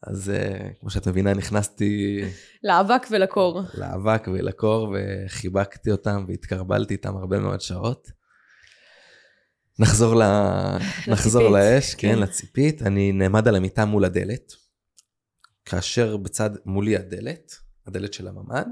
אז 0.06 0.30
אה, 0.30 0.70
כמו 0.80 0.90
שאת 0.90 1.08
מבינה, 1.08 1.34
נכנסתי 1.34 2.22
לאבק 2.64 3.08
ולקור. 3.12 3.62
לאבק 3.74 4.28
ולקור 4.34 4.96
וחיבקתי 4.96 5.92
אותם 5.92 6.26
והתקרבלתי 6.28 6.94
איתם 6.94 7.18
הרבה 7.18 7.40
מאוד 7.40 7.62
שעות. 7.62 8.12
נחזור, 9.80 10.16
ל... 10.16 10.24
נחזור 11.08 11.50
לאש, 11.50 11.96
כן, 11.96 12.14
כן. 12.16 12.20
לציפית. 12.20 12.82
אני 12.82 13.12
נעמד 13.12 13.48
על 13.48 13.56
המיטה 13.56 13.86
מול 13.86 14.06
הדלת, 14.06 14.54
כאשר 15.66 16.18
בצד 16.18 16.50
מולי 16.66 16.98
הדלת, 16.98 17.56
הדלת 17.88 18.14
של 18.14 18.28
הממ"ד, 18.28 18.66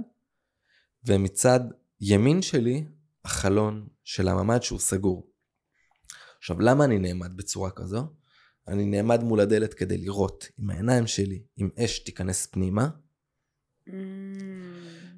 ומצד 1.05 1.59
ימין 2.01 2.41
שלי 2.41 2.85
החלון 3.25 3.87
של 4.03 4.27
הממ"ד 4.27 4.63
שהוא 4.63 4.79
סגור. 4.79 5.27
עכשיו, 6.37 6.61
למה 6.61 6.85
אני 6.85 6.99
נעמד 6.99 7.37
בצורה 7.37 7.71
כזו? 7.71 8.07
אני 8.67 8.85
נעמד 8.85 9.23
מול 9.23 9.39
הדלת 9.39 9.73
כדי 9.73 9.97
לראות 9.97 10.47
עם 10.59 10.69
העיניים 10.69 11.07
שלי, 11.07 11.43
אם 11.57 11.69
אש 11.79 11.99
תיכנס 11.99 12.45
פנימה, 12.45 12.89
Mm. 13.87 13.91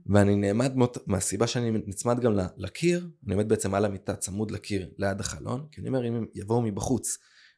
ואני 0.05 0.35
נעמד 0.35 0.75
מות... 0.75 1.07
מהסיבה 1.07 1.47
שאני 1.47 1.71
נצמד 1.71 2.19
גם 2.19 2.33
לקיר, 2.57 3.09
אני 3.25 3.33
עומד 3.33 3.49
בעצם 3.49 3.73
על 3.75 3.85
המיטה 3.85 4.15
צמוד 4.15 4.51
לקיר 4.51 4.89
ליד 4.97 5.19
החלון, 5.19 5.67
כי 5.71 5.81
אני 5.81 5.87
אומר 5.87 6.07
אם 6.07 6.15
הם 6.15 6.25
יבואו 6.35 6.61
מבחוץ 6.61 7.17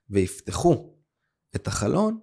ויפתחו 0.09 0.93
את 1.55 1.67
החלון 1.67 2.19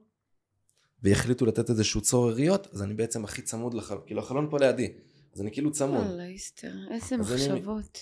ויחליטו 1.03 1.46
לתת 1.46 1.70
איזשהו 1.70 2.00
צור 2.00 2.31
יריות, 2.31 2.66
אז 2.72 2.83
אני 2.83 2.94
בעצם 2.94 3.24
הכי 3.24 3.42
צמוד 3.42 3.74
לחלון, 3.74 4.03
כאילו 4.07 4.20
החלון 4.20 4.50
פה 4.50 4.59
לידי, 4.61 4.92
אז 5.35 5.40
אני 5.40 5.53
כאילו 5.53 5.72
צמוד. 5.72 6.07
וואלה, 6.07 6.24
איסטר, 6.27 6.72
איזה 6.90 7.16
אז 7.16 7.33
אני- 7.33 7.53
מחשבות. 7.53 7.98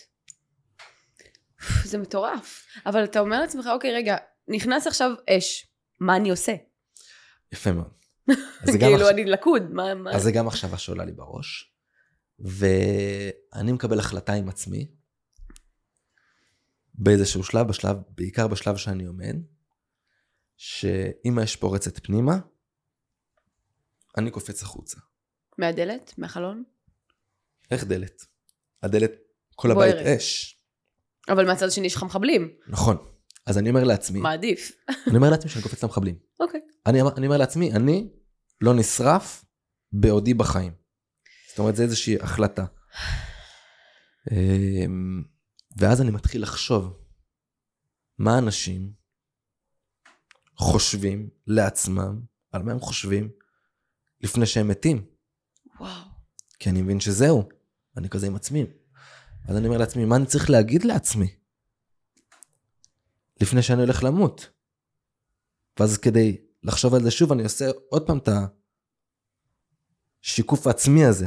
זה 1.85 1.99
מטורף. 1.99 2.67
אבל 2.87 3.05
אתה 3.05 3.21
אומר 3.21 3.41
לעצמך, 3.41 3.67
אוקיי, 3.73 3.93
רגע, 3.95 4.17
נכנס 4.49 4.87
עכשיו 4.87 5.11
אש, 5.31 5.67
מה 6.01 6.17
אני 6.17 6.31
עושה? 6.31 6.53
יפה 7.53 7.73
מאוד. 7.73 7.93
כאילו, 8.81 9.09
אני 9.11 9.25
לכוד, 9.25 9.63
מה... 9.71 9.95
מה- 9.95 10.11
אז 10.15 10.23
זה 10.23 10.33
גם 10.33 10.47
מחשבה 10.47 10.79
שעולה 10.79 11.05
לי 11.05 11.13
בראש. 11.13 11.73
ואני 12.39 13.73
מקבל 13.73 13.99
החלטה 13.99 14.33
עם 14.33 14.49
עצמי, 14.49 14.91
באיזשהו 16.95 17.45
שלב, 17.45 17.69
בשלב, 17.69 17.97
בעיקר 18.09 18.49
בשלב 18.49 18.77
שאני 18.77 19.05
עומד, 19.05 19.37
שאם 20.57 21.39
האש 21.39 21.57
פורצת 21.57 22.07
פנימה, 22.07 22.39
אני 24.19 24.31
קופץ 24.31 24.63
החוצה. 24.63 25.01
מהדלת? 25.59 26.15
מהחלון? 26.19 26.65
איך 27.71 27.85
דלת? 27.85 28.23
הדלת, 28.83 29.11
כל 29.57 29.75
בוערת. 29.75 29.95
הבית 29.95 30.07
אש. 30.07 30.59
אבל 31.29 31.47
מהצד 31.47 31.67
השני 31.67 31.87
יש 31.87 31.95
לך 31.95 32.03
מחבלים. 32.03 32.57
נכון. 32.69 33.12
אז 33.47 33.59
אני 33.59 33.69
אומר 33.69 33.85
לעצמי, 33.85 34.21
מה 34.21 34.33
עדיף? 34.33 34.73
אני 35.07 35.17
אומר 35.17 35.31
לעצמי 35.31 35.51
שאני 35.51 35.63
קופץ 35.63 35.85
למחבלים. 35.85 36.19
אוקיי. 36.41 36.61
אני, 36.87 37.01
אני 37.17 37.27
אומר 37.27 37.37
לעצמי, 37.37 37.73
אני 37.73 38.09
לא 38.61 38.75
נשרף 38.75 39.45
בעודי 39.93 40.35
בחיים. 40.35 40.73
זאת 41.49 41.59
אומרת, 41.59 41.77
זה 41.77 41.83
איזושהי 41.83 42.17
החלטה. 42.21 42.65
אמ, 44.33 45.23
ואז 45.77 46.01
אני 46.01 46.11
מתחיל 46.11 46.43
לחשוב, 46.43 46.99
מה 48.19 48.39
אנשים 48.39 48.93
חושבים 50.57 51.29
לעצמם, 51.47 52.21
על 52.53 52.63
מה 52.63 52.73
הם 52.73 52.81
חושבים, 52.81 53.31
לפני 54.21 54.47
שהם 54.47 54.69
מתים. 54.69 55.05
וואו. 55.81 56.03
כי 56.59 56.71
אני 56.71 56.83
מבין 56.83 57.01
שזהו, 57.01 57.49
אני 57.97 58.09
כזה 58.09 58.27
עם 58.27 58.37
עצמי. 58.37 58.67
אז 59.49 59.57
אני 59.57 59.67
אומר 59.67 59.79
לעצמי, 59.79 60.05
מה 60.05 60.17
אני 60.17 60.27
צריך 60.27 60.51
להגיד 60.51 60.85
לעצמי? 60.85 61.42
לפני 63.43 63.63
שאני 63.63 63.83
הולך 63.83 64.05
למות. 64.05 64.51
ואז 65.81 65.99
כדי 65.99 66.37
לחשוב 66.63 66.95
על 66.95 67.03
זה 67.03 67.11
שוב, 67.11 67.33
אני 67.33 67.43
עושה 67.43 67.65
עוד 67.89 68.07
פעם 68.07 68.19
את 68.19 68.29
השיקוף 70.23 70.67
העצמי 70.67 71.05
הזה. 71.05 71.27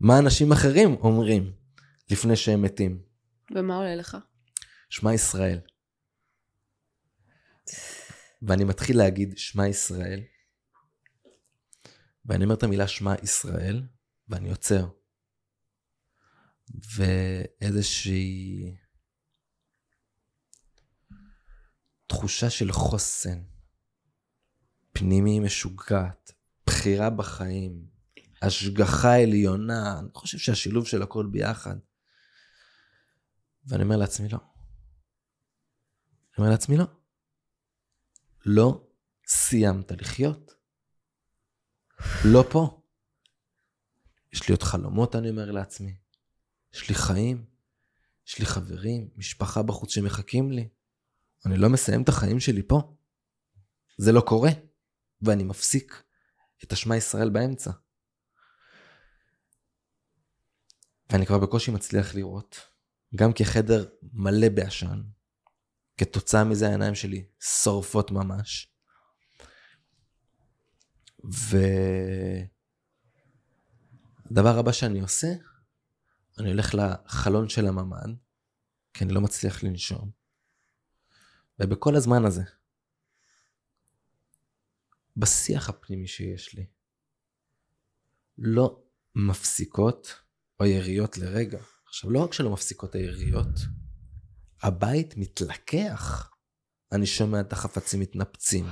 מה 0.00 0.18
אנשים 0.18 0.52
אחרים 0.52 0.94
אומרים 0.94 1.52
לפני 2.10 2.36
שהם 2.36 2.62
מתים? 2.62 3.02
ומה 3.54 3.76
עולה 3.76 3.94
לך? 3.94 4.16
שמע 4.90 5.14
ישראל. 5.14 5.60
ואני 8.42 8.64
מתחיל 8.64 8.98
להגיד 8.98 9.38
שמע 9.38 9.68
ישראל, 9.68 10.20
ואני 12.24 12.44
אומר 12.44 12.54
את 12.54 12.62
המילה 12.62 12.88
שמע 12.88 13.14
ישראל, 13.22 13.82
ואני 14.28 14.50
עוצר. 14.50 14.88
ואיזושהי 16.96 18.74
תחושה 22.12 22.50
של 22.50 22.72
חוסן, 22.72 23.42
פנימי 24.92 25.40
משוגעת, 25.40 26.32
בחירה 26.66 27.10
בחיים, 27.10 27.86
השגחה 28.42 29.22
עליונה, 29.22 29.98
אני 29.98 30.08
חושב 30.14 30.38
שהשילוב 30.38 30.86
של 30.86 31.02
הכל 31.02 31.26
ביחד. 31.32 31.76
ואני 33.66 33.82
אומר 33.82 33.96
לעצמי 33.96 34.28
לא. 34.28 34.38
אני 34.38 36.38
אומר 36.38 36.50
לעצמי 36.50 36.76
לא. 36.76 36.84
לא 38.46 38.86
סיימת 39.26 39.92
לחיות. 39.92 40.54
לא 42.24 42.44
פה. 42.50 42.82
יש 44.32 44.48
לי 44.48 44.52
עוד 44.52 44.62
חלומות, 44.62 45.16
אני 45.16 45.30
אומר 45.30 45.50
לעצמי. 45.50 45.96
יש 46.74 46.88
לי 46.88 46.94
חיים, 46.94 47.44
יש 48.26 48.38
לי 48.38 48.46
חברים, 48.46 49.10
משפחה 49.16 49.62
בחוץ 49.62 49.90
שמחכים 49.90 50.52
לי. 50.52 50.68
אני 51.46 51.56
לא 51.56 51.68
מסיים 51.68 52.02
את 52.02 52.08
החיים 52.08 52.40
שלי 52.40 52.62
פה. 52.68 52.96
זה 53.98 54.12
לא 54.12 54.20
קורה. 54.20 54.50
ואני 55.22 55.44
מפסיק 55.44 56.02
את 56.64 56.72
השמע 56.72 56.96
ישראל 56.96 57.30
באמצע. 57.30 57.70
ואני 61.10 61.26
כבר 61.26 61.38
בקושי 61.38 61.70
מצליח 61.70 62.14
לראות, 62.14 62.60
גם 63.16 63.32
כי 63.32 63.42
החדר 63.42 63.88
מלא 64.12 64.48
בעשן, 64.48 65.02
כתוצאה 65.96 66.44
מזה 66.44 66.68
העיניים 66.68 66.94
שלי 66.94 67.26
שורפות 67.40 68.10
ממש. 68.10 68.72
והדבר 74.30 74.58
הבא 74.58 74.72
שאני 74.72 75.00
עושה, 75.00 75.32
אני 76.38 76.50
הולך 76.50 76.74
לחלון 76.74 77.48
של 77.48 77.66
הממ"ד, 77.66 78.10
כי 78.94 79.04
אני 79.04 79.12
לא 79.12 79.20
מצליח 79.20 79.62
לנשום. 79.62 80.21
ובכל 81.60 81.96
הזמן 81.96 82.24
הזה, 82.24 82.42
בשיח 85.16 85.68
הפנימי 85.68 86.06
שיש 86.06 86.54
לי, 86.54 86.66
לא 88.38 88.82
מפסיקות 89.14 90.14
היריות 90.60 91.18
לרגע. 91.18 91.58
עכשיו, 91.86 92.10
לא 92.10 92.18
רק 92.24 92.32
שלא 92.32 92.50
מפסיקות 92.50 92.94
היריות, 92.94 93.46
הבית 94.62 95.16
מתלקח. 95.16 96.30
אני 96.92 97.06
שומע 97.06 97.40
את 97.40 97.52
החפצים 97.52 98.00
מתנפצים, 98.00 98.66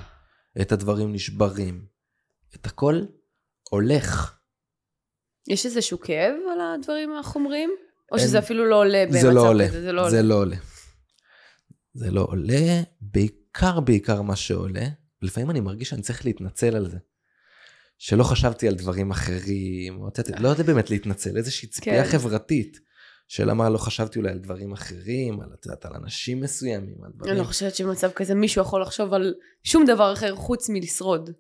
את 0.60 0.72
הדברים 0.72 1.12
נשברים, 1.12 1.86
את 2.54 2.66
הכל 2.66 3.00
הולך. 3.70 4.38
יש 5.48 5.66
איזשהו 5.66 6.00
כאב 6.00 6.34
על 6.52 6.60
הדברים 6.60 7.16
החומריים? 7.20 7.70
או 8.12 8.16
אין- 8.16 8.26
שזה 8.26 8.38
אפילו 8.38 8.64
לא 8.70 8.76
עולה 8.76 9.04
זה 9.10 9.30
לא 9.30 9.48
עולה? 9.48 9.68
זה 9.70 9.92
לא 9.92 10.00
עולה. 10.00 10.10
זה 10.10 10.22
לא 10.22 10.34
עולה. 10.34 10.56
זה 11.94 12.10
לא 12.10 12.26
עולה, 12.30 12.82
בעיקר 13.00 13.80
בעיקר 13.80 14.22
מה 14.22 14.36
שעולה, 14.36 14.86
לפעמים 15.22 15.50
אני 15.50 15.60
מרגיש 15.60 15.88
שאני 15.88 16.02
צריך 16.02 16.24
להתנצל 16.24 16.76
על 16.76 16.90
זה. 16.90 16.98
שלא 17.98 18.24
חשבתי 18.24 18.68
על 18.68 18.74
דברים 18.74 19.10
אחרים, 19.10 20.00
או, 20.00 20.06
יודעת, 20.06 20.40
לא 20.40 20.48
יודע 20.48 20.62
באמת 20.62 20.90
להתנצל, 20.90 21.36
איזושהי 21.36 21.68
ציפייה 21.68 22.04
כן. 22.04 22.10
חברתית, 22.10 22.80
של 23.28 23.50
אמר 23.50 23.68
לא 23.68 23.78
חשבתי 23.78 24.18
אולי 24.18 24.30
על 24.30 24.38
דברים 24.38 24.72
אחרים, 24.72 25.40
על, 25.40 25.48
את 25.54 25.66
יודעת, 25.66 25.84
על 25.84 25.92
אנשים 25.94 26.40
מסוימים, 26.40 27.04
על 27.04 27.10
דברים. 27.14 27.32
אני 27.32 27.40
לא 27.40 27.44
חושבת 27.44 27.74
שבמצב 27.74 28.10
כזה 28.10 28.34
מישהו 28.34 28.62
יכול 28.62 28.82
לחשוב 28.82 29.14
על 29.14 29.34
שום 29.64 29.84
דבר 29.86 30.12
אחר 30.12 30.36
חוץ 30.36 30.68
מלשרוד. 30.68 31.30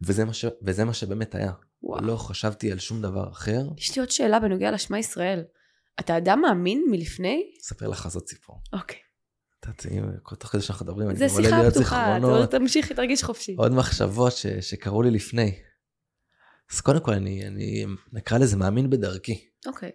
וזה 0.00 0.24
מה, 0.24 0.32
ש... 0.32 0.44
וזה 0.62 0.84
מה 0.84 0.94
שבאמת 0.94 1.34
היה. 1.34 1.52
וואו. 1.82 2.04
לא 2.04 2.16
חשבתי 2.16 2.72
על 2.72 2.78
שום 2.78 3.02
דבר 3.02 3.30
אחר. 3.30 3.62
יש 3.78 3.96
לי 3.96 4.00
עוד 4.00 4.10
שאלה 4.10 4.40
בנוגע 4.40 4.70
לשמע 4.70 4.98
ישראל. 4.98 5.44
אתה 6.00 6.16
אדם 6.16 6.40
מאמין 6.40 6.84
מלפני? 6.90 7.42
אספר 7.62 7.88
לך 7.88 8.08
זאת 8.08 8.28
סיפור. 8.28 8.60
אוקיי. 8.72 8.98
תוך 10.38 10.50
כדי 10.50 10.62
שאנחנו 10.62 10.86
מדברים, 10.86 11.10
אני 11.10 11.18
זה 11.18 11.28
שיחה 11.28 11.70
פתוחה, 11.70 12.18
תמשיך, 12.50 12.92
תרגיש 12.92 13.24
חופשי. 13.24 13.54
עוד 13.58 13.72
מחשבות 13.72 14.32
ש, 14.32 14.46
שקרו 14.46 15.02
לי 15.02 15.10
לפני. 15.10 15.62
אז 16.72 16.80
קודם 16.80 17.00
כל, 17.00 17.12
אני, 17.12 17.46
אני 17.46 17.86
נקרא 18.12 18.38
לזה 18.38 18.56
מאמין 18.56 18.90
בדרכי. 18.90 19.48
אוקיי. 19.66 19.90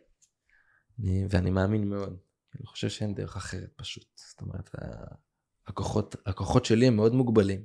אני, 0.99 1.25
ואני 1.29 1.49
מאמין 1.49 1.89
מאוד. 1.89 2.17
אני 2.55 2.65
חושב 2.65 2.89
שאין 2.89 3.15
דרך 3.15 3.35
אחרת 3.35 3.69
פשוט. 3.75 4.05
זאת 4.15 4.41
אומרת, 4.41 4.69
הכוחות, 5.67 6.15
הכוחות 6.25 6.65
שלי 6.65 6.87
הם 6.87 6.95
מאוד 6.95 7.13
מוגבלים. 7.13 7.63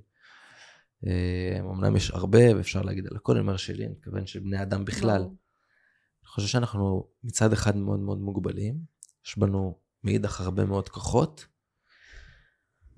אה, 1.06 1.60
אמנם 1.60 1.96
יש 1.96 2.10
הרבה, 2.10 2.56
ואפשר 2.56 2.82
להגיד 2.82 3.06
על 3.06 3.16
הכל, 3.16 3.32
אני 3.32 3.40
אומר 3.40 3.56
שלי, 3.56 3.84
אני 3.84 3.92
מתכוון 3.92 4.26
של 4.26 4.40
בני 4.40 4.62
אדם 4.62 4.84
בכלל. 4.84 5.22
אני 5.22 6.28
חושב 6.28 6.48
שאנחנו 6.48 7.08
מצד 7.24 7.52
אחד 7.52 7.76
מאוד 7.76 8.00
מאוד 8.00 8.18
מוגבלים, 8.18 8.78
יש 9.26 9.38
בנו 9.38 9.78
מאידך 10.04 10.40
הרבה 10.40 10.64
מאוד 10.64 10.88
כוחות, 10.88 11.46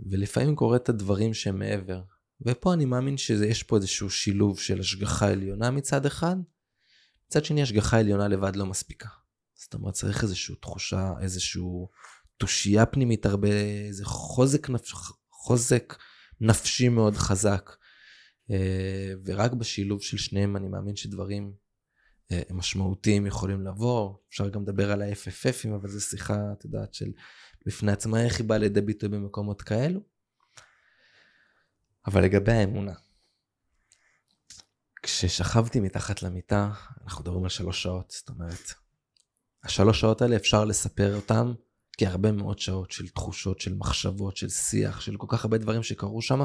ולפעמים 0.00 0.56
קורה 0.56 0.76
את 0.76 0.88
הדברים 0.88 1.34
שהם 1.34 1.58
מעבר. 1.58 2.02
ופה 2.40 2.72
אני 2.72 2.84
מאמין 2.84 3.16
שיש 3.16 3.62
פה 3.62 3.76
איזשהו 3.76 4.10
שילוב 4.10 4.60
של 4.60 4.80
השגחה 4.80 5.30
עליונה 5.30 5.70
מצד 5.70 6.06
אחד, 6.06 6.36
מצד 7.28 7.44
שני 7.44 7.62
השגחה 7.62 7.98
עליונה 7.98 8.28
לבד 8.28 8.56
לא 8.56 8.66
מספיקה. 8.66 9.08
זאת 9.54 9.74
אומרת 9.74 9.94
צריך 9.94 10.22
איזושהי 10.22 10.54
תחושה, 10.54 11.12
איזושהי 11.20 11.62
תושייה 12.36 12.86
פנימית, 12.86 13.26
הרבה, 13.26 13.48
איזה 13.86 14.04
חוזק, 14.04 14.70
נפש, 14.70 14.92
חוזק 15.30 15.96
נפשי 16.40 16.88
מאוד 16.88 17.14
חזק. 17.14 17.70
אה, 18.50 19.12
ורק 19.24 19.52
בשילוב 19.52 20.02
של 20.02 20.16
שניהם 20.16 20.56
אני 20.56 20.68
מאמין 20.68 20.96
שדברים 20.96 21.52
אה, 22.32 22.42
משמעותיים 22.50 23.26
יכולים 23.26 23.66
לבוא. 23.66 24.14
אפשר 24.28 24.48
גם 24.48 24.62
לדבר 24.62 24.92
על 24.92 25.02
ה-FFFים, 25.02 25.74
אבל 25.74 25.88
זו 25.88 26.00
שיחה, 26.00 26.38
את 26.58 26.64
יודעת, 26.64 26.94
של 26.94 27.12
בפני 27.66 27.92
עצמה, 27.92 28.24
איך 28.24 28.38
היא 28.38 28.48
באה 28.48 28.58
לידי 28.58 28.80
ביטוי 28.80 29.08
במקומות 29.08 29.62
כאלו. 29.62 30.00
אבל 32.06 32.24
לגבי 32.24 32.52
האמונה, 32.52 32.92
כששכבתי 35.02 35.80
מתחת 35.80 36.22
למיטה, 36.22 36.70
אנחנו 37.04 37.22
מדברים 37.22 37.44
על 37.44 37.50
שלוש 37.50 37.82
שעות, 37.82 38.10
זאת 38.10 38.28
אומרת, 38.28 38.72
השלוש 39.64 40.00
שעות 40.00 40.22
האלה 40.22 40.36
אפשר 40.36 40.64
לספר 40.64 41.16
אותם 41.16 41.54
כהרבה 41.98 42.32
מאוד 42.32 42.58
שעות 42.58 42.90
של 42.90 43.08
תחושות, 43.08 43.60
של 43.60 43.74
מחשבות, 43.74 44.36
של 44.36 44.48
שיח, 44.48 45.00
של 45.00 45.16
כל 45.16 45.26
כך 45.30 45.44
הרבה 45.44 45.58
דברים 45.58 45.82
שקרו 45.82 46.22
שם, 46.22 46.40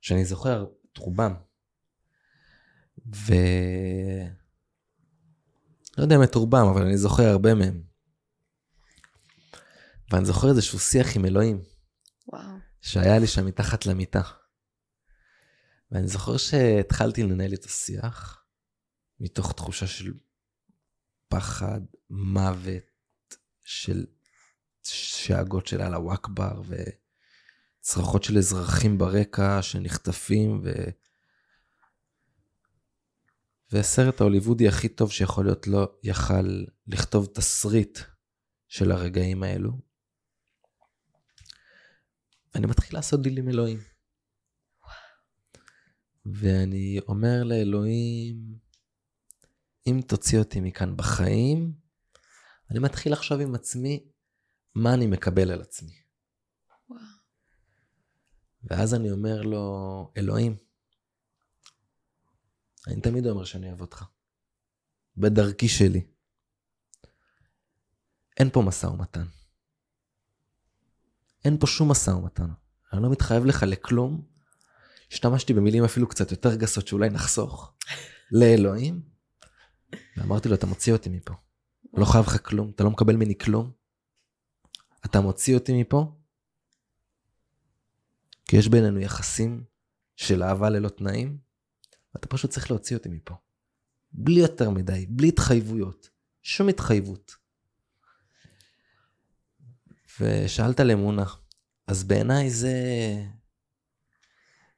שאני 0.00 0.24
זוכר 0.24 0.66
את 0.92 0.98
רובם. 0.98 1.34
ו... 3.14 3.34
לא 5.98 6.02
יודע 6.02 6.16
אם 6.16 6.22
את 6.22 6.34
רובם, 6.34 6.66
אבל 6.66 6.82
אני 6.82 6.98
זוכר 6.98 7.22
הרבה 7.22 7.54
מהם. 7.54 7.87
ואני 10.10 10.24
זוכר 10.24 10.48
איזשהו 10.48 10.78
שיח 10.78 11.16
עם 11.16 11.24
אלוהים. 11.24 11.62
וואו. 12.28 12.58
שהיה 12.80 13.18
לי 13.18 13.26
שם 13.26 13.46
מתחת 13.46 13.86
למיטה. 13.86 14.22
ואני 15.90 16.08
זוכר 16.08 16.36
שהתחלתי 16.36 17.22
לנהל 17.22 17.54
את 17.54 17.64
השיח 17.64 18.44
מתוך 19.20 19.52
תחושה 19.52 19.86
של 19.86 20.12
פחד, 21.28 21.80
מוות, 22.10 22.82
של 23.64 24.06
שאגות 24.82 25.66
של 25.66 25.82
אללה 25.82 25.98
וואכבר 25.98 26.62
וצרחות 27.80 28.24
של 28.24 28.38
אזרחים 28.38 28.98
ברקע 28.98 29.62
שנחטפים 29.62 30.60
ו... 30.64 30.72
והסרט 33.72 34.20
ההוליוודי 34.20 34.68
הכי 34.68 34.88
טוב 34.88 35.12
שיכול 35.12 35.44
להיות 35.44 35.66
לא 35.66 35.92
יכל 36.02 36.64
לכתוב 36.86 37.26
תסריט 37.26 37.98
של 38.68 38.92
הרגעים 38.92 39.42
האלו. 39.42 39.87
ואני 42.54 42.66
מתחיל 42.66 42.96
לעשות 42.96 43.22
דיל 43.22 43.38
עם 43.38 43.48
אלוהים. 43.48 43.78
ואני 46.26 46.98
אומר 47.08 47.42
לאלוהים, 47.44 48.58
אם 49.86 50.00
תוציא 50.08 50.38
אותי 50.38 50.60
מכאן 50.60 50.96
בחיים, 50.96 51.72
אני 52.70 52.78
מתחיל 52.78 53.12
לחשוב 53.12 53.40
עם 53.40 53.54
עצמי, 53.54 54.08
מה 54.74 54.94
אני 54.94 55.06
מקבל 55.06 55.50
על 55.50 55.60
עצמי. 55.60 56.02
וואו. 56.88 57.00
ואז 58.62 58.94
אני 58.94 59.10
אומר 59.10 59.42
לו, 59.42 60.12
אלוהים, 60.16 60.56
אני 62.86 63.00
תמיד 63.00 63.26
אומר 63.26 63.44
שאני 63.44 63.68
אוהב 63.68 63.80
אותך. 63.80 64.04
בדרכי 65.16 65.68
שלי. 65.68 66.06
אין 68.40 68.50
פה 68.50 68.62
משא 68.66 68.86
ומתן. 68.86 69.24
אין 71.44 71.58
פה 71.58 71.66
שום 71.66 71.90
משא 71.90 72.10
ומתן. 72.10 72.48
אני 72.92 73.02
לא 73.02 73.10
מתחייב 73.10 73.44
לך 73.44 73.62
לכלום. 73.62 74.22
השתמשתי 75.12 75.54
במילים 75.54 75.84
אפילו 75.84 76.08
קצת 76.08 76.30
יותר 76.30 76.54
גסות 76.54 76.88
שאולי 76.88 77.10
נחסוך. 77.10 77.72
לאלוהים. 78.32 79.02
ואמרתי 80.16 80.48
לו, 80.48 80.54
אתה 80.54 80.66
מוציא 80.66 80.92
אותי 80.92 81.08
מפה. 81.08 81.34
לא 81.94 82.04
חייב 82.04 82.26
לך 82.26 82.48
כלום, 82.48 82.70
אתה 82.74 82.84
לא 82.84 82.90
מקבל 82.90 83.16
ממני 83.16 83.38
כלום. 83.38 83.72
אתה 85.04 85.20
מוציא 85.20 85.54
אותי 85.54 85.80
מפה, 85.80 86.16
כי 88.44 88.56
יש 88.56 88.68
בינינו 88.68 89.00
יחסים 89.00 89.64
של 90.16 90.42
אהבה 90.42 90.70
ללא 90.70 90.88
תנאים, 90.88 91.38
ואתה 92.14 92.26
פשוט 92.26 92.50
צריך 92.50 92.70
להוציא 92.70 92.96
אותי 92.96 93.08
מפה. 93.08 93.34
בלי 94.12 94.40
יותר 94.40 94.70
מדי, 94.70 95.06
בלי 95.08 95.28
התחייבויות, 95.28 96.10
שום 96.42 96.68
התחייבות. 96.68 97.32
ושאלת 100.20 100.80
על 100.80 100.90
אמונה, 100.90 101.24
אז 101.86 102.04
בעיניי 102.04 102.50
זה... 102.50 102.74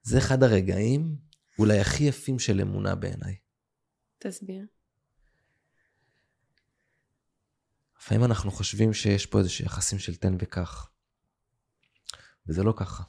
זה 0.03 0.19
אחד 0.19 0.43
הרגעים 0.43 1.17
אולי 1.59 1.81
הכי 1.81 2.05
יפים 2.05 2.39
של 2.39 2.61
אמונה 2.61 2.95
בעיניי. 2.95 3.37
תסביר. 4.19 4.67
לפעמים 7.99 8.25
אנחנו 8.25 8.51
חושבים 8.51 8.93
שיש 8.95 9.27
פה 9.27 9.39
איזה 9.39 9.51
יחסים 9.61 9.99
של 9.99 10.17
תן 10.17 10.37
וקח. 10.41 10.91
וזה 12.47 12.63
לא 12.63 12.75
ככה. 12.77 13.03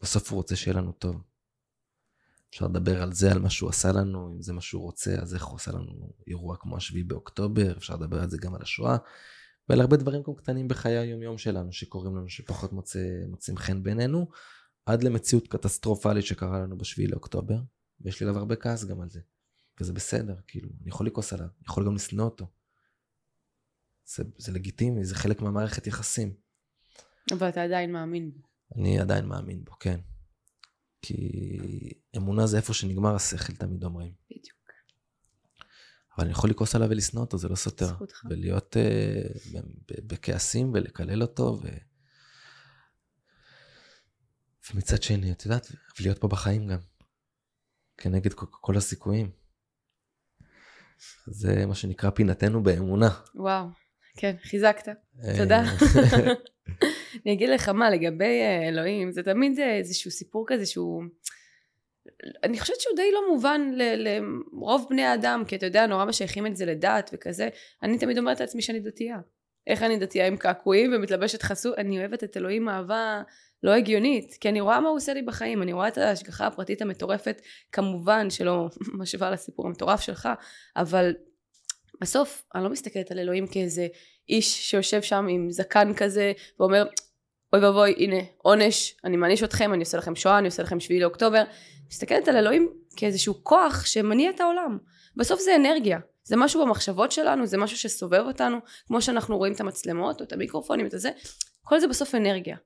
בסוף 0.00 0.30
הוא 0.30 0.36
רוצה 0.36 0.56
שיהיה 0.56 0.76
לנו 0.76 0.92
טוב. 0.92 1.22
אפשר 2.50 2.66
לדבר 2.66 3.02
על 3.02 3.12
זה, 3.12 3.32
על 3.32 3.38
מה 3.38 3.50
שהוא 3.50 3.70
עשה 3.70 3.92
לנו, 3.92 4.32
אם 4.36 4.42
זה 4.42 4.52
מה 4.52 4.60
שהוא 4.60 4.82
רוצה, 4.82 5.14
אז 5.22 5.34
איך 5.34 5.44
הוא 5.44 5.56
עשה 5.56 5.72
לנו 5.72 6.12
אירוע 6.26 6.56
כמו 6.56 6.76
השביעי 6.76 7.04
באוקטובר, 7.04 7.76
אפשר 7.76 7.94
לדבר 7.94 8.22
על 8.22 8.30
זה 8.30 8.38
גם 8.40 8.54
על 8.54 8.62
השואה, 8.62 8.96
ועל 9.70 9.80
הרבה 9.80 9.96
דברים 9.96 10.22
גם 10.22 10.34
קטנים 10.34 10.68
בחיי 10.68 10.98
היום-יום 10.98 11.38
שלנו, 11.38 11.72
שקורים 11.72 12.16
לנו, 12.16 12.28
שפחות 12.28 12.72
מוצא, 12.72 12.98
מוצאים 13.28 13.56
חן 13.56 13.82
בעינינו, 13.82 14.28
עד 14.86 15.02
למציאות 15.02 15.48
קטסטרופלית 15.48 16.24
שקרה 16.24 16.60
לנו 16.60 16.78
בשביעי 16.78 17.08
לאוקטובר, 17.08 17.58
ויש 18.00 18.20
לי 18.20 18.26
עליו 18.26 18.38
הרבה 18.38 18.56
כעס 18.56 18.84
גם 18.84 19.00
על 19.00 19.10
זה. 19.10 19.20
וזה 19.80 19.92
בסדר, 19.92 20.34
כאילו, 20.46 20.68
אני 20.80 20.88
יכול 20.88 21.06
לכעוס 21.06 21.32
עליו, 21.32 21.46
אני 21.46 21.64
יכול 21.68 21.86
גם 21.86 21.94
לשנוא 21.94 22.24
אותו. 22.24 22.46
זה, 24.04 24.24
זה 24.38 24.52
לגיטימי, 24.52 25.04
זה 25.04 25.14
חלק 25.14 25.42
מהמערכת 25.42 25.86
יחסים. 25.86 26.34
אבל 27.32 27.48
אתה 27.48 27.62
עדיין 27.62 27.92
מאמין 27.92 28.30
בו. 28.30 28.40
אני 28.76 29.00
עדיין 29.00 29.24
מאמין 29.24 29.64
בו, 29.64 29.72
כן. 29.80 30.00
כי 31.02 31.40
אמונה 32.16 32.46
זה 32.46 32.56
איפה 32.56 32.74
שנגמר 32.74 33.14
השכל, 33.14 33.52
תמיד 33.52 33.84
אומרים. 33.84 34.12
בדיוק. 34.30 34.59
אבל 36.16 36.24
אני 36.24 36.32
יכול 36.32 36.50
לכעוס 36.50 36.74
עליו 36.74 36.88
ולשנוא 36.90 37.22
אותו, 37.22 37.38
זה 37.38 37.48
לא 37.48 37.56
סותר. 37.56 37.86
זכותך. 37.86 38.24
ולהיות 38.30 38.76
uh, 38.76 39.58
בכעסים 39.88 40.70
ולקלל 40.74 41.22
אותו, 41.22 41.58
ו... 41.62 41.68
ומצד 44.72 45.02
שני, 45.02 45.32
את 45.32 45.44
יודעת, 45.44 45.72
ולהיות 46.00 46.18
פה 46.18 46.28
בחיים 46.28 46.66
גם. 46.68 46.78
כנגד 47.98 48.32
כל, 48.32 48.46
כל 48.50 48.76
הסיכויים. 48.76 49.30
זה 51.26 51.66
מה 51.66 51.74
שנקרא 51.74 52.10
פינתנו 52.10 52.62
באמונה. 52.62 53.08
וואו. 53.34 53.66
כן, 54.16 54.36
חיזקת. 54.42 54.88
תודה. 55.38 55.62
אה, 55.62 56.32
אני 57.26 57.32
אגיד 57.32 57.48
לך 57.48 57.68
מה, 57.68 57.90
לגבי 57.90 58.40
אה, 58.42 58.68
אלוהים, 58.68 59.12
זה 59.12 59.22
תמיד 59.22 59.58
איזשהו 59.58 60.10
סיפור 60.10 60.44
כזה 60.48 60.66
שהוא... 60.66 61.02
אני 62.44 62.60
חושבת 62.60 62.80
שהוא 62.80 62.96
די 62.96 63.12
לא 63.12 63.20
מובן 63.28 63.70
לרוב 63.74 64.86
בני 64.90 65.02
האדם, 65.02 65.42
כי 65.48 65.56
אתה 65.56 65.66
יודע, 65.66 65.86
נורא 65.86 66.04
משייכים 66.04 66.46
את 66.46 66.56
זה 66.56 66.66
לדת 66.66 67.10
וכזה. 67.12 67.48
אני 67.82 67.98
תמיד 67.98 68.18
אומרת 68.18 68.40
לעצמי 68.40 68.62
שאני 68.62 68.80
דתייה. 68.80 69.18
איך 69.66 69.82
אני 69.82 69.98
דתייה 69.98 70.26
עם 70.26 70.36
קעקועים 70.36 70.92
ומתלבשת 70.94 71.42
חסות? 71.42 71.78
אני 71.78 71.98
אוהבת 71.98 72.24
את 72.24 72.36
אלוהים 72.36 72.68
אהבה 72.68 73.22
לא 73.62 73.70
הגיונית, 73.70 74.36
כי 74.40 74.48
אני 74.48 74.60
רואה 74.60 74.80
מה 74.80 74.88
הוא 74.88 74.96
עושה 74.96 75.14
לי 75.14 75.22
בחיים, 75.22 75.62
אני 75.62 75.72
רואה 75.72 75.88
את 75.88 75.98
ההשגחה 75.98 76.46
הפרטית 76.46 76.82
המטורפת, 76.82 77.42
כמובן 77.72 78.30
שלא 78.30 78.68
משווה 79.00 79.30
לסיפור 79.30 79.66
המטורף 79.66 80.00
שלך, 80.00 80.28
אבל 80.76 81.14
בסוף 82.00 82.44
אני 82.54 82.64
לא 82.64 82.70
מסתכלת 82.70 83.10
על 83.10 83.18
אלוהים 83.18 83.46
כאיזה 83.46 83.86
איש 84.28 84.70
שיושב 84.70 85.02
שם 85.02 85.26
עם 85.30 85.50
זקן 85.50 85.92
כזה 85.96 86.32
ואומר 86.60 86.86
אוי 87.52 87.64
ואבוי 87.64 87.94
הנה 87.98 88.16
עונש 88.38 88.96
אני 89.04 89.16
מעניש 89.16 89.42
אתכם 89.42 89.74
אני 89.74 89.80
עושה 89.82 89.98
לכם 89.98 90.16
שואה 90.16 90.38
אני 90.38 90.46
עושה 90.46 90.62
לכם 90.62 90.80
שביעי 90.80 91.00
לאוקטובר 91.00 91.42
מסתכלת 91.90 92.28
על 92.28 92.36
אלוהים 92.36 92.72
כאיזשהו 92.96 93.44
כוח 93.44 93.86
שמניע 93.86 94.30
את 94.30 94.40
העולם. 94.40 94.78
בסוף 95.16 95.40
זה 95.40 95.56
אנרגיה. 95.56 95.98
זה 96.24 96.36
משהו 96.36 96.66
במחשבות 96.66 97.12
שלנו 97.12 97.46
זה 97.46 97.58
משהו 97.58 97.76
שסובב 97.76 98.24
אותנו 98.26 98.58
כמו 98.86 99.02
שאנחנו 99.02 99.38
רואים 99.38 99.52
את 99.52 99.60
המצלמות 99.60 100.20
או 100.20 100.26
את 100.26 100.32
המיקרופונים 100.32 100.86
את 100.86 100.94
הזה. 100.94 101.10
כל 101.64 101.80
זה 101.80 101.88
בסוף 101.88 102.14
אנרגיה. 102.14 102.56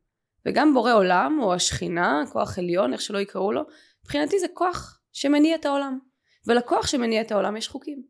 וגם 0.46 0.74
בורא 0.74 0.92
עולם 0.92 1.38
או 1.42 1.54
השכינה 1.54 2.24
כוח 2.32 2.58
עליון 2.58 2.92
איך 2.92 3.00
שלא 3.00 3.18
יקראו 3.18 3.52
לו 3.52 3.62
מבחינתי 4.04 4.38
זה 4.38 4.46
כוח 4.54 5.00
שמניע 5.12 5.54
את 5.54 5.66
העולם. 5.66 5.98
ולכוח 6.46 6.86
שמניע 6.86 7.20
את 7.20 7.32
העולם 7.32 7.56
יש 7.56 7.68
חוקים. 7.68 8.02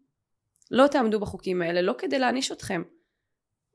לא 0.71 0.87
תעמדו 0.87 1.21
בחוקים 1.21 1.63
האלה 1.63 1.83
לא 1.83 1.95
כדי 1.99 2.19
להעניש 2.19 2.53
אתכם. 2.53 2.83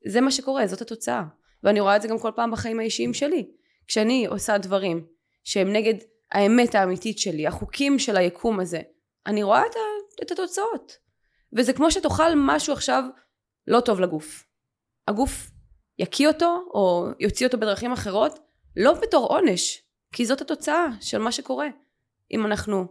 זה 0.07 0.21
מה 0.21 0.31
שקורה 0.31 0.67
זאת 0.67 0.81
התוצאה. 0.81 1.23
ואני 1.63 1.79
רואה 1.79 1.95
את 1.95 2.01
זה 2.01 2.07
גם 2.07 2.19
כל 2.19 2.31
פעם 2.35 2.51
בחיים 2.51 2.79
האישיים 2.79 3.13
שלי. 3.13 3.51
כשאני 3.87 4.25
עושה 4.25 4.57
דברים 4.57 5.05
שהם 5.43 5.73
נגד 5.73 5.93
האמת 6.31 6.75
האמיתית 6.75 7.19
שלי 7.19 7.47
החוקים 7.47 7.99
של 7.99 8.17
היקום 8.17 8.59
הזה 8.59 8.81
אני 9.27 9.43
רואה 9.43 9.61
את, 9.61 9.75
ה, 9.75 10.23
את 10.23 10.31
התוצאות. 10.31 10.97
וזה 11.57 11.73
כמו 11.73 11.91
שתאכל 11.91 12.33
משהו 12.35 12.73
עכשיו 12.73 13.03
לא 13.67 13.79
טוב 13.79 13.99
לגוף. 13.99 14.45
הגוף 15.07 15.51
יקיא 15.99 16.27
אותו 16.27 16.63
או 16.73 17.07
יוציא 17.19 17.47
אותו 17.47 17.57
בדרכים 17.57 17.91
אחרות 17.91 18.39
לא 18.77 18.93
בתור 18.93 19.27
עונש 19.27 19.81
כי 20.11 20.25
זאת 20.25 20.41
התוצאה 20.41 20.87
של 21.01 21.17
מה 21.17 21.31
שקורה. 21.31 21.67
אם 22.31 22.45
אנחנו 22.45 22.85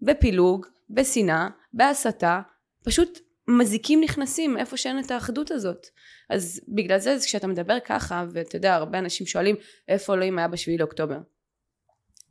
בפילוג 0.00 0.66
בשנאה 0.90 1.48
בהסתה 1.72 2.40
פשוט 2.84 3.18
מזיקים 3.48 4.00
נכנסים 4.00 4.56
איפה 4.56 4.76
שאין 4.76 4.98
את 4.98 5.10
האחדות 5.10 5.50
הזאת. 5.50 5.86
אז 6.30 6.60
בגלל 6.68 6.98
זה 6.98 7.16
כשאתה 7.24 7.46
מדבר 7.46 7.76
ככה 7.84 8.24
ואתה 8.32 8.56
יודע 8.56 8.74
הרבה 8.74 8.98
אנשים 8.98 9.26
שואלים 9.26 9.56
איפה 9.88 10.14
אלוהים 10.14 10.38
היה 10.38 10.48
בשביעי 10.48 10.78
לאוקטובר? 10.78 11.18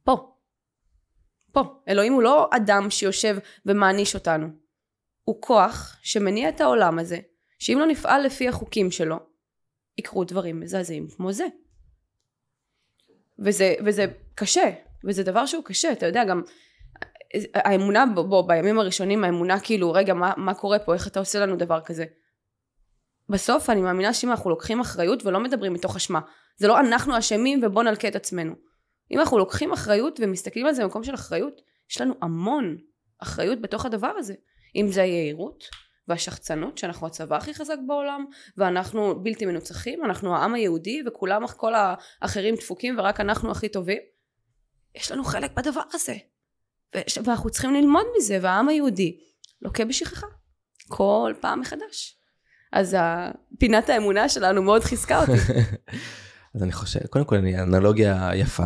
פה 0.03 0.32
פה 1.53 1.63
אלוהים 1.87 2.13
הוא 2.13 2.21
לא 2.21 2.49
אדם 2.51 2.89
שיושב 2.89 3.37
ומעניש 3.65 4.15
אותנו 4.15 4.47
הוא 5.23 5.41
כוח 5.41 5.97
שמניע 6.01 6.49
את 6.49 6.61
העולם 6.61 6.99
הזה 6.99 7.19
שאם 7.59 7.77
לא 7.79 7.85
נפעל 7.85 8.25
לפי 8.25 8.47
החוקים 8.47 8.91
שלו 8.91 9.19
יקרו 9.97 10.23
דברים 10.23 10.59
מזעזעים 10.59 11.07
כמו 11.15 11.31
זה 11.31 11.45
וזה, 13.39 13.75
וזה 13.85 14.05
קשה 14.35 14.69
וזה 15.03 15.23
דבר 15.23 15.45
שהוא 15.45 15.63
קשה, 15.63 15.91
אתה 15.91 16.05
יודע, 16.05 16.25
גם 16.25 16.41
האמונה, 17.53 18.05
בוא, 18.05 18.23
בוא 18.23 18.47
בימים 18.47 18.79
הראשונים 18.79 19.23
האמונה 19.23 19.59
כאילו, 19.59 19.91
רגע, 19.91 20.13
מה, 20.13 20.33
מה 20.37 20.53
קורה 20.53 20.79
פה, 20.79 20.93
איך 20.93 21.07
אתה 21.07 21.19
עושה 21.19 21.39
לנו 21.39 21.55
דבר 21.55 21.81
כזה? 21.81 22.05
בסוף 23.29 23.69
אני 23.69 23.81
מאמינה 23.81 24.13
שאם 24.13 24.29
אנחנו 24.29 24.49
לוקחים 24.49 24.79
אחריות 24.79 25.25
ולא 25.25 25.39
מדברים 25.39 25.73
מתוך 25.73 25.95
אשמה, 25.95 26.19
זה 26.57 26.67
לא 26.67 26.79
אנחנו 26.79 27.17
אשמים 27.17 27.59
ובוא 27.63 27.83
נלקה 27.83 28.07
את 28.07 28.15
עצמנו. 28.15 28.53
אם 29.11 29.19
אנחנו 29.19 29.37
לוקחים 29.37 29.73
אחריות 29.73 30.19
ומסתכלים 30.23 30.65
על 30.65 30.73
זה 30.73 30.83
במקום 30.83 31.03
של 31.03 31.13
אחריות, 31.13 31.61
יש 31.89 32.01
לנו 32.01 32.13
המון 32.21 32.77
אחריות 33.19 33.61
בתוך 33.61 33.85
הדבר 33.85 34.13
הזה. 34.17 34.33
אם 34.75 34.87
זה 34.91 35.01
היהירות 35.01 35.63
והשחצנות, 36.07 36.77
שאנחנו 36.77 37.07
הצבא 37.07 37.37
הכי 37.37 37.53
חזק 37.53 37.77
בעולם, 37.87 38.25
ואנחנו 38.57 39.23
בלתי 39.23 39.45
מנוצחים, 39.45 40.05
אנחנו 40.05 40.35
העם 40.35 40.53
היהודי, 40.53 41.01
וכולם, 41.07 41.47
כל 41.47 41.73
האחרים 42.21 42.55
דפוקים 42.55 42.99
ורק 42.99 43.19
אנחנו 43.19 43.51
הכי 43.51 43.69
טובים. 43.69 44.01
יש 44.95 45.11
לנו 45.11 45.23
חלק 45.23 45.51
בדבר 45.51 45.81
הזה. 45.93 46.15
ואנחנו 47.23 47.49
צריכים 47.49 47.73
ללמוד 47.73 48.05
מזה, 48.17 48.39
והעם 48.41 48.69
היהודי 48.69 49.19
לוקה 49.61 49.85
בשכחה. 49.85 50.27
כל 50.87 51.33
פעם 51.41 51.59
מחדש. 51.59 52.17
אז 52.71 52.97
פינת 53.59 53.89
האמונה 53.89 54.29
שלנו 54.29 54.61
מאוד 54.61 54.83
חיזקה 54.83 55.21
אותי. 55.21 55.31
אז 56.55 56.63
אני 56.63 56.71
חושב, 56.71 57.07
קודם 57.07 57.25
כל, 57.25 57.35
אני 57.35 57.59
אנלוגיה 57.59 58.29
יפה, 58.35 58.63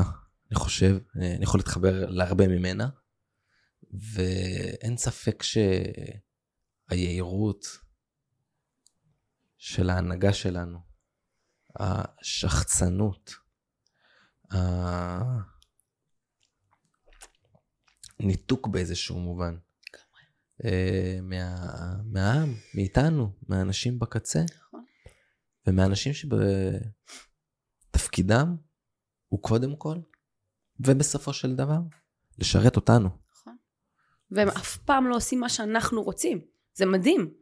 אני 0.52 0.56
חושב, 0.60 0.98
אני 1.16 1.44
יכול 1.44 1.60
להתחבר 1.60 2.10
להרבה 2.10 2.48
ממנה, 2.48 2.90
ואין 3.92 4.98
ספק 4.98 5.44
שהיהירות 6.90 7.66
של 9.58 9.90
ההנהגה 9.90 10.34
שלנו, 10.34 10.80
השחצנות, 11.80 13.32
הניתוק 18.20 18.68
באיזשהו 18.68 19.20
מובן, 19.20 19.58
אה, 20.66 21.20
מה, 21.22 21.96
מהעם, 22.04 22.56
מאיתנו, 22.76 23.32
מהאנשים 23.48 24.00
בקצה, 24.00 24.44
נכון. 24.58 24.86
ומהאנשים 25.68 26.14
שבתפקידם 27.94 28.56
הוא 29.28 29.42
קודם 29.42 29.76
כל, 29.76 29.98
ובסופו 30.80 31.34
של 31.34 31.56
דבר, 31.56 31.80
לשרת 32.40 32.76
אותנו. 32.76 33.10
נכון. 33.32 33.56
והם 34.32 34.50
אף 34.50 34.78
פעם 34.78 35.08
לא 35.08 35.16
עושים 35.16 35.40
מה 35.40 35.50
שאנחנו 35.50 36.04
רוצים. 36.04 36.42
זה 36.74 36.86
מדהים. 36.86 37.34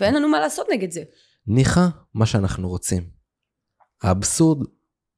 ואין 0.00 0.14
לנו 0.14 0.28
מה 0.28 0.40
לעשות 0.40 0.66
נגד 0.72 0.90
זה. 0.90 1.02
ניחא 1.46 1.88
מה 2.14 2.26
שאנחנו 2.26 2.68
רוצים. 2.68 3.10
האבסורד 4.02 4.68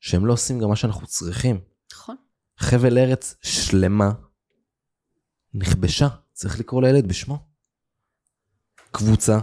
שהם 0.00 0.26
לא 0.26 0.32
עושים 0.32 0.58
גם 0.58 0.68
מה 0.68 0.76
שאנחנו 0.76 1.06
צריכים. 1.06 1.60
נכון. 1.92 2.16
חבל 2.58 2.98
ארץ 2.98 3.34
שלמה 3.42 4.10
נכבשה. 5.54 6.08
צריך 6.32 6.60
לקרוא 6.60 6.82
לילד 6.82 7.08
בשמו. 7.08 7.48
קבוצה 8.90 9.38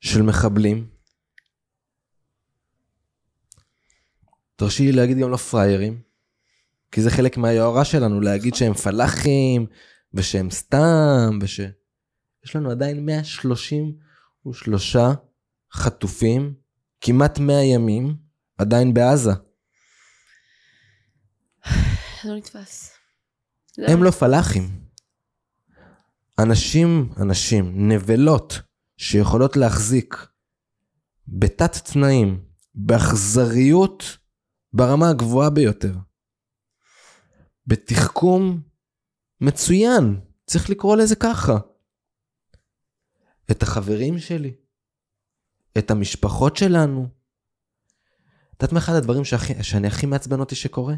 של 0.00 0.22
מחבלים. 0.22 0.90
תרשי 4.56 4.82
לי 4.82 4.92
להגיד 4.92 5.18
גם 5.18 5.30
פראיירים, 5.36 6.02
כי 6.94 7.02
זה 7.02 7.10
חלק 7.10 7.36
מהיוהרה 7.36 7.84
שלנו, 7.84 8.20
להגיד 8.20 8.54
שהם 8.54 8.74
פלאחים, 8.74 9.66
ושהם 10.14 10.50
סתם, 10.50 11.38
וש... 11.40 11.60
יש 12.44 12.56
לנו 12.56 12.70
עדיין 12.70 13.06
133 13.06 14.96
חטופים, 15.72 16.54
כמעט 17.00 17.38
100 17.38 17.64
ימים, 17.64 18.16
עדיין 18.58 18.94
בעזה. 18.94 19.32
לא 22.24 22.36
נתפס. 22.36 22.92
הם 23.78 24.02
לא 24.02 24.10
פלאחים. 24.10 24.80
אנשים, 26.38 27.12
אנשים, 27.20 27.92
נבלות, 27.92 28.60
שיכולות 28.96 29.56
להחזיק 29.56 30.26
בתת 31.28 31.76
תנאים, 31.92 32.44
באכזריות 32.74 34.18
ברמה 34.72 35.08
הגבוהה 35.08 35.50
ביותר, 35.50 35.94
בתחכום 37.66 38.60
מצוין, 39.40 40.20
צריך 40.46 40.70
לקרוא 40.70 40.96
לזה 40.96 41.16
ככה. 41.16 41.58
את 43.50 43.62
החברים 43.62 44.18
שלי, 44.18 44.54
את 45.78 45.90
המשפחות 45.90 46.56
שלנו. 46.56 47.08
את 48.56 48.62
יודעת 48.62 48.72
מה 48.72 48.78
אחד 48.78 48.92
הדברים 48.92 49.24
שהכי, 49.24 49.62
שאני 49.62 49.86
הכי 49.86 50.06
מעצבן 50.06 50.40
אותי 50.40 50.54
שקורה? 50.54 50.94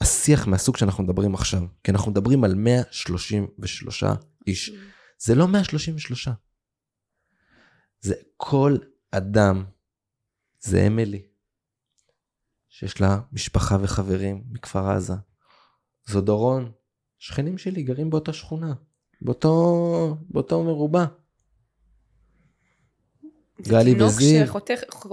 השיח 0.00 0.46
מהסוג 0.46 0.76
שאנחנו 0.76 1.04
מדברים 1.04 1.34
עכשיו, 1.34 1.62
כי 1.84 1.90
אנחנו 1.90 2.10
מדברים 2.10 2.44
על 2.44 2.54
133 2.54 4.04
איש. 4.46 4.72
זה 5.18 5.34
לא 5.34 5.48
133. 5.48 6.28
זה 8.00 8.14
כל 8.36 8.76
אדם. 9.10 9.64
זה 10.60 10.86
אמילי, 10.86 11.22
שיש 12.68 13.00
לה 13.00 13.20
משפחה 13.32 13.76
וחברים 13.82 14.44
מכפר 14.50 14.90
עזה. 14.90 15.14
זו 16.08 16.20
דורון, 16.20 16.72
שכנים 17.18 17.58
שלי 17.58 17.82
גרים 17.82 18.10
באותה 18.10 18.32
שכונה, 18.32 18.72
באותו, 19.22 20.16
באותו 20.30 20.62
מרובע. 20.62 21.04
גלי 23.60 24.02
וזיו. 24.02 24.46
תינוק 24.46 24.58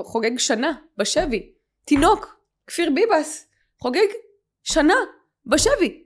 שחוגג 0.06 0.38
שנה 0.38 0.72
בשבי. 0.98 1.52
תינוק, 1.86 2.36
כפיר 2.68 2.92
ביבס, 2.96 3.48
חוגג 3.80 4.08
שנה 4.64 4.96
בשבי. 5.46 6.04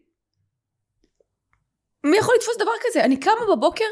מי 2.03 2.17
יכול 2.17 2.35
לתפוס 2.35 2.55
דבר 2.55 2.71
כזה? 2.87 3.03
אני 3.03 3.19
קמה 3.19 3.55
בבוקר 3.55 3.85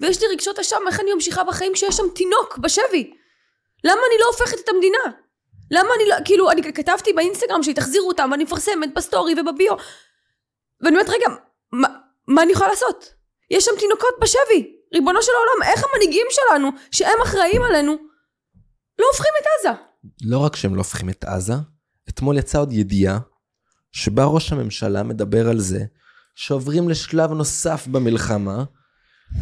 ויש 0.00 0.22
לי 0.22 0.28
רגשות 0.28 0.58
אשם, 0.58 0.80
איך 0.86 1.00
אני 1.00 1.12
ממשיכה 1.14 1.44
בחיים 1.44 1.72
כשיש 1.74 1.96
שם 1.96 2.08
תינוק 2.14 2.58
בשבי? 2.58 3.14
למה 3.84 4.00
אני 4.10 4.20
לא 4.20 4.26
הופכת 4.26 4.64
את 4.64 4.68
המדינה? 4.68 4.98
למה 5.70 5.88
אני 5.96 6.08
לא, 6.08 6.16
כאילו, 6.24 6.50
אני 6.50 6.72
כתבתי 6.72 7.12
באינסטגרם 7.12 7.62
שתחזירו 7.62 8.08
אותם, 8.08 8.28
ואני 8.32 8.44
מפרסמת 8.44 8.94
בסטורי 8.94 9.34
ובביו. 9.40 9.76
ואני 10.80 10.96
אומרת, 10.96 11.08
רגע, 11.08 11.36
מה, 11.72 11.88
מה 12.28 12.42
אני 12.42 12.52
יכולה 12.52 12.68
לעשות? 12.68 13.14
יש 13.50 13.64
שם 13.64 13.72
תינוקות 13.78 14.14
בשבי. 14.22 14.74
ריבונו 14.94 15.22
של 15.22 15.32
העולם, 15.32 15.72
איך 15.72 15.84
המנהיגים 15.84 16.26
שלנו, 16.30 16.68
שהם 16.90 17.18
אחראים 17.24 17.62
עלינו, 17.62 17.92
לא 18.98 19.06
הופכים 19.12 19.32
את 19.42 19.46
עזה? 19.58 19.82
לא 20.22 20.38
רק 20.38 20.56
שהם 20.56 20.74
לא 20.74 20.80
הופכים 20.80 21.10
את 21.10 21.24
עזה, 21.24 21.54
אתמול 22.08 22.38
יצאה 22.38 22.60
עוד 22.60 22.72
ידיעה 22.72 23.18
שבה 23.92 24.24
ראש 24.24 24.52
הממשלה 24.52 25.02
מדבר 25.02 25.48
על 25.48 25.58
זה 25.58 25.84
שעוברים 26.34 26.88
לשלב 26.88 27.30
נוסף 27.32 27.86
במלחמה, 27.86 28.64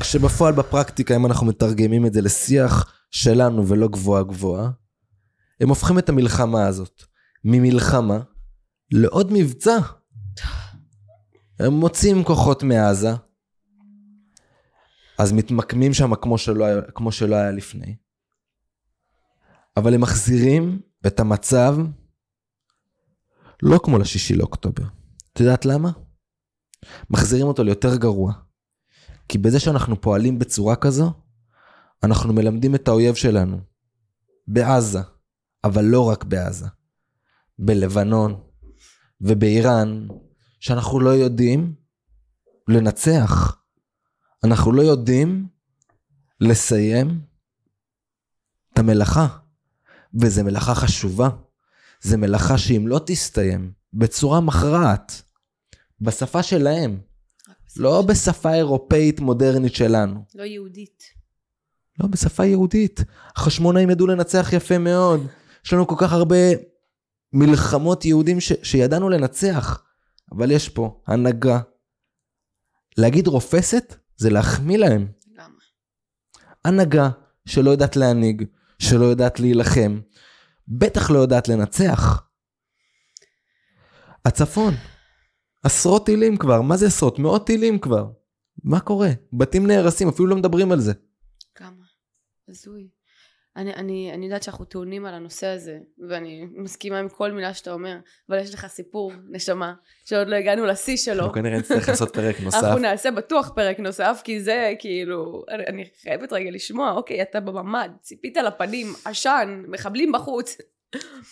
כשבפועל 0.00 0.54
בפרקטיקה, 0.54 1.16
אם 1.16 1.26
אנחנו 1.26 1.46
מתרגמים 1.46 2.06
את 2.06 2.12
זה 2.12 2.20
לשיח 2.22 2.92
שלנו 3.10 3.68
ולא 3.68 3.88
גבוהה 3.88 4.22
גבוהה, 4.22 4.70
הם 5.60 5.68
הופכים 5.68 5.98
את 5.98 6.08
המלחמה 6.08 6.66
הזאת 6.66 7.02
ממלחמה 7.44 8.18
לעוד 8.92 9.32
מבצע. 9.32 9.78
הם 11.58 11.72
מוצאים 11.72 12.24
כוחות 12.24 12.62
מעזה, 12.62 13.10
אז 15.18 15.32
מתמקמים 15.32 15.94
שם 15.94 16.14
כמו 16.14 16.38
שלא 16.38 16.66
כמו 16.94 17.12
שלא 17.12 17.36
היה 17.36 17.50
לפני. 17.50 17.96
אבל 19.76 19.94
הם 19.94 20.00
מחזירים 20.00 20.80
את 21.06 21.20
המצב 21.20 21.76
לא 23.62 23.80
כמו 23.84 23.98
לשישי 23.98 24.34
לאוקטובר. 24.34 24.84
את 25.32 25.40
יודעת 25.40 25.64
למה? 25.64 25.90
מחזירים 27.10 27.46
אותו 27.46 27.64
ליותר 27.64 27.96
גרוע. 27.96 28.32
כי 29.28 29.38
בזה 29.38 29.60
שאנחנו 29.60 30.00
פועלים 30.00 30.38
בצורה 30.38 30.76
כזו, 30.76 31.12
אנחנו 32.02 32.32
מלמדים 32.32 32.74
את 32.74 32.88
האויב 32.88 33.14
שלנו. 33.14 33.60
בעזה, 34.48 35.00
אבל 35.64 35.84
לא 35.84 36.08
רק 36.08 36.24
בעזה. 36.24 36.66
בלבנון 37.58 38.40
ובאיראן, 39.20 40.06
שאנחנו 40.66 41.00
לא 41.00 41.10
יודעים 41.10 41.74
לנצח. 42.68 43.56
אנחנו 44.44 44.72
לא 44.72 44.82
יודעים 44.82 45.46
לסיים 46.40 47.20
את 48.72 48.78
המלאכה. 48.78 49.26
וזו 50.20 50.44
מלאכה 50.44 50.74
חשובה. 50.74 51.28
זו 52.02 52.18
מלאכה 52.18 52.58
שאם 52.58 52.88
לא 52.88 53.00
תסתיים 53.06 53.72
בצורה 53.94 54.40
מכרעת, 54.40 55.22
בשפה 56.00 56.42
שלהם. 56.42 57.00
לא 57.76 58.02
בשפה 58.02 58.54
אירופאית 58.54 59.20
מודרנית 59.20 59.74
שלנו. 59.74 60.24
לא 60.34 60.42
יהודית. 60.42 61.02
לא, 62.00 62.06
בשפה 62.06 62.44
יהודית. 62.44 63.00
החשמונאים 63.36 63.90
ידעו 63.90 64.06
לנצח 64.06 64.48
יפה 64.52 64.78
מאוד. 64.78 65.26
יש 65.66 65.72
לנו 65.72 65.86
כל 65.86 65.96
כך 65.98 66.12
הרבה 66.12 66.36
מלחמות 67.32 68.04
יהודים 68.04 68.40
ש- 68.40 68.52
שידענו 68.62 69.08
לנצח, 69.08 69.82
אבל 70.32 70.50
יש 70.50 70.68
פה 70.68 71.02
הנהגה. 71.06 71.60
להגיד 72.98 73.26
רופסת 73.26 73.94
זה 74.16 74.30
להחמיא 74.30 74.78
להם. 74.78 75.12
למה? 75.32 75.58
הנהגה 76.64 77.10
שלא 77.46 77.70
יודעת 77.70 77.96
להנהיג, 77.96 78.44
שלא 78.78 79.04
יודעת 79.04 79.40
להילחם, 79.40 80.00
בטח 80.68 81.10
לא 81.10 81.18
יודעת 81.18 81.48
לנצח. 81.48 82.26
הצפון, 84.24 84.74
עשרות 85.62 86.06
טילים 86.06 86.36
כבר, 86.36 86.62
מה 86.62 86.76
זה 86.76 86.86
עשרות? 86.86 87.18
מאות 87.18 87.46
טילים 87.46 87.78
כבר. 87.78 88.10
מה 88.64 88.80
קורה? 88.80 89.08
בתים 89.32 89.66
נהרסים, 89.66 90.08
אפילו 90.08 90.28
לא 90.28 90.36
מדברים 90.36 90.72
על 90.72 90.80
זה. 90.80 90.92
כמה? 91.54 91.84
הזוי. 92.48 92.95
אני, 93.56 93.74
אני, 93.74 94.10
אני 94.14 94.26
יודעת 94.26 94.42
שאנחנו 94.42 94.64
טעונים 94.64 95.06
על 95.06 95.14
הנושא 95.14 95.46
הזה, 95.46 95.78
ואני 96.08 96.46
מסכימה 96.54 96.98
עם 96.98 97.08
כל 97.08 97.32
מילה 97.32 97.54
שאתה 97.54 97.72
אומר, 97.72 97.96
אבל 98.28 98.38
יש 98.38 98.54
לך 98.54 98.66
סיפור, 98.66 99.12
נשמה, 99.30 99.74
שעוד 100.04 100.28
לא 100.28 100.36
הגענו 100.36 100.66
לשיא 100.66 100.96
שלו. 100.96 101.20
אנחנו 101.20 101.32
כנראה 101.32 101.58
נצטרך 101.58 101.88
לעשות 101.88 102.14
פרק 102.14 102.40
נוסף. 102.40 102.58
אנחנו 102.62 102.78
נעשה 102.78 103.10
בטוח 103.10 103.52
פרק 103.54 103.80
נוסף, 103.80 104.20
כי 104.24 104.42
זה 104.42 104.72
כאילו, 104.78 105.44
אני, 105.48 105.66
אני 105.66 105.84
חייבת 106.02 106.32
רגע 106.32 106.50
לשמוע, 106.50 106.92
אוקיי, 106.92 107.22
אתה 107.22 107.40
בממ"ד, 107.40 107.90
ציפית 108.00 108.36
לפנים, 108.36 108.86
עשן, 109.04 109.62
מחבלים 109.68 110.12
בחוץ. 110.12 110.56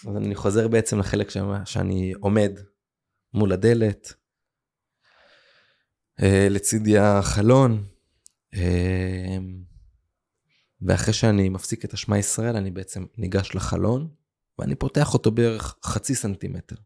אז 0.08 0.16
אני 0.16 0.34
חוזר 0.34 0.68
בעצם 0.68 0.98
לחלק 0.98 1.30
שמה, 1.30 1.66
שאני 1.66 2.12
עומד 2.20 2.52
מול 3.34 3.52
הדלת, 3.52 4.12
אה, 6.22 6.46
לצידי 6.50 6.98
החלון, 6.98 7.84
אה, 8.54 9.38
ואחרי 10.84 11.12
שאני 11.12 11.48
מפסיק 11.48 11.84
את 11.84 11.92
השמע 11.92 12.18
ישראל, 12.18 12.56
אני 12.56 12.70
בעצם 12.70 13.04
ניגש 13.18 13.54
לחלון, 13.54 14.08
ואני 14.58 14.74
פותח 14.74 15.14
אותו 15.14 15.30
בערך 15.30 15.76
חצי 15.84 16.14
סנטימטר. 16.14 16.76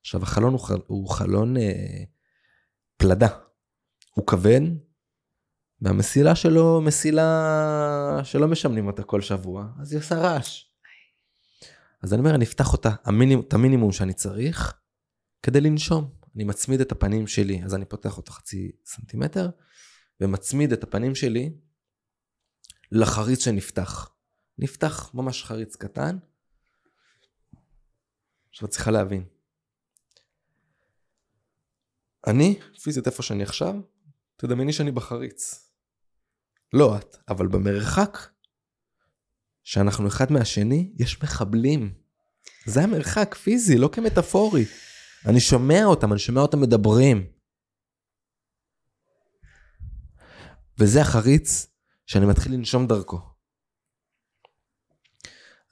עכשיו, 0.00 0.22
החלון 0.22 0.52
הוא, 0.52 0.60
חל, 0.60 0.78
הוא 0.86 1.08
חלון 1.08 1.56
אה, 1.56 2.04
פלדה. 2.96 3.28
הוא 4.14 4.26
כבד, 4.26 4.60
והמסילה 5.80 6.34
שלו 6.34 6.80
מסילה 6.80 8.20
שלא 8.24 8.48
משמנים 8.48 8.86
אותה 8.86 9.02
כל 9.02 9.20
שבוע, 9.20 9.68
אז 9.80 9.92
היא 9.92 9.98
עושה 10.00 10.14
רעש. 10.14 10.64
אז 12.02 12.12
אני 12.12 12.20
אומר, 12.20 12.34
אני 12.34 12.44
אפתח 12.44 12.72
אותה, 12.72 12.90
המינימום, 13.04 13.44
את 13.48 13.54
המינימום 13.54 13.92
שאני 13.92 14.12
צריך, 14.12 14.74
כדי 15.42 15.60
לנשום. 15.60 16.10
אני 16.36 16.44
מצמיד 16.44 16.80
את 16.80 16.92
הפנים 16.92 17.26
שלי, 17.26 17.64
אז 17.64 17.74
אני 17.74 17.84
פותח 17.84 18.16
אותו 18.16 18.32
חצי 18.32 18.72
סנטימטר, 18.84 19.50
ומצמיד 20.20 20.72
את 20.72 20.82
הפנים 20.82 21.14
שלי 21.14 21.50
לחריץ 22.92 23.44
שנפתח. 23.44 24.10
נפתח 24.58 25.10
ממש 25.14 25.44
חריץ 25.44 25.76
קטן. 25.76 26.18
עכשיו 28.50 28.66
את 28.66 28.72
צריכה 28.72 28.90
להבין. 28.90 29.24
אני, 32.26 32.58
פיזית 32.82 33.06
איפה 33.06 33.22
שאני 33.22 33.42
עכשיו, 33.42 33.74
תדמייני 34.36 34.72
שאני 34.72 34.90
בחריץ. 34.90 35.70
לא 36.72 36.96
את, 36.96 37.16
אבל 37.28 37.46
במרחק 37.46 38.18
שאנחנו 39.62 40.08
אחד 40.08 40.32
מהשני, 40.32 40.92
יש 40.96 41.22
מחבלים. 41.22 41.94
זה 42.66 42.82
המרחק 42.82 43.34
פיזי, 43.34 43.78
לא 43.78 43.88
כמטאפורי. 43.92 44.64
אני 45.26 45.40
שומע 45.40 45.84
אותם, 45.84 46.12
אני 46.12 46.20
שומע 46.20 46.40
אותם 46.40 46.60
מדברים. 46.60 47.26
וזה 50.78 51.00
החריץ 51.00 51.66
שאני 52.08 52.26
מתחיל 52.26 52.52
לנשום 52.52 52.86
דרכו. 52.86 53.20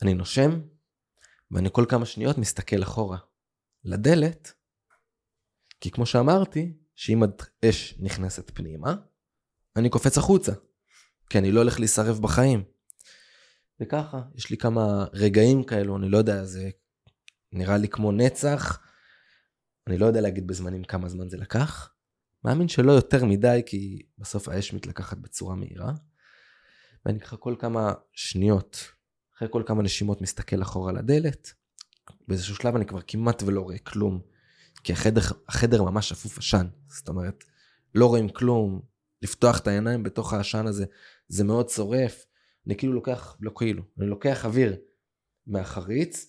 אני 0.03 0.14
נושם, 0.14 0.61
ואני 1.51 1.68
כל 1.72 1.84
כמה 1.89 2.07
שניות 2.07 2.39
מסתכל 2.39 2.82
אחורה. 2.82 3.18
לדלת, 3.84 4.53
כי 5.80 5.91
כמו 5.91 6.07
שאמרתי, 6.07 6.76
שאם 6.95 7.22
אש 7.64 7.95
נכנסת 7.99 8.51
פנימה, 8.55 8.95
אני 9.76 9.91
קופץ 9.91 10.18
החוצה, 10.18 10.53
כי 11.30 11.39
אני 11.39 11.53
לא 11.53 11.61
הולך 11.61 11.78
להישרף 11.78 12.18
בחיים. 12.18 12.64
וככה, 13.80 14.22
יש 14.34 14.51
לי 14.51 14.57
כמה 14.57 15.05
רגעים 15.12 15.64
כאלו, 15.64 15.97
אני 15.97 16.09
לא 16.09 16.18
יודע, 16.18 16.45
זה 16.45 16.70
נראה 17.53 17.76
לי 17.76 17.89
כמו 17.89 18.12
נצח, 18.12 18.82
אני 19.87 19.99
לא 19.99 20.07
יודע 20.07 20.20
להגיד 20.20 20.47
בזמנים 20.47 20.84
כמה 20.84 21.09
זמן 21.09 21.28
זה 21.28 21.37
לקח. 21.37 21.93
מאמין 22.45 22.68
שלא 22.68 22.93
יותר 22.93 23.24
מדי, 23.24 23.62
כי 23.66 24.03
בסוף 24.18 24.49
האש 24.49 24.72
מתלקחת 24.72 25.18
בצורה 25.18 25.55
מהירה. 25.55 25.93
ואני 27.07 27.20
ככה 27.20 27.36
כל 27.36 27.54
כמה 27.59 27.92
שניות, 28.12 28.78
אחרי 29.36 29.48
כל 29.50 29.62
כמה 29.66 29.82
נשימות 29.82 30.20
מסתכל 30.20 30.62
אחורה 30.62 30.92
לדלת. 30.92 31.52
באיזשהו 32.28 32.54
שלב 32.54 32.76
אני 32.76 32.86
כבר 32.86 33.00
כמעט 33.07 33.42
ולא 33.42 33.61
רואה 33.61 33.78
כלום, 33.78 34.20
כי 34.84 34.92
החדר, 34.92 35.20
החדר 35.48 35.82
ממש 35.82 36.12
אפוף 36.12 36.38
עשן. 36.38 36.66
זאת 36.88 37.09
אומרת, 37.09 37.44
לא 37.94 38.07
רואים 38.07 38.28
כלום, 38.28 38.80
לפתוח 39.22 39.59
את 39.59 39.66
העיניים 39.66 40.02
בתוך 40.02 40.32
העשן 40.32 40.66
הזה, 40.66 40.84
זה 41.28 41.44
מאוד 41.44 41.66
צורף. 41.66 42.26
אני 42.66 42.76
כאילו 42.76 42.92
לוקח, 42.92 43.36
לא 43.40 43.52
כאילו, 43.57 43.82
אני 43.98 44.07
לוקח 44.07 44.44
אוויר 44.44 44.76
מהחריץ, 45.46 46.26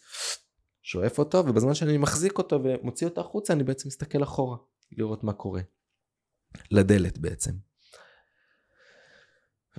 שואף 0.81 1.19
אותו, 1.19 1.37
ובזמן 1.37 1.73
שאני 1.73 1.97
מחזיק 1.97 2.37
אותו 2.37 2.63
ומוציא 2.63 3.07
אותו 3.07 3.21
החוצה, 3.21 3.53
אני 3.53 3.63
בעצם 3.63 3.87
מסתכל 3.87 4.23
אחורה, 4.23 4.57
לראות 4.91 5.23
מה 5.23 5.33
קורה. 5.33 5.61
לדלת 6.71 7.17
בעצם. 7.17 7.66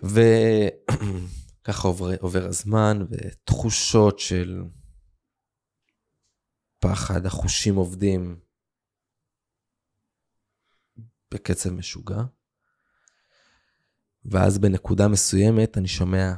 וככה 0.03 1.89
עובר, 1.89 2.17
עובר 2.21 2.47
הזמן, 2.47 2.99
ותחושות 3.11 4.19
של 4.19 4.63
פחד, 6.79 7.27
החושים 7.27 7.77
עובדים 7.77 8.41
בקצב 11.31 11.71
משוגע. 11.71 12.23
ואז 14.25 14.59
בנקודה 14.59 15.09
מסוימת 15.09 15.79
אני 15.79 15.89
שומע 15.89 16.35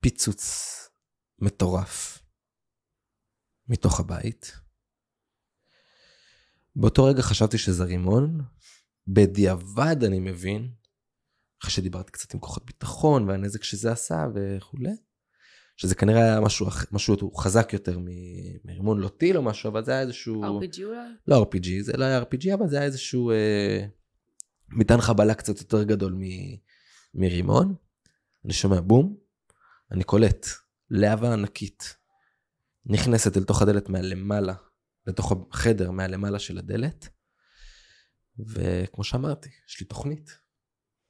פיצוץ 0.00 0.74
מטורף 1.38 2.22
מתוך 3.68 4.00
הבית. 4.00 4.52
באותו 6.76 7.04
רגע 7.04 7.22
חשבתי 7.22 7.58
שזה 7.58 7.84
רימון, 7.84 8.40
בדיעבד 9.06 10.04
אני 10.04 10.18
מבין, 10.18 10.72
אחרי 11.62 11.70
שדיברתי 11.70 12.12
קצת 12.12 12.34
עם 12.34 12.40
כוחות 12.40 12.66
ביטחון 12.66 13.28
והנזק 13.28 13.62
שזה 13.62 13.92
עשה 13.92 14.26
וכולי, 14.34 14.90
שזה 15.76 15.94
כנראה 15.94 16.22
היה 16.22 16.40
משהו, 16.40 16.66
משהו 16.92 17.34
חזק 17.34 17.72
יותר 17.72 17.98
מרימון 18.64 19.00
לא 19.00 19.08
טיל 19.08 19.36
או 19.36 19.42
משהו, 19.42 19.70
אבל 19.70 19.84
זה 19.84 19.92
היה 19.92 20.00
איזשהו... 20.00 20.44
RPG 20.44 20.82
אולי? 20.84 21.08
לא 21.28 21.42
RPG, 21.42 21.68
זה 21.82 21.92
לא 21.96 22.04
היה 22.04 22.22
RPG, 22.22 22.54
אבל 22.54 22.68
זה 22.68 22.76
היה 22.76 22.84
איזשהו 22.84 23.30
אה, 23.30 23.86
מטען 24.68 25.00
חבלה 25.00 25.34
קצת 25.34 25.58
יותר 25.58 25.82
גדול 25.82 26.12
מ, 26.12 26.22
מרימון. 27.14 27.74
אני 28.44 28.52
שומע 28.52 28.80
בום, 28.80 29.16
אני 29.92 30.04
קולט 30.04 30.46
להבה 30.90 31.32
ענקית 31.32 31.96
נכנסת 32.86 33.36
אל 33.36 33.44
תוך 33.44 33.62
הדלת 33.62 33.88
מהלמעלה, 33.88 34.54
לתוך 35.06 35.32
החדר 35.50 35.90
מהלמעלה 35.90 36.38
של 36.38 36.58
הדלת. 36.58 37.08
וכמו 38.38 39.04
שאמרתי, 39.04 39.48
יש 39.68 39.80
לי 39.80 39.86
תוכנית, 39.86 40.38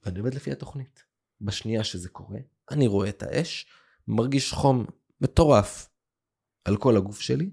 ואני 0.03 0.19
עובד 0.19 0.35
לפי 0.35 0.53
התוכנית. 0.53 1.05
בשנייה 1.41 1.85
שזה 1.85 2.09
קורה, 2.09 2.39
אני 2.71 2.87
רואה 2.87 3.09
את 3.09 3.23
האש, 3.23 3.67
מרגיש 4.09 4.53
חום 4.53 4.87
מטורף 5.21 5.89
על 6.65 6.77
כל 6.77 6.97
הגוף 6.97 7.21
שלי. 7.21 7.51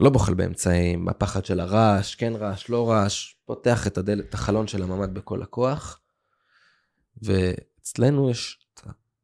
לא 0.00 0.10
בוחל 0.10 0.34
באמצעים, 0.34 1.08
הפחד 1.08 1.44
של 1.44 1.60
הרעש, 1.60 2.14
כן 2.14 2.32
רעש, 2.36 2.68
לא 2.68 2.90
רעש, 2.90 3.34
פותח 3.44 3.86
את 3.86 3.98
הדלת, 3.98 4.24
את 4.28 4.34
החלון 4.34 4.66
של 4.66 4.82
הממ"ד 4.82 5.14
בכל 5.14 5.42
הכוח, 5.42 6.00
ואצלנו 7.22 8.30
יש 8.30 8.66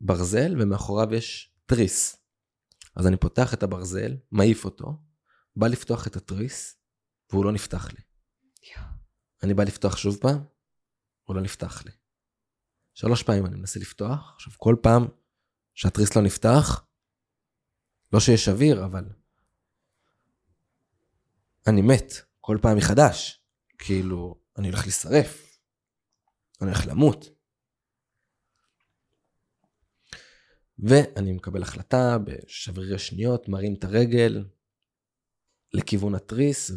ברזל 0.00 0.54
ומאחוריו 0.60 1.14
יש 1.14 1.52
תריס. 1.66 2.16
אז 2.96 3.06
אני 3.06 3.16
פותח 3.16 3.54
את 3.54 3.62
הברזל, 3.62 4.16
מעיף 4.30 4.64
אותו, 4.64 5.02
בא 5.56 5.66
לפתוח 5.66 6.06
את 6.06 6.16
התריס, 6.16 6.76
והוא 7.30 7.44
לא 7.44 7.52
נפתח 7.52 7.88
לי. 7.92 8.00
אני 9.42 9.54
בא 9.54 9.64
לפתוח 9.64 9.96
שוב 9.96 10.16
פעם, 10.20 10.44
הוא 11.24 11.36
לא 11.36 11.42
נפתח 11.42 11.84
לי. 11.84 11.90
שלוש 12.94 13.22
פעמים 13.22 13.46
אני 13.46 13.56
מנסה 13.56 13.80
לפתוח, 13.80 14.32
עכשיו 14.34 14.52
כל 14.58 14.76
פעם 14.82 15.06
שהתריס 15.74 16.16
לא 16.16 16.22
נפתח, 16.22 16.84
לא 18.12 18.20
שיש 18.20 18.48
אוויר, 18.48 18.84
אבל 18.84 19.04
אני 21.66 21.82
מת 21.82 22.12
כל 22.40 22.58
פעם 22.62 22.76
מחדש. 22.76 23.40
כאילו, 23.78 24.40
אני 24.58 24.68
הולך 24.68 24.82
להישרף, 24.82 25.58
אני 26.60 26.70
הולך 26.70 26.86
למות. 26.86 27.28
ואני 30.78 31.32
מקבל 31.32 31.62
החלטה 31.62 32.18
בשברירי 32.18 32.98
שניות, 32.98 33.48
מרים 33.48 33.74
את 33.74 33.84
הרגל 33.84 34.44
לכיוון 35.72 36.14
התריס, 36.14 36.70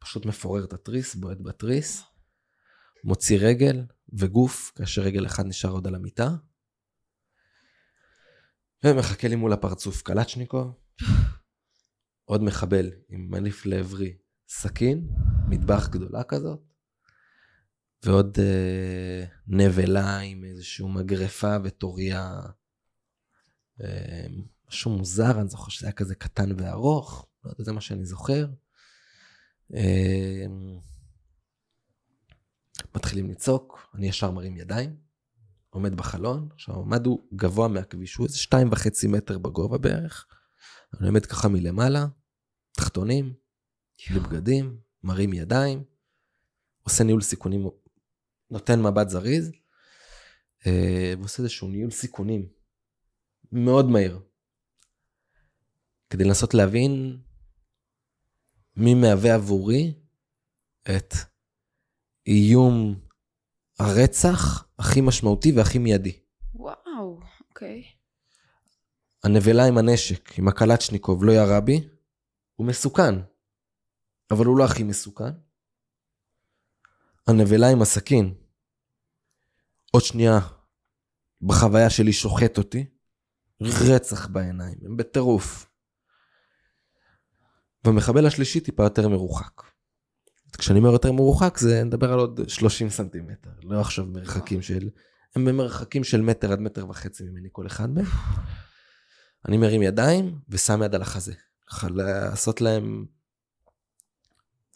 ופשוט 0.00 0.26
מפורר 0.26 0.64
את 0.64 0.72
התריס, 0.72 1.14
בועט 1.14 1.38
בתריס, 1.40 2.02
מוציא 3.04 3.38
רגל 3.40 3.84
וגוף, 4.12 4.72
כאשר 4.74 5.02
רגל 5.02 5.26
אחד 5.26 5.46
נשאר 5.46 5.70
עוד 5.70 5.86
על 5.86 5.94
המיטה, 5.94 6.28
ומחכה 8.84 9.28
לי 9.28 9.36
מול 9.36 9.52
הפרצוף 9.52 10.02
קלצ'ניקוב, 10.02 10.74
עוד 12.24 12.42
מחבל 12.42 12.90
עם 13.08 13.30
מניף 13.30 13.66
לעברי 13.66 14.16
סכין, 14.48 15.08
מטבח 15.48 15.88
גדולה 15.88 16.24
כזאת, 16.24 16.60
ועוד 18.04 18.38
אה, 18.40 19.24
נבלה 19.46 20.18
עם 20.18 20.44
איזושהי 20.44 20.86
מגרפה 20.88 21.56
וטוריה 21.64 22.40
משהו 24.68 24.90
מוזר, 24.90 25.40
אני 25.40 25.48
זוכר 25.48 25.70
שזה 25.70 25.86
היה 25.86 25.92
כזה 25.92 26.14
קטן 26.14 26.60
וארוך, 26.60 27.28
לא 27.44 27.50
יודע, 27.50 27.64
זה 27.64 27.72
מה 27.72 27.80
שאני 27.80 28.04
זוכר. 28.04 28.46
אה, 29.74 30.46
מתחילים 32.94 33.30
לצעוק, 33.30 33.90
אני 33.94 34.08
ישר 34.08 34.30
מרים 34.30 34.56
ידיים, 34.56 34.96
עומד 35.70 35.94
בחלון, 35.94 36.48
עכשיו 36.52 36.74
הממ"ד 36.74 37.06
הוא 37.06 37.28
גבוה 37.34 37.68
מהכביש, 37.68 38.14
הוא 38.14 38.26
איזה 38.26 38.38
שתיים 38.38 38.68
וחצי 38.72 39.06
מטר 39.06 39.38
בגובה 39.38 39.78
בערך. 39.78 40.26
אני 41.00 41.08
עומד 41.08 41.26
ככה 41.26 41.48
מלמעלה, 41.48 42.06
תחתונים, 42.72 43.34
בלי 44.10 44.20
בגדים, 44.20 44.80
מרים 45.04 45.32
ידיים, 45.32 45.84
עושה 46.82 47.04
ניהול 47.04 47.22
סיכונים, 47.22 47.66
נותן 48.50 48.82
מבט 48.82 49.08
זריז, 49.08 49.52
אה, 50.66 51.14
ועושה 51.18 51.42
איזשהו 51.42 51.68
ניהול 51.68 51.90
סיכונים 51.90 52.48
מאוד 53.52 53.86
מהיר, 53.86 54.20
כדי 56.10 56.24
לנסות 56.24 56.54
להבין 56.54 57.20
מי 58.80 58.94
מהווה 58.94 59.34
עבורי 59.34 59.94
את 60.82 61.14
איום 62.26 63.00
הרצח 63.78 64.68
הכי 64.78 65.00
משמעותי 65.00 65.52
והכי 65.52 65.78
מיידי. 65.78 66.20
וואו, 66.54 67.20
אוקיי. 67.48 67.84
הנבלה 69.24 69.66
עם 69.66 69.78
הנשק, 69.78 70.38
עם 70.38 70.48
הקלצ'ניקוב, 70.48 71.24
לא 71.24 71.32
ירה 71.32 71.60
בי, 71.60 71.88
הוא 72.56 72.66
מסוכן, 72.66 73.14
אבל 74.30 74.46
הוא 74.46 74.58
לא 74.58 74.64
הכי 74.64 74.82
מסוכן. 74.82 75.30
הנבלה 77.26 77.68
עם 77.68 77.82
הסכין, 77.82 78.34
עוד 79.90 80.02
שנייה, 80.02 80.38
בחוויה 81.42 81.90
שלי 81.90 82.12
שוחט 82.12 82.58
אותי, 82.58 82.86
רצח 83.60 84.26
בעיניים, 84.26 84.78
הם 84.84 84.96
בטירוף. 84.96 85.69
והמחבל 87.84 88.26
השלישי 88.26 88.60
טיפה 88.60 88.82
יותר 88.82 89.08
מרוחק. 89.08 89.62
כשאני 90.58 90.78
אומר 90.78 90.92
יותר 90.92 91.12
מרוחק 91.12 91.58
זה 91.58 91.84
נדבר 91.84 92.12
על 92.12 92.18
עוד 92.18 92.40
30 92.48 92.90
סנטימטר, 92.90 93.50
לא 93.62 93.80
עכשיו 93.80 94.06
מרחקים 94.06 94.62
של, 94.62 94.90
הם 95.34 95.44
במרחקים 95.44 96.04
של 96.04 96.20
מטר 96.20 96.52
עד 96.52 96.60
מטר 96.60 96.88
וחצי 96.88 97.24
ממני 97.24 97.48
כל 97.52 97.66
אחד 97.66 97.90
מהם. 97.90 98.06
אני 99.48 99.56
מרים 99.56 99.82
ידיים 99.82 100.38
ושם 100.48 100.82
יד 100.82 100.94
על 100.94 101.02
החזה, 101.02 101.34
לעשות 101.82 102.60
להם 102.60 103.06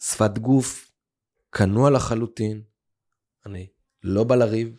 שפת 0.01 0.37
גוף, 0.37 0.91
כנוע 1.51 1.89
לחלוטין, 1.89 2.61
אני 3.45 3.67
לא 4.03 4.23
בא 4.23 4.35
לריב, 4.35 4.75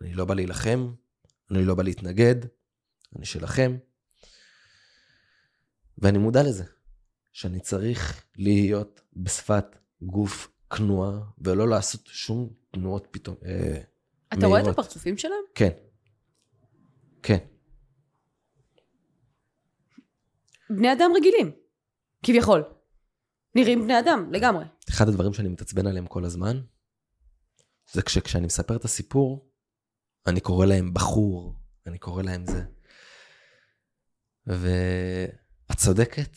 אני 0.00 0.14
לא 0.14 0.24
בא 0.24 0.34
להילחם, 0.34 0.92
אני 1.50 1.64
לא 1.64 1.74
בא 1.74 1.82
להתנגד, 1.82 2.36
אני 3.16 3.26
שלכם. 3.26 3.76
ואני 5.98 6.18
מודע 6.18 6.42
לזה, 6.42 6.64
שאני 7.32 7.60
צריך 7.60 8.24
להיות 8.36 9.00
בשפת 9.16 9.78
גוף 10.02 10.48
כנועה, 10.70 11.20
ולא 11.38 11.68
לעשות 11.68 12.06
שום 12.06 12.50
תנועות 12.70 13.08
פתאום. 13.10 13.36
אה, 13.44 13.80
אתה 14.32 14.46
רואה 14.46 14.60
את 14.60 14.66
הפרצופים 14.66 15.18
שלהם? 15.18 15.44
כן. 15.54 15.70
כן. 17.22 17.38
בני 20.70 20.92
אדם 20.92 21.10
רגילים, 21.16 21.50
כביכול. 22.22 22.64
נראים 23.54 23.82
בני 23.82 23.98
אדם, 23.98 24.32
לגמרי. 24.32 24.64
אחד 24.90 25.08
הדברים 25.08 25.32
שאני 25.32 25.48
מתעצבן 25.48 25.86
עליהם 25.86 26.06
כל 26.06 26.24
הזמן, 26.24 26.60
זה 27.92 28.02
כשכשאני 28.02 28.46
מספר 28.46 28.76
את 28.76 28.84
הסיפור, 28.84 29.50
אני 30.26 30.40
קורא 30.40 30.66
להם 30.66 30.94
בחור, 30.94 31.54
אני 31.86 31.98
קורא 31.98 32.22
להם 32.22 32.46
זה. 32.46 32.62
ואת 34.46 35.76
צודקת 35.76 36.36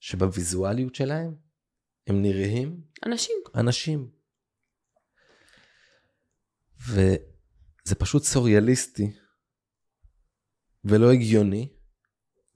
שבוויזואליות 0.00 0.94
שלהם 0.94 1.34
הם 2.06 2.22
נראים 2.22 2.80
אנשים. 3.06 3.36
אנשים. 3.54 4.10
וזה 6.88 7.94
פשוט 7.98 8.22
סוריאליסטי 8.22 9.12
ולא 10.84 11.12
הגיוני 11.12 11.72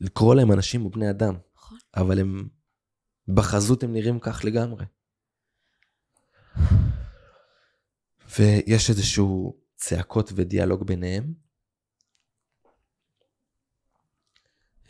לקרוא 0.01 0.34
להם 0.34 0.53
אנשים 0.53 0.86
ובני 0.86 1.11
אדם. 1.11 1.34
נכון. 1.57 1.78
אבל 1.97 2.20
הם, 2.20 2.49
בחזות 3.28 3.82
הם 3.82 3.92
נראים 3.92 4.20
כך 4.20 4.45
לגמרי. 4.45 4.84
ויש 8.38 8.90
איזשהו 8.90 9.61
צעקות 9.76 10.30
ודיאלוג 10.34 10.86
ביניהם. 10.86 11.34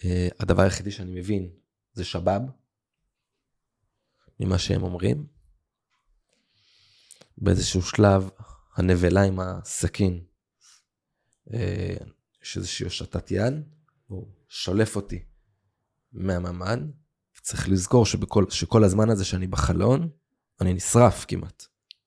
אה, 0.05 0.29
הדבר 0.41 0.63
היחידי 0.63 0.91
שאני 0.91 1.21
מבין 1.21 1.64
זה 1.95 2.05
שבאב, 2.05 2.43
ממה 4.41 4.59
שהם 4.59 4.83
אומרים. 4.83 5.27
באיזשהו 7.39 7.83
שלב, 7.83 8.31
הנבלה 8.77 9.23
עם 9.23 9.41
הסכין, 9.41 10.25
אה, 11.53 11.97
יש 12.43 12.57
איזושהי 12.57 12.85
הושטת 12.85 13.31
יד, 13.31 13.55
הוא 14.07 14.29
שולף 14.49 14.97
אותי 14.97 15.25
מהממ"ד, 16.13 16.79
וצריך 17.39 17.69
לזכור 17.69 18.07
שבכל, 18.07 18.51
שכל 18.51 18.85
הזמן 18.85 19.11
הזה 19.11 19.25
שאני 19.25 19.47
בחלון, 19.47 20.11
אני 20.61 20.75
נשרף 20.75 21.25
כמעט. 21.29 21.65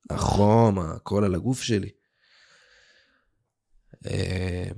החום, 0.09 0.79
הכל 0.79 1.23
על 1.23 1.35
הגוף 1.35 1.61
שלי. 1.61 1.89
אה, 4.05 4.69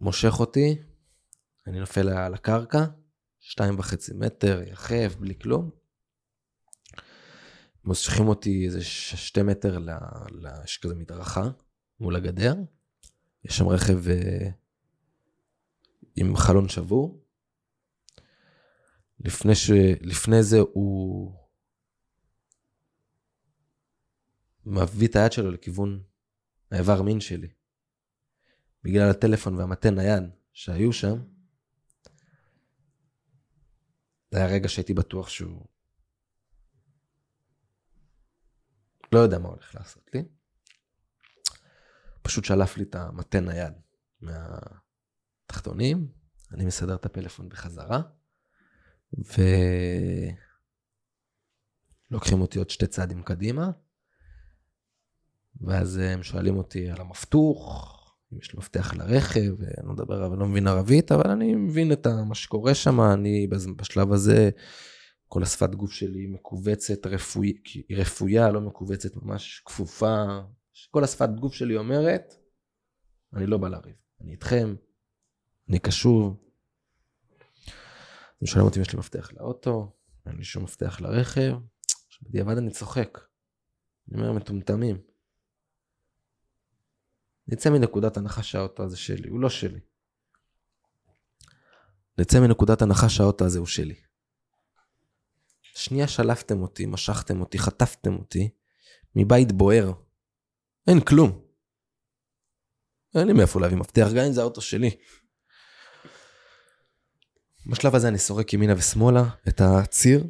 מושך 0.00 0.40
אותי, 0.40 0.78
אני 1.66 1.80
נופל 1.80 2.08
על 2.08 2.34
הקרקע, 2.34 2.84
שתיים 3.48 3.78
וחצי 3.78 4.12
מטר, 4.14 4.62
יחף, 4.66 5.14
בלי 5.18 5.38
כלום. 5.38 5.70
מושכים 7.84 8.28
אותי 8.28 8.66
איזה 8.66 8.84
שתי 8.84 9.42
מטר, 9.42 9.78
ל... 9.78 9.90
ל... 10.30 10.48
יש 10.64 10.78
כזה 10.78 10.94
מדרכה 10.94 11.50
מול 12.00 12.16
הגדר. 12.16 12.54
יש 13.44 13.58
שם 13.58 13.68
רכב 13.68 14.04
uh, 14.06 14.46
עם 16.16 16.36
חלון 16.36 16.68
שבור. 16.68 17.24
לפני, 19.20 19.54
ש... 19.54 19.70
לפני 20.00 20.42
זה 20.42 20.58
הוא 20.58 21.32
מביא 24.66 25.08
את 25.08 25.16
היד 25.16 25.32
שלו 25.32 25.50
לכיוון 25.50 26.02
האיבר 26.70 27.02
מין 27.02 27.20
שלי. 27.20 27.48
בגלל 28.82 29.10
הטלפון 29.10 29.54
והמטה 29.54 29.90
נייד 29.90 30.24
שהיו 30.52 30.92
שם, 30.92 31.35
זה 34.30 34.38
היה 34.38 34.46
רגע 34.46 34.68
שהייתי 34.68 34.94
בטוח 34.94 35.28
שהוא 35.28 35.66
לא 39.12 39.18
יודע 39.18 39.38
מה 39.38 39.48
הולך 39.48 39.74
לעשות 39.74 40.10
לי. 40.14 40.22
פשוט 42.22 42.44
שלף 42.44 42.76
לי 42.76 42.82
את 42.82 42.94
המטה 42.94 43.40
נייד 43.40 43.72
מהתחתונים, 44.20 46.12
אני 46.52 46.64
מסדר 46.64 46.94
את 46.94 47.06
הפלאפון 47.06 47.48
בחזרה, 47.48 48.02
ולוקחים 52.10 52.40
אותי 52.40 52.58
עוד 52.58 52.70
שתי 52.70 52.86
צעדים 52.86 53.22
קדימה, 53.22 53.70
ואז 55.60 55.96
הם 55.96 56.22
שואלים 56.22 56.56
אותי 56.56 56.90
על 56.90 57.00
המפתוח, 57.00 58.05
אם 58.32 58.38
יש 58.38 58.52
לי 58.52 58.58
מפתח 58.58 58.94
לרכב, 58.94 59.62
אני 59.62 59.86
לא 59.86 59.92
מדבר, 59.92 60.26
אני 60.26 60.40
לא 60.40 60.46
מבין 60.46 60.66
ערבית, 60.66 61.12
אבל 61.12 61.30
אני 61.30 61.54
מבין 61.54 61.92
את 61.92 62.06
מה 62.06 62.34
שקורה 62.34 62.74
שם, 62.74 63.00
אני 63.00 63.46
בשלב 63.76 64.12
הזה, 64.12 64.50
כל 65.28 65.42
השפת 65.42 65.74
גוף 65.74 65.92
שלי 65.92 66.26
מכווצת, 66.26 67.06
רפוי, 67.06 67.52
רפויה, 67.96 68.50
לא 68.50 68.60
מכווצת, 68.60 69.16
ממש 69.16 69.62
כפופה. 69.64 70.24
כל 70.90 71.04
השפת 71.04 71.28
גוף 71.28 71.54
שלי 71.54 71.76
אומרת, 71.76 72.34
אני 73.34 73.46
לא 73.46 73.58
בא 73.58 73.68
לריב, 73.68 73.94
אני 74.20 74.32
איתכם, 74.32 74.74
אני 75.68 75.78
קשוב. 75.78 76.36
הם 78.40 78.46
שואלים 78.46 78.66
אותי 78.66 78.78
אם 78.78 78.82
יש 78.82 78.92
לי 78.92 78.98
מפתח 78.98 79.30
לאוטו, 79.32 79.92
אין 80.26 80.36
לי 80.36 80.44
שום 80.44 80.64
מפתח 80.64 81.00
לרכב, 81.00 81.52
בדיעבד 82.22 82.56
אני 82.56 82.70
צוחק. 82.70 83.18
אני 84.12 84.20
אומר, 84.20 84.32
מטומטמים. 84.32 84.96
נצא 87.48 87.70
מנקודת 87.70 88.16
הנחה 88.16 88.42
שהאוטו 88.42 88.82
הזה 88.82 88.96
שלי, 88.96 89.28
הוא 89.28 89.40
לא 89.40 89.50
שלי. 89.50 89.80
נצא 92.18 92.40
מנקודת 92.40 92.82
הנחה 92.82 93.08
שהאוטו 93.08 93.44
הזה 93.44 93.58
הוא 93.58 93.66
שלי. 93.66 93.94
שנייה 95.62 96.08
שלפתם 96.08 96.62
אותי, 96.62 96.86
משכתם 96.86 97.40
אותי, 97.40 97.58
חטפתם 97.58 98.14
אותי 98.14 98.48
מבית 99.16 99.52
בוער. 99.52 99.92
אין 100.86 101.00
כלום. 101.00 101.46
אין 103.14 103.26
לי 103.26 103.32
מאיפה 103.32 103.60
להביא 103.60 103.76
מפתח, 103.76 104.08
גם 104.16 104.24
אם 104.24 104.32
זה 104.32 104.40
האוטו 104.40 104.60
שלי. 104.60 104.90
בשלב 107.70 107.94
הזה 107.94 108.08
אני 108.08 108.18
סורק 108.18 108.52
ימינה 108.52 108.74
ושמאלה 108.76 109.24
את 109.48 109.60
הציר, 109.60 110.24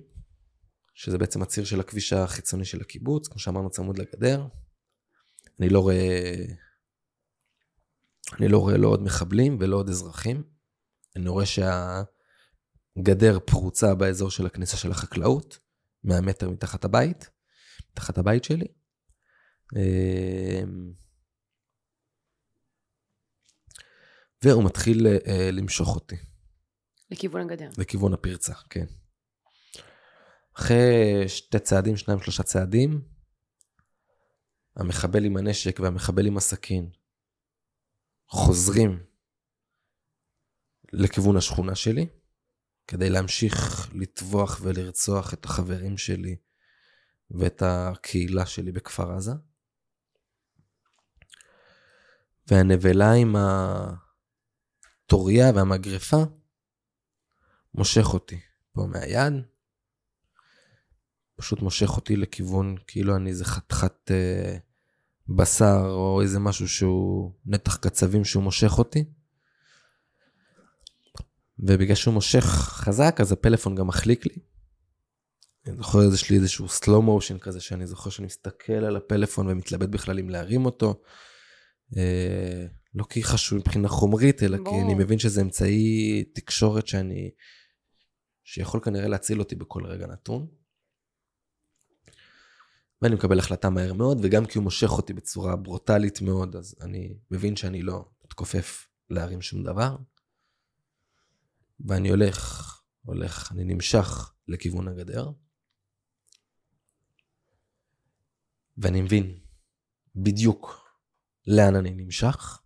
שזה 0.95 1.19
בעצם 1.19 1.43
הציר 1.43 1.65
של 1.65 1.81
הכביש 1.81 2.13
החיצוני 2.13 2.65
של 2.65 2.81
הקיבוץ, 2.81 3.29
כמו 3.29 3.39
שאמרנו 3.39 3.71
צמוד 3.71 3.99
לגדר. 3.99 4.47
אני 5.61 5.69
לא 5.69 5.81
רואה 5.81 6.45
אני 8.33 8.49
לא 8.49 8.59
רואה 8.59 8.77
לא 8.77 8.89
עוד 8.89 9.03
מחבלים 9.03 9.57
ולא 9.61 9.77
עוד 9.77 9.89
אזרחים. 9.89 10.43
אני 11.17 11.29
רואה 11.29 11.45
שהגדר 11.47 13.39
פרוצה 13.45 13.95
באזור 13.95 14.31
של 14.31 14.47
הכניסה 14.47 14.77
של 14.77 14.91
החקלאות, 14.91 15.59
100 16.05 16.21
מטר 16.21 16.51
מתחת 16.51 16.85
הבית, 16.85 17.31
מתחת 17.93 18.19
הבית 18.19 18.45
שלי. 18.45 18.67
אמ, 19.77 20.93
והוא 24.45 24.65
מתחיל 24.65 25.07
אה, 25.07 25.51
למשוך 25.53 25.95
אותי. 25.95 26.17
לכיוון 27.11 27.41
הגדר. 27.41 27.69
לכיוון 27.79 28.13
הפרצה, 28.13 28.55
כן. 28.71 28.87
אחרי 30.57 31.25
שתי 31.29 31.59
צעדים, 31.59 31.97
שניים, 31.97 32.21
שלושה 32.21 32.43
צעדים, 32.43 33.03
המחבל 34.77 35.25
עם 35.25 35.37
הנשק 35.37 35.81
והמחבל 35.81 36.27
עם 36.27 36.37
הסכין 36.37 36.91
חוזרים 38.29 39.05
לכיוון 40.93 41.37
השכונה 41.37 41.75
שלי, 41.75 42.07
כדי 42.87 43.11
להמשיך 43.11 43.89
לטבוח 43.95 44.61
ולרצוח 44.63 45.35
את 45.35 45.45
החברים 45.45 45.99
שלי 45.99 46.37
ואת 47.31 47.63
הקהילה 47.63 48.47
שלי 48.47 48.73
בכפר 48.73 49.13
עזה. 49.13 49.33
והנבלה 52.47 53.13
עם 53.13 53.37
הטוריה 55.07 55.47
והמגרפה 55.55 56.23
מושך 57.75 58.15
אותי 58.15 58.41
פה 58.73 58.87
מהיד, 58.87 59.35
פשוט 61.37 61.61
מושך 61.61 61.97
אותי 61.97 62.17
לכיוון 62.17 62.77
כאילו 62.87 63.17
אני 63.17 63.31
איזה 63.31 63.45
חתיכת 63.45 64.11
אה, 64.11 64.59
בשר 65.29 65.87
או 65.87 66.23
איזה 66.23 66.39
משהו 66.39 66.69
שהוא 66.69 67.33
נתח 67.47 67.77
קצבים 67.77 68.25
שהוא 68.25 68.43
מושך 68.43 68.79
אותי. 68.79 69.05
ובגלל 71.59 71.95
שהוא 71.95 72.15
מושך 72.15 72.45
חזק 72.45 73.17
אז 73.21 73.33
הפלאפון 73.33 73.75
גם 73.75 73.87
מחליק 73.87 74.27
לי. 74.27 74.39
אני 75.67 75.77
זוכר 75.77 75.99
יש 76.15 76.31
לי 76.31 76.37
איזשהו 76.37 76.67
slow 76.67 77.03
motion 77.09 77.39
כזה 77.41 77.61
שאני 77.61 77.87
זוכר 77.87 78.11
שאני 78.11 78.27
מסתכל 78.27 78.73
על 78.73 78.97
הפלאפון 78.97 79.49
ומתלבט 79.49 79.89
בכלל 79.89 80.19
אם 80.19 80.31
להרים 80.31 80.65
אותו. 80.65 81.03
אה, 81.97 82.67
לא 82.95 83.05
כי 83.05 83.23
חשוב 83.23 83.59
מבחינה 83.59 83.89
חומרית 83.89 84.43
אלא 84.43 84.59
בוא. 84.59 84.73
כי 84.73 84.81
אני 84.81 84.95
מבין 84.95 85.19
שזה 85.19 85.41
אמצעי 85.41 86.25
תקשורת 86.35 86.87
שאני 86.87 87.31
שיכול 88.45 88.81
כנראה 88.81 89.09
להציל 89.09 89.39
אותי 89.39 89.55
בכל 89.55 89.87
רגע 89.87 90.07
נתון. 90.07 90.47
ואני 93.03 93.15
מקבל 93.15 93.39
החלטה 93.39 93.71
מהר 93.71 93.93
מאוד, 93.93 94.19
וגם 94.23 94.47
כי 94.47 94.59
הוא 94.59 94.65
מושך 94.65 94.91
אותי 94.91 95.13
בצורה 95.13 95.57
ברוטלית 95.57 96.21
מאוד, 96.21 96.57
אז 96.57 96.77
אני 96.81 97.19
מבין 97.31 97.57
שאני 97.57 97.83
לא 97.83 98.09
מתכופף 98.25 98.89
להרים 99.11 99.43
שום 99.43 99.65
דבר. 99.65 99.97
ואני 101.81 102.09
הולך, 102.09 102.83
הולך, 103.03 103.53
אני 103.53 103.65
נמשך 103.65 104.35
לכיוון 104.49 104.89
הגדר. 104.89 105.31
ואני 108.79 109.03
מבין 109.03 109.41
בדיוק 110.15 110.91
לאן 111.47 111.75
אני 111.77 111.91
נמשך. 111.91 112.63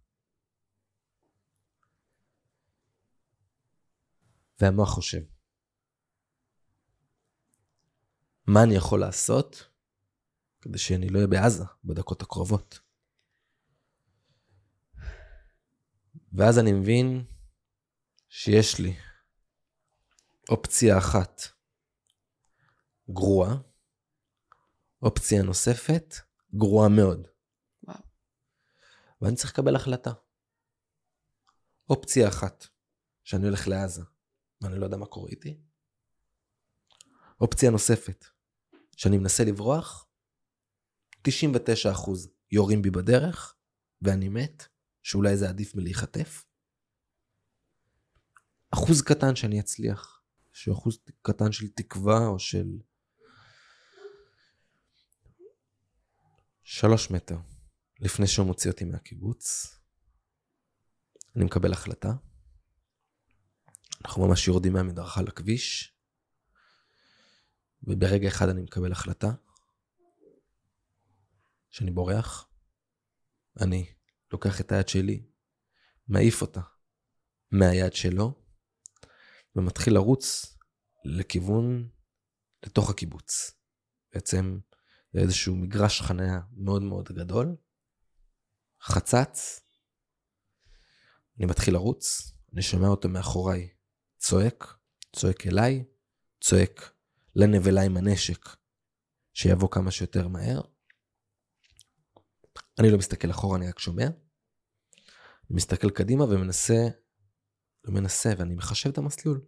והמוח 4.61 4.89
חושב, 4.89 5.21
מה 8.47 8.63
אני 8.63 8.75
יכול 8.75 9.01
לעשות 9.01 9.70
כדי 10.61 10.79
שאני 10.79 11.09
לא 11.09 11.17
אהיה 11.17 11.27
בעזה 11.27 11.65
בדקות 11.85 12.23
הקרובות. 12.23 12.81
ואז 16.33 16.59
אני 16.59 16.73
מבין 16.73 17.25
שיש 18.29 18.79
לי 18.79 18.97
אופציה 20.49 20.99
אחת 20.99 21.43
גרועה, 23.11 23.57
אופציה 25.03 25.43
נוספת 25.43 26.15
גרועה 26.55 26.89
מאוד. 26.89 27.27
וואו. 27.85 27.99
ואני 29.23 29.37
צריך 29.37 29.53
לקבל 29.53 29.77
החלטה. 29.77 30.13
אופציה 31.91 32.29
אחת, 32.29 32.67
שאני 33.25 33.47
הולך 33.47 33.69
לעזה, 33.69 34.03
ואני 34.61 34.79
לא 34.79 34.85
יודע 34.85 34.97
מה 34.97 35.07
קורה 35.07 35.31
איתי. 35.31 35.61
אופציה 37.41 37.71
נוספת, 37.71 38.25
שאני 38.97 39.19
מנסה 39.19 39.45
לברוח, 39.45 40.10
99% 41.29 42.11
יורים 42.53 42.83
בי 42.83 42.91
בדרך, 42.91 43.55
ואני 44.03 44.29
מת, 44.29 44.67
שאולי 45.03 45.37
זה 45.37 45.49
עדיף 45.49 45.75
מלהיחטף. 45.75 46.45
אחוז 48.71 49.03
קטן 49.03 49.37
שאני 49.37 49.61
אצליח, 49.61 50.23
שהוא 50.53 50.75
אחוז 50.75 50.99
קטן 51.23 51.53
של 51.53 51.69
תקווה 51.69 52.27
או 52.27 52.39
של 52.39 52.79
שלוש 56.63 57.11
מטר 57.11 57.39
לפני 58.01 58.27
שהוא 58.27 58.47
מוציא 58.47 58.71
אותי 58.71 58.85
מהקיבוץ, 58.85 59.67
אני 61.37 61.45
מקבל 61.45 61.73
החלטה. 61.73 62.13
אנחנו 64.05 64.29
ממש 64.29 64.49
יורדים 64.49 64.73
מהמדרכה 64.73 65.23
לכביש, 65.23 65.95
וברגע 67.83 68.29
אחד 68.29 68.49
אני 68.49 68.61
מקבל 68.61 68.93
החלטה 68.93 69.33
שאני 71.71 71.91
בורח, 71.91 72.49
אני 73.61 73.93
לוקח 74.33 74.61
את 74.61 74.73
היד 74.73 74.89
שלי, 74.89 75.27
מעיף 76.09 76.43
אותה 76.43 76.61
מהיד 77.51 77.93
שלו, 77.93 78.43
ומתחיל 79.57 79.95
לרוץ 79.95 80.57
לכיוון, 81.05 81.89
לתוך 82.67 82.91
הקיבוץ. 82.91 83.51
בעצם 84.15 84.59
זה 85.13 85.21
איזשהו 85.21 85.57
מגרש 85.57 86.01
חניה 86.01 86.41
מאוד 86.53 86.83
מאוד 86.83 87.09
גדול, 87.09 87.57
חצץ, 88.83 89.61
אני 91.39 91.47
מתחיל 91.47 91.75
לרוץ, 91.75 92.33
אני 92.53 92.63
שומע 92.63 92.89
אותו 92.89 93.09
מאחוריי 93.09 93.69
צועק, 94.19 94.65
צועק 95.17 95.47
אליי, 95.47 95.85
צועק 96.41 96.93
לנבלה 97.37 97.83
עם 97.83 97.97
הנשק, 97.97 98.49
שיבוא 99.33 99.69
כמה 99.71 99.91
שיותר 99.91 100.29
מהר. 100.29 100.61
אני 102.79 102.91
לא 102.91 102.99
מסתכל 102.99 103.31
אחורה, 103.31 103.57
אני 103.57 103.69
רק 103.69 103.79
שומע. 103.79 104.07
אני 104.07 105.57
מסתכל 105.57 105.91
קדימה 105.91 106.25
ומנסה, 106.25 106.89
לא 107.85 107.95
מנסה, 107.95 108.33
ואני 108.39 108.55
מחשב 108.55 108.91
את 108.91 108.99
המסלול. 108.99 109.41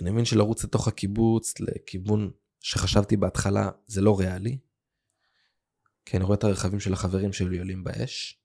אני 0.00 0.10
מבין 0.10 0.24
שלרוץ 0.24 0.64
לתוך 0.64 0.88
הקיבוץ, 0.88 1.60
לכיוון 1.60 2.30
שחשבתי 2.60 3.16
בהתחלה, 3.16 3.70
זה 3.86 4.00
לא 4.00 4.18
ריאלי. 4.18 4.58
כי 6.04 6.16
אני 6.16 6.24
רואה 6.24 6.38
את 6.38 6.44
הרכבים 6.44 6.80
של 6.80 6.92
החברים 6.92 7.32
שלי 7.32 7.58
עולים 7.58 7.84
באש. 7.84 8.42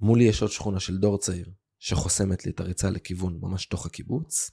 מולי 0.00 0.24
יש 0.24 0.42
עוד 0.42 0.50
שכונה 0.50 0.80
של 0.80 0.98
דור 0.98 1.18
צעיר, 1.18 1.50
שחוסמת 1.78 2.46
לי 2.46 2.52
את 2.52 2.60
הריצה 2.60 2.90
לכיוון 2.90 3.38
ממש 3.40 3.66
תוך 3.66 3.86
הקיבוץ. 3.86 4.50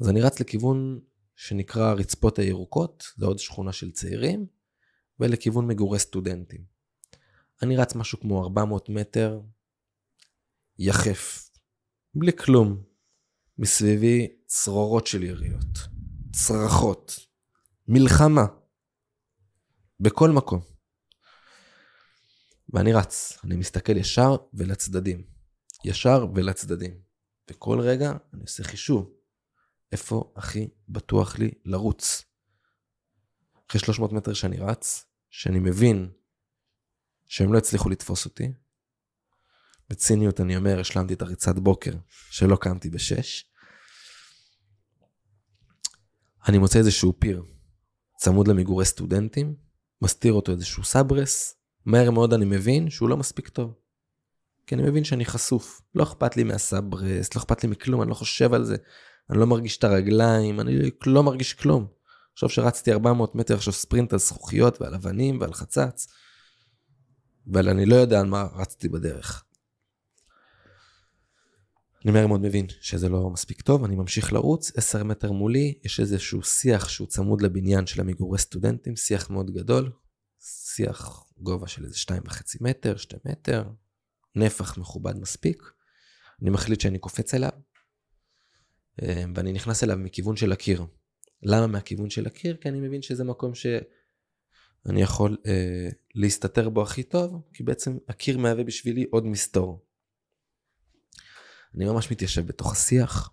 אז 0.00 0.08
אני 0.08 0.20
רץ 0.20 0.40
לכיוון 0.40 1.00
שנקרא 1.36 1.92
רצפות 1.92 2.38
הירוקות, 2.38 3.04
זה 3.16 3.26
עוד 3.26 3.38
שכונה 3.38 3.72
של 3.72 3.90
צעירים, 3.90 4.46
ולכיוון 5.20 5.66
מגורי 5.66 5.98
סטודנטים. 5.98 6.64
אני 7.62 7.76
רץ 7.76 7.94
משהו 7.94 8.20
כמו 8.20 8.42
400 8.42 8.88
מטר, 8.88 9.40
יחף, 10.78 11.50
בלי 12.14 12.32
כלום. 12.36 12.90
מסביבי 13.60 14.28
צרורות 14.46 15.06
של 15.06 15.22
יריות, 15.22 15.78
צרחות, 16.32 17.26
מלחמה, 17.88 18.46
בכל 20.00 20.30
מקום. 20.30 20.60
ואני 22.72 22.92
רץ, 22.92 23.38
אני 23.44 23.56
מסתכל 23.56 23.96
ישר 23.96 24.36
ולצדדים, 24.54 25.24
ישר 25.84 26.26
ולצדדים. 26.34 27.00
וכל 27.50 27.80
רגע 27.80 28.12
אני 28.34 28.42
עושה 28.42 28.64
חישוב, 28.64 29.12
איפה 29.92 30.32
הכי 30.36 30.68
בטוח 30.88 31.38
לי 31.38 31.50
לרוץ. 31.64 32.24
אחרי 33.70 33.80
300 33.80 34.12
מטר 34.12 34.32
שאני 34.32 34.56
רץ, 34.56 35.06
שאני 35.30 35.58
מבין 35.58 36.10
שהם 37.26 37.52
לא 37.52 37.58
הצליחו 37.58 37.90
לתפוס 37.90 38.24
אותי, 38.24 38.52
בציניות 39.90 40.40
אני 40.40 40.56
אומר, 40.56 40.80
השלמתי 40.80 41.14
את 41.14 41.22
הריצת 41.22 41.58
בוקר 41.58 41.92
שלא 42.30 42.56
קמתי 42.56 42.90
בשש. 42.90 43.44
אני 46.48 46.58
מוצא 46.58 46.78
איזשהו 46.78 47.14
פיר 47.18 47.44
צמוד 48.16 48.48
למגורי 48.48 48.84
סטודנטים, 48.84 49.54
מסתיר 50.02 50.32
אותו 50.32 50.52
איזשהו 50.52 50.84
סברס, 50.84 51.54
מהר 51.86 52.10
מאוד 52.10 52.32
אני 52.32 52.44
מבין 52.44 52.90
שהוא 52.90 53.08
לא 53.08 53.16
מספיק 53.16 53.48
טוב. 53.48 53.74
כי 54.66 54.74
אני 54.74 54.82
מבין 54.82 55.04
שאני 55.04 55.24
חשוף. 55.24 55.82
לא 55.94 56.02
אכפת 56.02 56.36
לי 56.36 56.44
מהסברס, 56.44 57.34
לא 57.34 57.40
אכפת 57.40 57.62
לי 57.62 57.70
מכלום, 57.70 58.02
אני 58.02 58.10
לא 58.10 58.14
חושב 58.14 58.54
על 58.54 58.64
זה. 58.64 58.76
אני 59.30 59.38
לא 59.38 59.46
מרגיש 59.46 59.78
את 59.78 59.84
הרגליים, 59.84 60.60
אני 60.60 60.90
לא 61.06 61.22
מרגיש 61.22 61.54
כלום. 61.54 61.86
עכשיו 62.44 62.48
שרצתי 62.48 62.92
400 62.92 63.34
מטר 63.34 63.54
עכשיו 63.54 63.72
ספרינט 63.72 64.12
על 64.12 64.18
זכוכיות 64.18 64.80
ועל 64.80 64.94
אבנים 64.94 65.40
ועל 65.40 65.52
חצץ, 65.52 66.06
אבל 67.52 67.68
אני 67.68 67.86
לא 67.86 67.94
יודע 67.96 68.20
על 68.20 68.26
מה 68.26 68.42
רצתי 68.54 68.88
בדרך. 68.88 69.44
אני 72.04 72.12
מהר 72.12 72.26
מאוד 72.26 72.40
מבין 72.40 72.66
שזה 72.80 73.08
לא 73.08 73.30
מספיק 73.30 73.60
טוב, 73.60 73.84
אני 73.84 73.96
ממשיך 73.96 74.32
לרוץ, 74.32 74.72
10 74.76 75.04
מטר 75.04 75.32
מולי, 75.32 75.78
יש 75.84 76.00
איזשהו 76.00 76.42
שיח 76.42 76.88
שהוא 76.88 77.08
צמוד 77.08 77.42
לבניין 77.42 77.86
של 77.86 78.00
המגורי 78.00 78.38
סטודנטים, 78.38 78.96
שיח 78.96 79.30
מאוד 79.30 79.50
גדול, 79.50 79.92
שיח 80.74 81.24
גובה 81.38 81.68
של 81.68 81.84
איזה 81.84 81.96
2.5 81.96 82.56
מטר, 82.60 82.96
2 82.96 83.20
מטר, 83.24 83.64
נפח 84.34 84.78
מכובד 84.78 85.18
מספיק. 85.18 85.62
אני 86.42 86.50
מחליט 86.50 86.80
שאני 86.80 86.98
קופץ 86.98 87.34
אליו, 87.34 87.52
אה, 89.02 89.24
ואני 89.34 89.52
נכנס 89.52 89.84
אליו 89.84 89.96
מכיוון 89.96 90.36
של 90.36 90.52
הקיר. 90.52 90.86
למה 91.42 91.66
מהכיוון 91.66 92.10
של 92.10 92.26
הקיר? 92.26 92.56
כי 92.56 92.68
אני 92.68 92.80
מבין 92.80 93.02
שזה 93.02 93.24
מקום 93.24 93.54
שאני 93.54 95.02
יכול 95.02 95.36
אה, 95.46 95.88
להסתתר 96.14 96.68
בו 96.68 96.82
הכי 96.82 97.02
טוב, 97.02 97.42
כי 97.54 97.62
בעצם 97.62 97.98
הקיר 98.08 98.38
מהווה 98.38 98.64
בשבילי 98.64 99.06
עוד 99.10 99.26
מסתור. 99.26 99.86
אני 101.74 101.84
ממש 101.84 102.10
מתיישב 102.10 102.46
בתוך 102.46 102.72
השיח. 102.72 103.30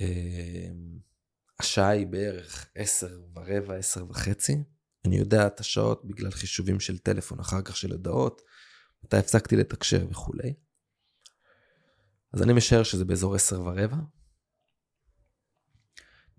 אה, 0.00 0.68
השעה 1.58 1.88
היא 1.88 2.06
בערך 2.06 2.70
עשר 2.74 3.20
ורבע, 3.34 3.74
עשר 3.74 4.10
וחצי. 4.10 4.56
אני 5.04 5.16
יודע 5.16 5.46
את 5.46 5.60
השעות 5.60 6.04
בגלל 6.04 6.30
חישובים 6.30 6.80
של 6.80 6.98
טלפון, 6.98 7.40
אחר 7.40 7.62
כך 7.62 7.76
של 7.76 7.92
הודעות, 7.92 8.42
מתי 9.04 9.16
הפסקתי 9.16 9.56
לתקשר 9.56 10.06
וכולי. 10.10 10.54
אז 12.32 12.42
אני 12.42 12.52
משער 12.52 12.82
שזה 12.82 13.04
באזור 13.04 13.34
עשר 13.34 13.60
ורבע. 13.60 13.96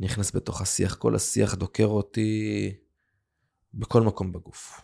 נכנס 0.03 0.35
בתוך 0.35 0.61
השיח, 0.61 0.95
כל 0.95 1.15
השיח 1.15 1.55
דוקר 1.55 1.85
אותי 1.85 2.71
בכל 3.73 4.01
מקום 4.01 4.31
בגוף. 4.31 4.81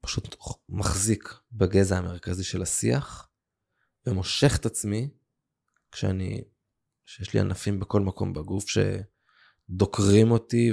פשוט 0.00 0.36
מחזיק 0.68 1.34
בגזע 1.52 1.98
המרכזי 1.98 2.44
של 2.44 2.62
השיח, 2.62 3.28
ומושך 4.06 4.56
את 4.56 4.66
עצמי 4.66 5.10
כשאני, 5.92 6.44
שיש 7.06 7.34
לי 7.34 7.40
ענפים 7.40 7.80
בכל 7.80 8.00
מקום 8.00 8.32
בגוף 8.32 8.64
שדוקרים 8.68 10.30
אותי 10.30 10.72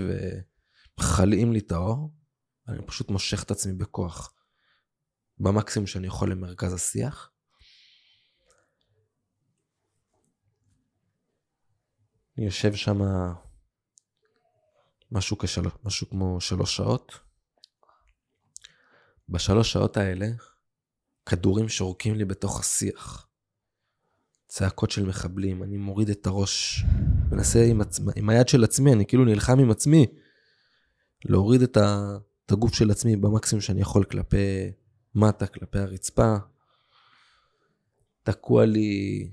ומחלאים 0.97 1.53
לי 1.53 1.59
את 1.59 1.71
האור, 1.71 2.13
אני 2.67 2.85
פשוט 2.85 3.09
מושך 3.09 3.43
את 3.43 3.51
עצמי 3.51 3.73
בכוח, 3.73 4.33
במקסימום 5.37 5.87
שאני 5.87 6.07
יכול 6.07 6.31
למרכז 6.31 6.73
השיח. 6.73 7.31
אני 12.37 12.45
יושב 12.45 12.75
שם 12.75 12.97
משהו, 15.11 15.37
כשל... 15.37 15.61
משהו 15.83 16.09
כמו 16.09 16.41
שלוש 16.41 16.75
שעות. 16.75 17.19
בשלוש 19.29 19.71
שעות 19.71 19.97
האלה, 19.97 20.27
כדורים 21.25 21.69
שורקים 21.69 22.15
לי 22.15 22.25
בתוך 22.25 22.59
השיח. 22.59 23.27
צעקות 24.47 24.91
של 24.91 25.05
מחבלים, 25.05 25.63
אני 25.63 25.77
מוריד 25.77 26.09
את 26.09 26.27
הראש, 26.27 26.83
מנסה 27.31 27.63
עם, 27.63 27.81
עצמא, 27.81 28.11
עם 28.15 28.29
היד 28.29 28.47
של 28.47 28.63
עצמי, 28.63 28.93
אני 28.93 29.05
כאילו 29.05 29.25
נלחם 29.25 29.59
עם 29.59 29.71
עצמי. 29.71 30.05
להוריד 31.25 31.61
את, 31.61 31.77
ה... 31.77 32.17
את 32.45 32.51
הגוף 32.51 32.73
של 32.73 32.91
עצמי 32.91 33.15
במקסימום 33.15 33.61
שאני 33.61 33.81
יכול 33.81 34.03
כלפי 34.03 34.71
מטה, 35.15 35.47
כלפי 35.47 35.79
הרצפה. 35.79 36.35
תקוע 38.23 38.65
לי 38.65 39.31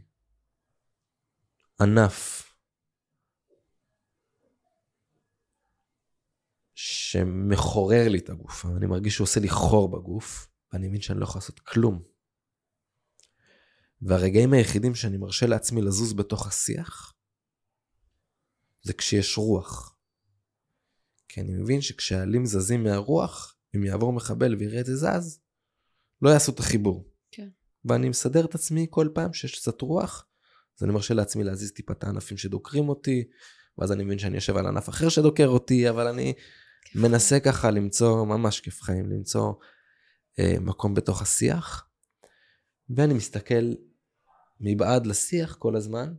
ענף 1.81 2.52
שמחורר 6.85 8.09
לי 8.09 8.19
את 8.19 8.31
הגוף. 8.31 8.67
אני 8.67 8.87
מרגיש 8.87 9.15
שהוא 9.15 9.25
עושה 9.25 9.41
לי 9.41 9.49
חור 9.49 9.89
בגוף, 9.89 10.49
ואני 10.73 10.89
מבין 10.89 11.01
שאני 11.01 11.21
לא 11.21 11.25
יכול 11.25 11.39
לעשות 11.39 11.61
כלום. 11.61 12.03
והרגעים 14.03 14.53
היחידים 14.53 14.95
שאני 14.95 15.17
מרשה 15.17 15.47
לעצמי 15.47 15.83
לזוז 15.83 16.13
בתוך 16.13 16.47
השיח, 16.47 17.15
זה 18.83 18.93
כשיש 18.93 19.39
רוח. 19.39 19.97
כי 21.29 21.41
אני 21.41 21.53
מבין 21.53 21.81
שכשהעלים 21.81 22.47
זזים 22.47 22.85
מהרוח, 22.85 23.57
אם 23.77 23.85
יעבור 23.85 24.13
מחבל 24.13 24.55
ויראה 24.55 24.81
את 24.81 24.87
זה 24.87 24.97
זז, 24.97 25.41
לא 26.23 26.31
יעשו 26.31 26.53
את 26.53 26.61
החיבור. 26.61 27.11
כן. 27.31 27.49
ואני 27.85 28.09
מסדר 28.09 28.45
את 28.45 28.55
עצמי 28.55 28.87
כל 28.91 29.09
פעם 29.15 29.33
שיש 29.33 29.59
קצת 29.61 29.81
רוח, 29.81 30.27
אז 30.79 30.85
אני 30.85 30.93
מרשה 30.93 31.15
לעצמי 31.15 31.45
להזיז 31.45 31.73
טיפה 31.73 31.93
את 31.93 32.05
הענפים 32.05 32.37
שדוקרים 32.37 32.89
אותי, 32.89 33.25
ואז 33.79 33.93
אני 33.93 34.05
מבין 34.05 34.19
שאני 34.19 34.35
יושב 34.35 34.57
על 34.57 34.67
ענף 34.67 34.89
אחר 34.89 35.09
שדוקר 35.09 35.47
אותי, 35.47 35.91
אבל 35.91 36.07
אני 36.07 36.35
מנסה 36.95 37.41
ככה 37.41 37.71
למצוא, 37.71 38.27
ממש 38.27 38.61
כיף 38.61 38.83
חיים, 38.83 39.11
למצוא 39.11 39.53
אה, 40.39 40.57
מקום 40.61 40.95
בתוך 40.95 41.23
השיח, 41.23 41.89
ואני 42.91 43.15
מסתכל 43.15 43.75
מבעד 44.61 45.07
לשיח 45.07 45.57
כל 45.57 45.77
הזמן, 45.77 46.15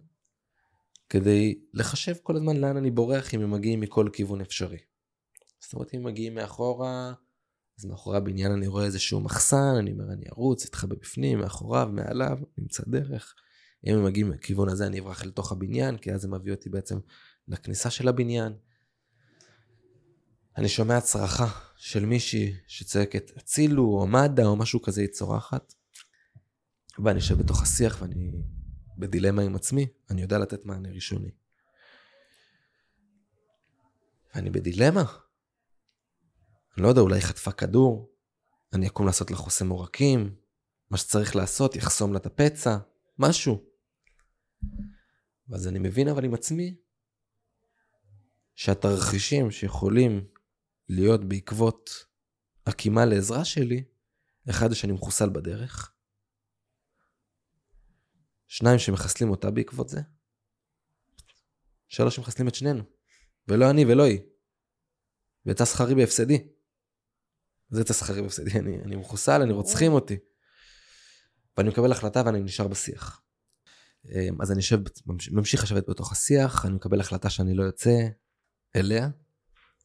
כדי 1.09 1.59
לחשב 1.73 2.13
כל 2.23 2.35
הזמן 2.35 2.57
לאן 2.57 2.77
אני 2.77 2.91
בורח 2.91 3.33
אם 3.33 3.41
הם 3.41 3.51
מגיעים 3.51 3.79
מכל 3.79 4.09
כיוון 4.13 4.41
אפשרי. 4.41 4.77
זאת 5.59 5.73
אומרת, 5.73 5.93
אם 5.95 6.03
מגיעים 6.03 6.35
מאחורה, 6.35 7.13
אז 7.79 7.85
מאחורי 7.85 8.17
הבניין 8.17 8.51
אני 8.51 8.67
רואה 8.67 8.85
איזשהו 8.85 9.19
מחסן, 9.21 9.75
אני 9.79 9.91
אומר, 9.91 10.13
אני 10.13 10.25
ארוץ, 10.29 10.65
אתחבא 10.65 10.95
בפנים, 10.95 11.39
מאחוריו, 11.39 11.89
מעליו, 11.93 12.37
נמצא 12.57 12.83
דרך. 12.87 13.35
אם 13.87 13.95
הם 13.95 14.03
מגיעים 14.03 14.29
מכיוון 14.29 14.69
הזה, 14.69 14.87
אני 14.87 14.99
אברח 14.99 15.25
לתוך 15.25 15.51
הבניין, 15.51 15.97
כי 15.97 16.13
אז 16.13 16.21
זה 16.21 16.27
מביא 16.27 16.51
אותי 16.51 16.69
בעצם 16.69 16.99
לכניסה 17.47 17.89
של 17.89 18.07
הבניין. 18.07 18.53
אני 20.57 20.69
שומע 20.69 21.01
צרחה 21.01 21.47
של 21.75 22.05
מישהי 22.05 22.55
שצועקת 22.67 23.31
הצילו 23.37 23.83
או 23.83 24.07
מד"א 24.07 24.43
או 24.43 24.55
משהו 24.55 24.81
כזה 24.81 25.01
היא 25.01 25.09
צורחת. 25.09 25.73
ואני 27.03 27.19
יושב 27.19 27.37
בתוך 27.37 27.61
השיח 27.61 28.01
ואני 28.01 28.31
בדילמה 28.97 29.41
עם 29.41 29.55
עצמי, 29.55 29.87
אני 30.09 30.21
יודע 30.21 30.37
לתת 30.37 30.65
מענה 30.65 30.89
ראשוני. 30.89 31.31
ואני 34.35 34.49
בדילמה. 34.49 35.03
אני 36.75 36.83
לא 36.83 36.87
יודע, 36.87 37.01
אולי 37.01 37.21
חטפה 37.21 37.51
כדור, 37.51 38.11
אני 38.73 38.87
אקום 38.87 39.05
לעשות 39.05 39.31
לה 39.31 39.37
חוסם 39.37 39.69
עורקים, 39.69 40.35
מה 40.89 40.97
שצריך 40.97 41.35
לעשות, 41.35 41.75
יחסום 41.75 42.13
לה 42.13 42.17
את 42.17 42.25
הפצע, 42.25 42.77
משהו. 43.19 43.63
ואז 45.49 45.67
אני 45.67 45.79
מבין 45.79 46.07
אבל 46.07 46.25
עם 46.25 46.33
עצמי 46.33 46.75
שהתרחישים 48.55 49.51
שיכולים 49.51 50.27
להיות 50.95 51.25
בעקבות 51.25 51.89
הקימה 52.67 53.05
לעזרה 53.05 53.45
שלי, 53.45 53.83
אחד 54.49 54.69
זה 54.69 54.75
שאני 54.75 54.93
מחוסל 54.93 55.29
בדרך, 55.29 55.93
שניים 58.47 58.79
שמחסלים 58.79 59.29
אותה 59.29 59.51
בעקבות 59.51 59.89
זה, 59.89 60.01
שלוש 61.87 62.15
שמחסלים 62.15 62.47
את 62.47 62.55
שנינו, 62.55 62.83
ולא 63.47 63.69
אני 63.69 63.85
ולא 63.85 64.03
היא. 64.03 64.19
ויצא 65.45 65.65
שכרי 65.65 65.95
בהפסדי. 65.95 66.47
זה 67.69 67.81
יצא 67.81 67.93
שכרי 67.93 68.21
בהפסדי, 68.21 68.59
אני, 68.59 68.81
אני 68.83 68.95
מחוסל, 68.95 69.41
אני 69.41 69.53
רוצחים 69.53 69.91
אותי. 69.91 70.17
ואני 71.57 71.69
מקבל 71.69 71.91
החלטה 71.91 72.21
ואני 72.25 72.39
נשאר 72.39 72.67
בשיח. 72.67 73.21
אמ, 74.05 74.41
אז 74.41 74.51
אני 74.51 74.59
יושב, 74.59 74.77
ממשיך 75.31 75.63
לשבת 75.63 75.89
בתוך 75.89 76.11
השיח, 76.11 76.65
אני 76.65 76.73
מקבל 76.73 76.99
החלטה 76.99 77.29
שאני 77.29 77.53
לא 77.53 77.63
יוצא 77.63 78.07
אליה, 78.75 79.09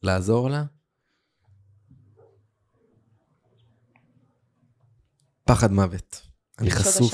לעזור 0.03 0.49
לה, 0.49 0.63
פחד 5.49 5.71
מוות. 5.71 6.21
אני 6.59 6.71
חשוף. 6.71 7.13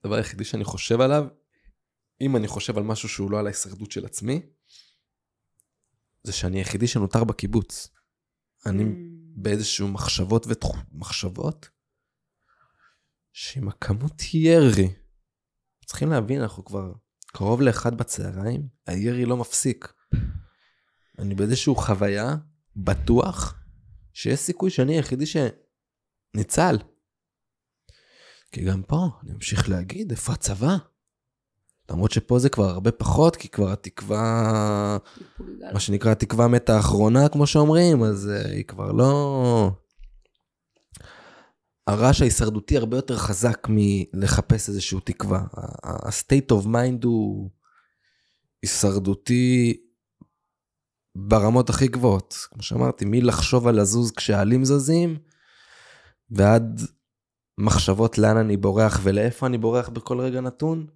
הדבר 0.00 0.14
היחידי 0.14 0.44
שאני 0.44 0.64
חושב 0.64 1.00
עליו, 1.00 1.24
אם 2.20 2.36
אני 2.36 2.48
חושב 2.48 2.78
על 2.78 2.84
משהו 2.84 3.08
שהוא 3.08 3.30
לא 3.30 3.38
על 3.38 3.46
ההישרדות 3.46 3.92
של 3.92 4.06
עצמי, 4.06 4.42
זה 6.22 6.32
שאני 6.32 6.58
היחידי 6.58 6.86
שנותר 6.86 7.24
בקיבוץ. 7.24 7.88
אני 8.66 8.82
mm. 8.82 8.86
באיזשהו 9.36 9.88
מחשבות 9.88 10.46
ומחשבות, 10.46 11.68
שעם 13.32 13.68
הכמות 13.68 14.22
ירי, 14.34 14.94
צריכים 15.86 16.10
להבין, 16.10 16.42
אנחנו 16.42 16.64
כבר 16.64 16.92
קרוב 17.26 17.60
לאחד 17.60 17.98
בצהריים, 17.98 18.68
הירי 18.86 19.24
לא 19.24 19.36
מפסיק. 19.36 19.92
אני 21.18 21.34
באיזשהו 21.34 21.76
חוויה, 21.76 22.36
בטוח, 22.76 23.54
שיש 24.18 24.40
סיכוי 24.40 24.70
שאני 24.70 24.96
היחידי 24.96 25.24
שניצל. 25.26 26.78
כי 28.52 28.64
גם 28.64 28.82
פה, 28.82 29.06
אני 29.22 29.32
אמשיך 29.32 29.68
להגיד, 29.68 30.10
איפה 30.10 30.32
הצבא? 30.32 30.76
למרות 31.90 32.10
שפה 32.10 32.38
זה 32.38 32.48
כבר 32.48 32.68
הרבה 32.68 32.92
פחות, 32.92 33.36
כי 33.36 33.48
כבר 33.48 33.72
התקווה, 33.72 34.98
מה 35.72 35.80
שנקרא 35.80 36.12
התקווה 36.12 36.48
מתה 36.48 36.76
האחרונה, 36.76 37.28
כמו 37.28 37.46
שאומרים, 37.46 38.02
אז 38.02 38.30
uh, 38.30 38.48
היא 38.48 38.64
כבר 38.64 38.92
לא... 38.92 39.70
הרעש 41.86 42.20
ההישרדותי 42.20 42.76
הרבה 42.76 42.96
יותר 42.96 43.16
חזק 43.16 43.66
מלחפש 43.70 44.68
איזושהי 44.68 45.00
תקווה. 45.04 45.44
ה-state 45.82 46.52
of 46.52 46.66
mind 46.66 47.04
הוא 47.04 47.50
הישרדותי 48.62 49.80
ברמות 51.16 51.70
הכי 51.70 51.88
גבוהות. 51.88 52.34
כמו 52.50 52.62
שאמרתי, 52.62 53.04
מלחשוב 53.04 53.66
על 53.66 53.80
לזוז 53.80 54.10
כשהעלים 54.10 54.64
זזים, 54.64 55.18
ועד 56.30 56.80
מחשבות 57.58 58.18
לאן 58.18 58.36
אני 58.36 58.56
בורח 58.56 59.00
ולאיפה 59.02 59.46
אני 59.46 59.58
בורח 59.58 59.88
בכל 59.88 60.20
רגע 60.20 60.40
נתון, 60.40 60.86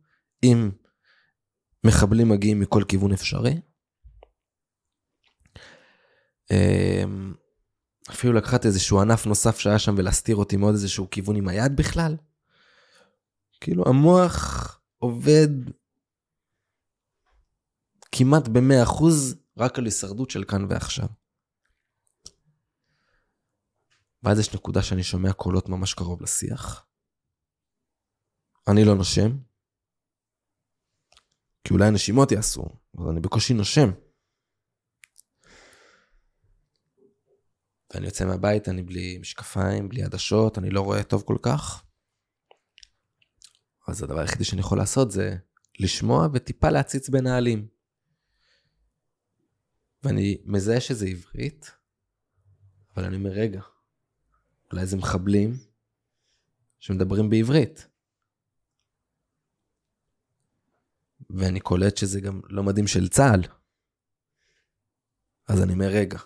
אם 0.42 0.70
מחבלים 1.86 2.28
מגיעים 2.28 2.60
מכל 2.60 2.84
כיוון 2.88 3.12
אפשרי. 3.12 3.60
אמ, 6.50 7.34
אפילו 8.10 8.32
לקחת 8.32 8.66
איזשהו 8.66 9.00
ענף 9.00 9.26
נוסף 9.26 9.58
שהיה 9.58 9.78
שם 9.78 9.94
ולהסתיר 9.98 10.36
אותי 10.36 10.56
מעוד 10.56 10.74
איזשהו 10.74 11.10
כיוון 11.10 11.36
עם 11.36 11.48
היד 11.48 11.76
בכלל. 11.76 12.16
כאילו 13.60 13.84
המוח 13.86 14.80
עובד 14.98 15.48
כמעט 18.12 18.48
ב-100% 18.48 19.04
רק 19.56 19.78
על 19.78 19.84
הישרדות 19.84 20.30
של 20.30 20.44
כאן 20.44 20.66
ועכשיו. 20.70 21.06
ואז 24.22 24.38
יש 24.38 24.54
נקודה 24.54 24.82
שאני 24.82 25.02
שומע 25.02 25.32
קולות 25.32 25.68
ממש 25.68 25.94
קרוב 25.94 26.22
לשיח. 26.22 26.86
אני 28.68 28.84
לא 28.84 28.94
נושם, 28.94 29.30
כי 31.64 31.74
אולי 31.74 31.90
נשימות 31.90 32.32
יעשו, 32.32 32.64
אבל 32.96 33.10
אני 33.10 33.20
בקושי 33.20 33.54
נושם. 33.54 33.90
ואני 37.94 38.06
יוצא 38.06 38.24
מהבית, 38.24 38.68
אני 38.68 38.82
בלי 38.82 39.18
משקפיים, 39.18 39.88
בלי 39.88 40.02
עדשות, 40.02 40.58
אני 40.58 40.70
לא 40.70 40.80
רואה 40.80 41.02
טוב 41.02 41.22
כל 41.22 41.36
כך. 41.42 41.84
אז 43.88 44.02
הדבר 44.02 44.18
היחידי 44.18 44.44
שאני 44.44 44.60
יכול 44.60 44.78
לעשות 44.78 45.10
זה 45.10 45.36
לשמוע 45.80 46.28
וטיפה 46.34 46.70
להציץ 46.70 47.08
בנהלים. 47.08 47.71
ואני 50.04 50.42
מזהה 50.44 50.80
שזה 50.80 51.06
עברית, 51.06 51.70
אבל 52.96 53.04
אני 53.04 53.16
אומר, 53.16 53.30
רגע, 53.30 53.60
אולי 54.72 54.86
זה 54.86 54.96
מחבלים 54.96 55.56
שמדברים 56.78 57.30
בעברית. 57.30 57.88
ואני 61.30 61.60
קולט 61.60 61.96
שזה 61.96 62.20
גם 62.20 62.40
לא 62.48 62.62
מדהים 62.62 62.86
של 62.86 63.08
צה"ל. 63.08 63.42
אז 65.48 65.62
אני 65.62 65.72
אומר, 65.72 65.88
רגע. 65.88 66.18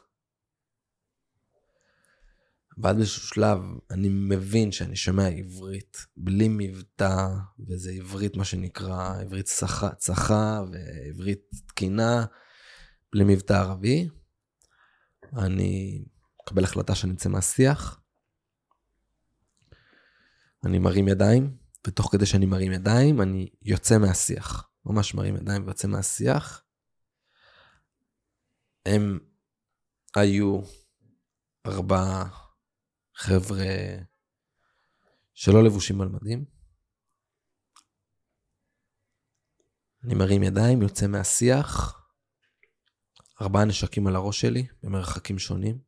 ואז 2.78 2.96
באיזשהו 2.96 3.22
שלב 3.22 3.58
אני 3.90 4.08
מבין 4.08 4.72
שאני 4.72 4.96
שומע 4.96 5.28
עברית 5.28 6.06
בלי 6.16 6.46
מבטא, 6.50 7.26
וזה 7.68 7.90
עברית 7.90 8.36
מה 8.36 8.44
שנקרא 8.44 9.20
עברית 9.20 9.46
צחה, 9.46 9.94
צחה 9.94 10.62
ועברית 10.72 11.50
תקינה, 11.66 12.24
בלי 13.16 13.24
מבטא 13.34 13.52
ערבי. 13.52 14.08
אני 15.36 16.04
מקבל 16.42 16.64
החלטה 16.64 16.94
שאני 16.94 17.12
אצא 17.14 17.28
מהשיח. 17.28 18.00
אני 20.64 20.78
מרים 20.78 21.08
ידיים, 21.08 21.56
ותוך 21.86 22.12
כדי 22.12 22.26
שאני 22.26 22.46
מרים 22.46 22.72
ידיים, 22.72 23.22
אני 23.22 23.48
יוצא 23.62 23.98
מהשיח. 23.98 24.70
ממש 24.84 25.14
מרים 25.14 25.36
ידיים 25.36 25.64
ויוצא 25.64 25.88
מהשיח. 25.88 26.64
הם 28.86 29.18
היו 30.16 30.60
ארבעה 31.66 32.28
חבר'ה 33.14 33.66
שלא 35.34 35.64
לבושים 35.64 36.00
על 36.00 36.08
מדים. 36.08 36.44
אני 40.04 40.14
מרים 40.14 40.42
ידיים, 40.42 40.82
יוצא 40.82 41.06
מהשיח, 41.06 42.05
ארבעה 43.40 43.64
נשקים 43.64 44.06
על 44.06 44.16
הראש 44.16 44.40
שלי, 44.40 44.66
במרחקים 44.82 45.38
שונים. 45.38 45.78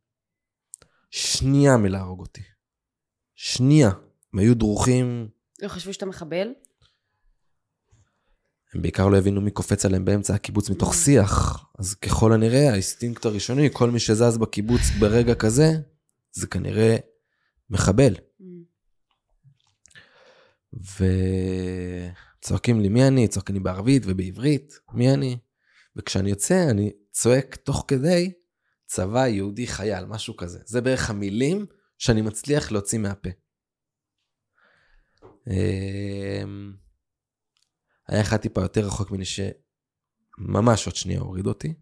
שנייה 1.10 1.76
מלהרוג 1.76 2.20
אותי. 2.20 2.42
שנייה. 3.34 3.90
הם 4.32 4.38
היו 4.38 4.54
דרוכים. 4.54 5.28
לא 5.62 5.68
חשבו 5.68 5.92
שאתה 5.92 6.06
מחבל? 6.06 6.48
הם 8.74 8.82
בעיקר 8.82 9.08
לא 9.08 9.18
הבינו 9.18 9.40
מי 9.40 9.50
קופץ 9.50 9.84
עליהם 9.84 10.04
באמצע 10.04 10.34
הקיבוץ 10.34 10.70
מתוך. 10.70 10.94
שיח. 10.94 11.64
אז 11.78 11.94
ככל 11.94 12.32
הנראה, 12.32 12.70
האינסטינקט 12.70 13.24
הראשוני, 13.24 13.68
כל 13.72 13.90
מי 13.90 14.00
שזז 14.00 14.38
בקיבוץ 14.38 14.80
ברגע 15.00 15.34
כזה, 15.34 15.72
זה 16.32 16.46
כנראה 16.46 16.96
מחבל. 17.70 18.14
וצועקים 22.40 22.80
לי 22.80 22.88
מי 22.88 23.08
אני, 23.08 23.28
צועקים 23.28 23.54
לי 23.54 23.60
בערבית 23.60 24.02
ובעברית, 24.06 24.78
מי 24.92 25.14
אני. 25.14 25.38
וכשאני 25.96 26.30
יוצא, 26.30 26.70
אני 26.70 26.92
צועק 27.20 27.56
תוך 27.56 27.84
כדי 27.88 28.32
צבא 28.86 29.26
יהודי 29.26 29.66
חייל, 29.66 30.04
משהו 30.04 30.36
כזה. 30.36 30.58
זה 30.64 30.80
בערך 30.80 31.10
המילים 31.10 31.66
שאני 31.98 32.22
מצליח 32.22 32.72
להוציא 32.72 32.98
מהפה. 32.98 33.28
אמ, 35.46 36.76
היה 38.08 38.20
אחד 38.20 38.36
טיפה 38.36 38.60
יותר 38.60 38.86
רחוק 38.86 39.10
ממני 39.10 39.24
שממש 39.24 40.86
עוד 40.86 40.96
שנייה 40.96 41.20
הוריד 41.20 41.46
אותי. 41.46 41.74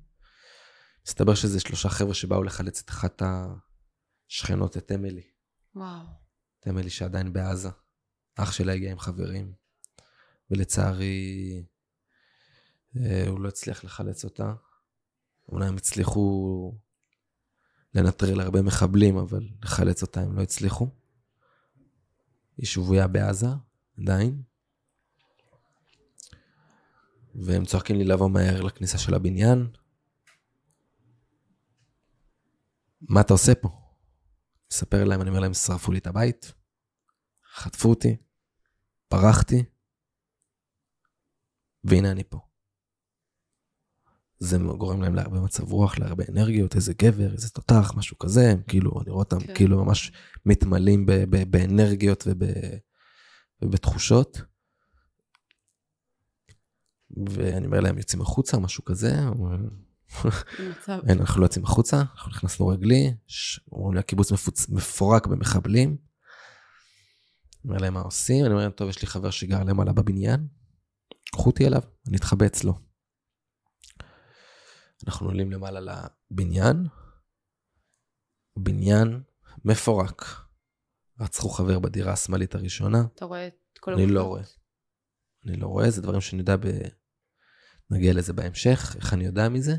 מסתבר 1.06 1.34
שזה 1.34 1.60
שלושה 1.60 1.88
חבר'ה 1.88 2.14
שבאו 2.14 2.42
לחלץ 2.42 2.82
את 2.82 2.90
אחת 2.90 3.22
השכנות, 4.28 4.76
את 4.76 4.92
אמילי. 4.92 5.30
וואו. 5.74 6.06
את 6.60 6.68
אמילי 6.68 6.90
שעדיין 6.90 7.32
בעזה. 7.32 7.70
אח 8.36 8.52
שלה 8.52 8.72
הגיע 8.72 8.90
עם 8.90 8.98
חברים, 8.98 9.52
ולצערי 10.50 11.64
אה, 12.96 13.28
הוא 13.28 13.40
לא 13.40 13.48
הצליח 13.48 13.84
לחלץ 13.84 14.24
אותה. 14.24 14.54
אולי 15.48 15.66
הם 15.66 15.76
הצליחו 15.76 16.78
לנטרל 17.94 18.40
הרבה 18.40 18.62
מחבלים, 18.62 19.16
אבל 19.16 19.48
לחלץ 19.62 20.02
אותה 20.02 20.20
הם 20.20 20.36
לא 20.36 20.42
הצליחו. 20.42 20.88
היא 22.56 22.66
שבויה 22.66 23.06
בעזה, 23.06 23.46
עדיין. 23.98 24.42
והם 27.34 27.64
צועקים 27.64 27.96
לי 27.96 28.04
לבוא 28.04 28.30
מהר 28.30 28.62
לכניסה 28.62 28.98
של 28.98 29.14
הבניין. 29.14 29.66
מה 33.00 33.20
אתה 33.20 33.32
עושה 33.32 33.54
פה? 33.54 33.68
מספר 34.72 35.04
להם, 35.04 35.20
אני 35.20 35.30
אומר 35.30 35.40
להם, 35.40 35.54
שרפו 35.54 35.92
לי 35.92 35.98
את 35.98 36.06
הבית, 36.06 36.52
חטפו 37.54 37.88
אותי, 37.88 38.16
ברחתי, 39.10 39.64
והנה 41.84 42.10
אני 42.10 42.24
פה. 42.24 42.45
זה 44.38 44.58
גורם 44.58 45.02
להם 45.02 45.14
להרבה 45.14 45.40
מצב 45.40 45.72
רוח, 45.72 45.98
להרבה 45.98 46.24
אנרגיות, 46.28 46.76
איזה 46.76 46.94
גבר, 46.94 47.32
איזה 47.32 47.50
תותח, 47.50 47.92
משהו 47.96 48.18
כזה, 48.18 48.50
הם 48.50 48.62
כאילו, 48.68 49.00
אני 49.02 49.10
רואה 49.10 49.22
אותם 49.24 49.40
כן. 49.40 49.54
כאילו 49.54 49.84
ממש 49.84 50.12
מתמלאים 50.46 51.06
ב- 51.06 51.12
ב- 51.12 51.50
באנרגיות 51.50 52.24
וב- 52.26 52.78
ובתחושות. 53.62 54.40
ואני 57.28 57.66
אומר 57.66 57.80
להם, 57.80 57.98
יוצאים 57.98 58.22
החוצה, 58.22 58.58
משהו 58.58 58.84
כזה. 58.84 59.20
אין, 61.08 61.20
אנחנו 61.20 61.40
לא 61.40 61.44
יוצאים 61.46 61.64
החוצה, 61.64 61.96
אנחנו 62.00 62.30
נכנסנו 62.30 62.68
רגלי, 62.68 63.14
אומרים 63.72 63.94
לי, 63.94 64.00
הקיבוץ 64.00 64.32
מפוצ... 64.32 64.68
מפורק 64.68 65.26
במחבלים. 65.26 65.96
אומר 67.64 67.76
להם, 67.76 67.94
מה 67.94 68.00
עושים? 68.00 68.44
אני 68.44 68.52
אומר 68.52 68.62
להם, 68.62 68.72
טוב, 68.72 68.88
יש 68.88 69.02
לי 69.02 69.06
חבר 69.08 69.30
שגר 69.30 69.64
למעלה 69.64 69.92
בבניין, 69.92 70.46
קחו 71.32 71.50
אותי 71.50 71.66
אליו, 71.66 71.82
אני 72.08 72.16
אתחבא 72.16 72.46
אצלו. 72.46 72.85
אנחנו 75.06 75.26
עולים 75.26 75.52
למעלה 75.52 75.80
לבניין, 75.80 76.86
בניין 78.58 79.22
מפורק. 79.64 80.24
רצחו 81.20 81.48
חבר 81.48 81.78
בדירה 81.78 82.12
השמאלית 82.12 82.54
הראשונה. 82.54 83.04
אתה 83.14 83.24
רואה 83.24 83.46
את 83.46 83.78
כל 83.80 83.92
אני 83.92 84.06
לא 84.06 84.22
רואה. 84.22 84.42
אני 85.46 85.56
לא 85.56 85.66
רואה, 85.66 85.90
זה 85.90 86.02
דברים 86.02 86.20
שאני 86.20 86.40
יודע 86.40 86.56
ב... 86.56 86.66
נגיע 87.90 88.12
לזה 88.12 88.32
בהמשך, 88.32 88.96
איך 88.96 89.14
אני 89.14 89.24
יודע 89.24 89.48
מזה. 89.48 89.76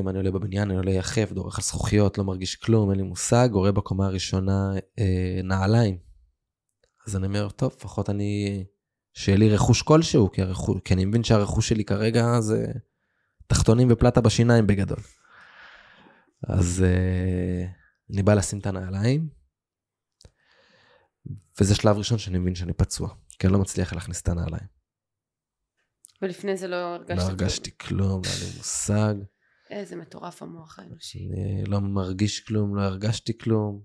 אם 0.00 0.08
אני 0.08 0.18
עולה 0.18 0.30
בבניין, 0.30 0.68
אני 0.68 0.78
עולה 0.78 0.90
יחף, 0.90 1.32
דורך 1.32 1.58
על 1.58 1.64
זכוכיות, 1.64 2.18
לא 2.18 2.24
מרגיש 2.24 2.56
כלום, 2.56 2.90
אין 2.90 2.98
לי 2.98 3.04
מושג, 3.04 3.48
רואה 3.52 3.72
בקומה 3.72 4.06
הראשונה 4.06 4.72
אה, 4.98 5.40
נעליים. 5.44 5.98
אז 7.06 7.16
אני 7.16 7.26
אומר, 7.26 7.50
טוב, 7.50 7.74
לפחות 7.76 8.10
אני 8.10 8.64
שיהיה 9.14 9.38
לי 9.38 9.54
רכוש 9.54 9.82
כלשהו, 9.82 10.30
כי, 10.30 10.42
הרכוש, 10.42 10.76
כי 10.84 10.94
אני 10.94 11.04
מבין 11.04 11.24
שהרכוש 11.24 11.68
שלי 11.68 11.84
כרגע 11.84 12.40
זה 12.40 12.66
תחתונים 13.46 13.88
ופלטה 13.90 14.20
בשיניים 14.20 14.66
בגדול. 14.66 15.00
אז 16.48 16.84
uh, 16.84 18.12
אני 18.12 18.22
בא 18.22 18.34
לשים 18.34 18.58
את 18.58 18.66
הנעליים, 18.66 19.28
וזה 21.60 21.74
שלב 21.74 21.96
ראשון 21.96 22.18
שאני 22.18 22.38
מבין 22.38 22.54
שאני 22.54 22.72
פצוע, 22.72 23.14
כי 23.38 23.46
אני 23.46 23.52
לא 23.52 23.58
מצליח 23.58 23.92
להכניס 23.92 24.20
את 24.22 24.28
הנעליים. 24.28 24.66
ולפני 26.22 26.56
זה 26.56 26.68
לא 26.68 26.98
לא 26.98 27.22
הרגשתי 27.22 27.78
כלום, 27.78 28.22
לא 28.24 28.30
היה 28.30 28.38
לי 28.40 28.56
מושג. 28.56 29.14
איזה 29.70 29.96
מטורף 29.96 30.42
המוח 30.42 30.78
האנושי. 30.78 31.18
אני 31.18 31.64
לא 31.64 31.80
מרגיש 31.80 32.40
כלום, 32.40 32.76
לא 32.76 32.82
הרגשתי 32.82 33.38
כלום. 33.38 33.82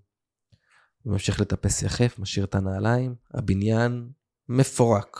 ממשיך 1.05 1.39
לטפס 1.39 1.81
יחף, 1.81 2.19
משאיר 2.19 2.45
את 2.45 2.55
הנעליים, 2.55 3.15
הבניין 3.33 4.09
מפורק, 4.49 5.19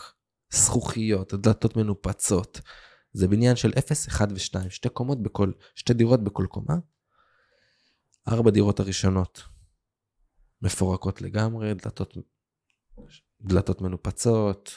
זכוכיות, 0.50 1.34
דלתות 1.34 1.76
מנופצות. 1.76 2.60
זה 3.12 3.28
בניין 3.28 3.56
של 3.56 3.72
0, 3.78 4.08
1 4.08 4.28
ו-2, 4.30 4.70
שתי 4.70 4.88
קומות 4.88 5.22
בכל, 5.22 5.52
שתי 5.74 5.94
דירות 5.94 6.24
בכל 6.24 6.46
קומה. 6.48 6.74
ארבע 8.28 8.50
דירות 8.50 8.80
הראשונות 8.80 9.42
מפורקות 10.62 11.22
לגמרי, 11.22 11.74
דלתות, 11.74 12.16
דלתות 13.40 13.80
מנופצות, 13.80 14.70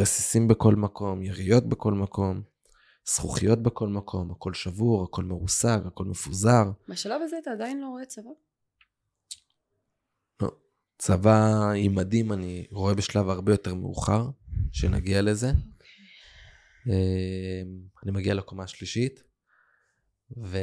רסיסים 0.00 0.48
בכל 0.48 0.74
מקום, 0.74 1.22
יריות 1.22 1.68
בכל 1.68 1.92
מקום, 1.92 2.42
זכוכיות 3.06 3.62
בכל 3.62 3.88
מקום, 3.88 4.30
הכל 4.30 4.54
שבור, 4.54 5.04
הכל 5.04 5.24
מרוסק, 5.24 5.80
הכל 5.86 6.04
מפוזר. 6.04 6.70
בשלב 6.88 7.22
הזה 7.22 7.36
אתה 7.42 7.50
עדיין 7.50 7.80
לא 7.80 7.86
רואה 7.86 8.04
צבא? 8.04 8.30
צבא 10.98 11.70
עם 11.76 11.94
מדים 11.94 12.32
אני 12.32 12.66
רואה 12.70 12.94
בשלב 12.94 13.28
הרבה 13.28 13.52
יותר 13.52 13.74
מאוחר, 13.74 14.30
שנגיע 14.72 15.22
לזה. 15.22 15.52
אה, 16.90 17.62
אני 18.04 18.12
מגיע 18.12 18.34
לקומה 18.34 18.64
השלישית, 18.64 19.22
ו... 20.44 20.58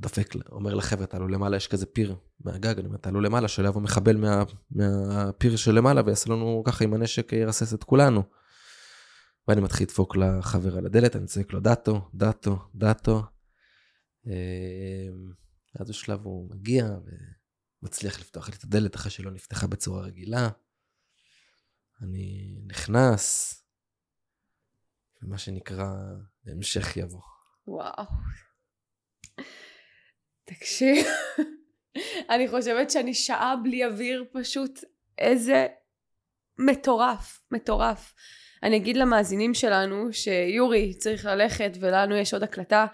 דופק, 0.00 0.34
אומר 0.52 0.74
לחבר'ה, 0.74 1.06
תעלו 1.06 1.28
למעלה, 1.28 1.56
יש 1.56 1.66
כזה 1.66 1.86
פיר 1.86 2.16
מהגג, 2.40 2.78
אני 2.78 2.86
אומר, 2.86 2.96
תעלו 2.96 3.20
למעלה, 3.20 3.48
שלא 3.48 3.68
יבוא 3.68 3.82
מחבל 3.82 4.16
מה, 4.16 4.42
מהפיר 4.70 5.56
שלמעלה 5.56 6.02
ויעשה 6.06 6.32
לנו 6.32 6.62
ככה 6.66 6.84
עם 6.84 6.94
הנשק, 6.94 7.32
ירסס 7.32 7.74
את 7.74 7.84
כולנו. 7.84 8.22
ואני 9.48 9.60
מתחיל 9.60 9.84
לדפוק 9.84 10.16
לחבר 10.16 10.78
על 10.78 10.86
הדלת, 10.86 11.16
אני 11.16 11.26
צועק 11.26 11.52
לו, 11.52 11.60
דאטו, 11.60 12.08
דאטו, 12.14 12.58
דאטו. 12.74 13.22
אז 15.74 15.90
בשלב 15.90 16.24
הוא 16.24 16.50
מגיע 16.50 16.84
ומצליח 17.82 18.20
לפתוח 18.20 18.48
לי 18.48 18.56
את 18.56 18.64
הדלת 18.64 18.96
אחרי 18.96 19.10
שלא 19.10 19.30
נפתחה 19.30 19.66
בצורה 19.66 20.02
רגילה. 20.02 20.48
אני 22.02 22.58
נכנס, 22.66 23.54
ומה 25.22 25.38
שנקרא, 25.38 25.94
המשך 26.46 26.96
יבוא. 26.96 27.22
וואו. 27.66 28.04
תקשיב, 30.44 31.06
אני 32.34 32.48
חושבת 32.48 32.90
שאני 32.90 33.14
שעה 33.14 33.54
בלי 33.62 33.84
אוויר 33.84 34.24
פשוט 34.32 34.80
איזה 35.18 35.66
מטורף, 36.58 37.40
מטורף. 37.50 38.14
אני 38.62 38.76
אגיד 38.76 38.96
למאזינים 38.96 39.54
שלנו 39.54 40.12
שיורי 40.12 40.94
צריך 40.94 41.24
ללכת 41.24 41.70
ולנו 41.80 42.16
יש 42.16 42.34
עוד 42.34 42.42
הקלטה. 42.42 42.86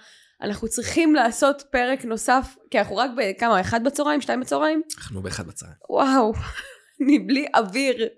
אנחנו 0.44 0.68
צריכים 0.68 1.14
לעשות 1.14 1.62
פרק 1.70 2.04
נוסף, 2.04 2.56
כי 2.70 2.78
אנחנו 2.78 2.96
רק 2.96 3.10
בכמה, 3.16 3.60
אחד 3.60 3.84
בצהריים, 3.84 4.20
שתיים 4.20 4.40
בצהריים? 4.40 4.82
אנחנו 4.98 5.22
באחד 5.22 5.46
בצהריים. 5.46 5.78
וואו, 5.90 6.32
אני 7.02 7.18
בלי 7.18 7.46
אוויר. 7.54 8.08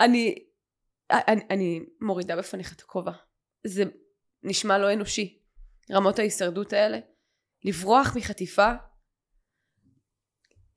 אני, 0.00 0.34
אני, 1.10 1.42
אני 1.50 1.80
מורידה 2.00 2.36
בפניך 2.36 2.72
את 2.72 2.80
הכובע. 2.80 3.12
זה 3.66 3.84
נשמע 4.42 4.78
לא 4.78 4.92
אנושי. 4.92 5.42
רמות 5.92 6.18
ההישרדות 6.18 6.72
האלה. 6.72 6.98
לברוח 7.64 8.16
מחטיפה. 8.16 8.72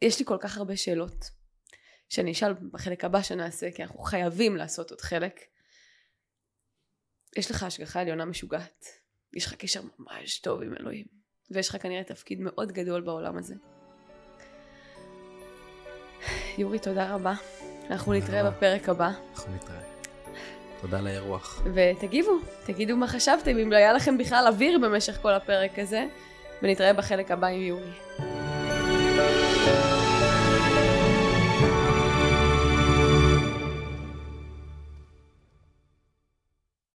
יש 0.01 0.19
לי 0.19 0.25
כל 0.25 0.37
כך 0.41 0.57
הרבה 0.57 0.77
שאלות 0.77 1.25
שאני 2.09 2.31
אשאל 2.31 2.53
בחלק 2.71 3.05
הבא 3.05 3.21
שנעשה, 3.21 3.71
כי 3.71 3.83
אנחנו 3.83 3.99
חייבים 3.99 4.55
לעשות 4.55 4.91
עוד 4.91 5.01
חלק. 5.01 5.39
יש 7.37 7.51
לך 7.51 7.63
השגחה 7.63 8.01
עליונה 8.01 8.25
משוגעת. 8.25 8.98
יש 9.33 9.45
לך 9.45 9.53
קשר 9.53 9.81
ממש 9.99 10.39
טוב 10.39 10.61
עם 10.61 10.73
אלוהים. 10.79 11.05
ויש 11.51 11.69
לך 11.69 11.77
כנראה 11.81 12.03
תפקיד 12.03 12.39
מאוד 12.41 12.71
גדול 12.71 13.01
בעולם 13.01 13.37
הזה. 13.37 13.55
יורי, 16.57 16.79
תודה 16.79 17.13
רבה. 17.13 17.33
אנחנו 17.89 18.13
נתראה. 18.13 18.51
בפרק 18.51 18.89
הבא. 18.89 19.11
אנחנו 19.31 19.55
נתראה. 19.55 19.81
תודה 20.81 20.99
על 20.99 21.07
האירוח. 21.07 21.63
ותגיבו, 21.73 22.31
תגידו 22.65 22.97
מה 22.97 23.07
חשבתם, 23.07 23.57
אם 23.57 23.71
לא 23.71 23.77
היה 23.77 23.93
לכם 23.93 24.17
בכלל 24.17 24.45
אוויר 24.47 24.79
במשך 24.79 25.21
כל 25.21 25.33
הפרק 25.33 25.79
הזה, 25.79 26.05
ונתראה 26.61 26.93
בחלק 26.93 27.31
הבא 27.31 27.47
עם 27.47 27.61
יורי. 27.61 27.91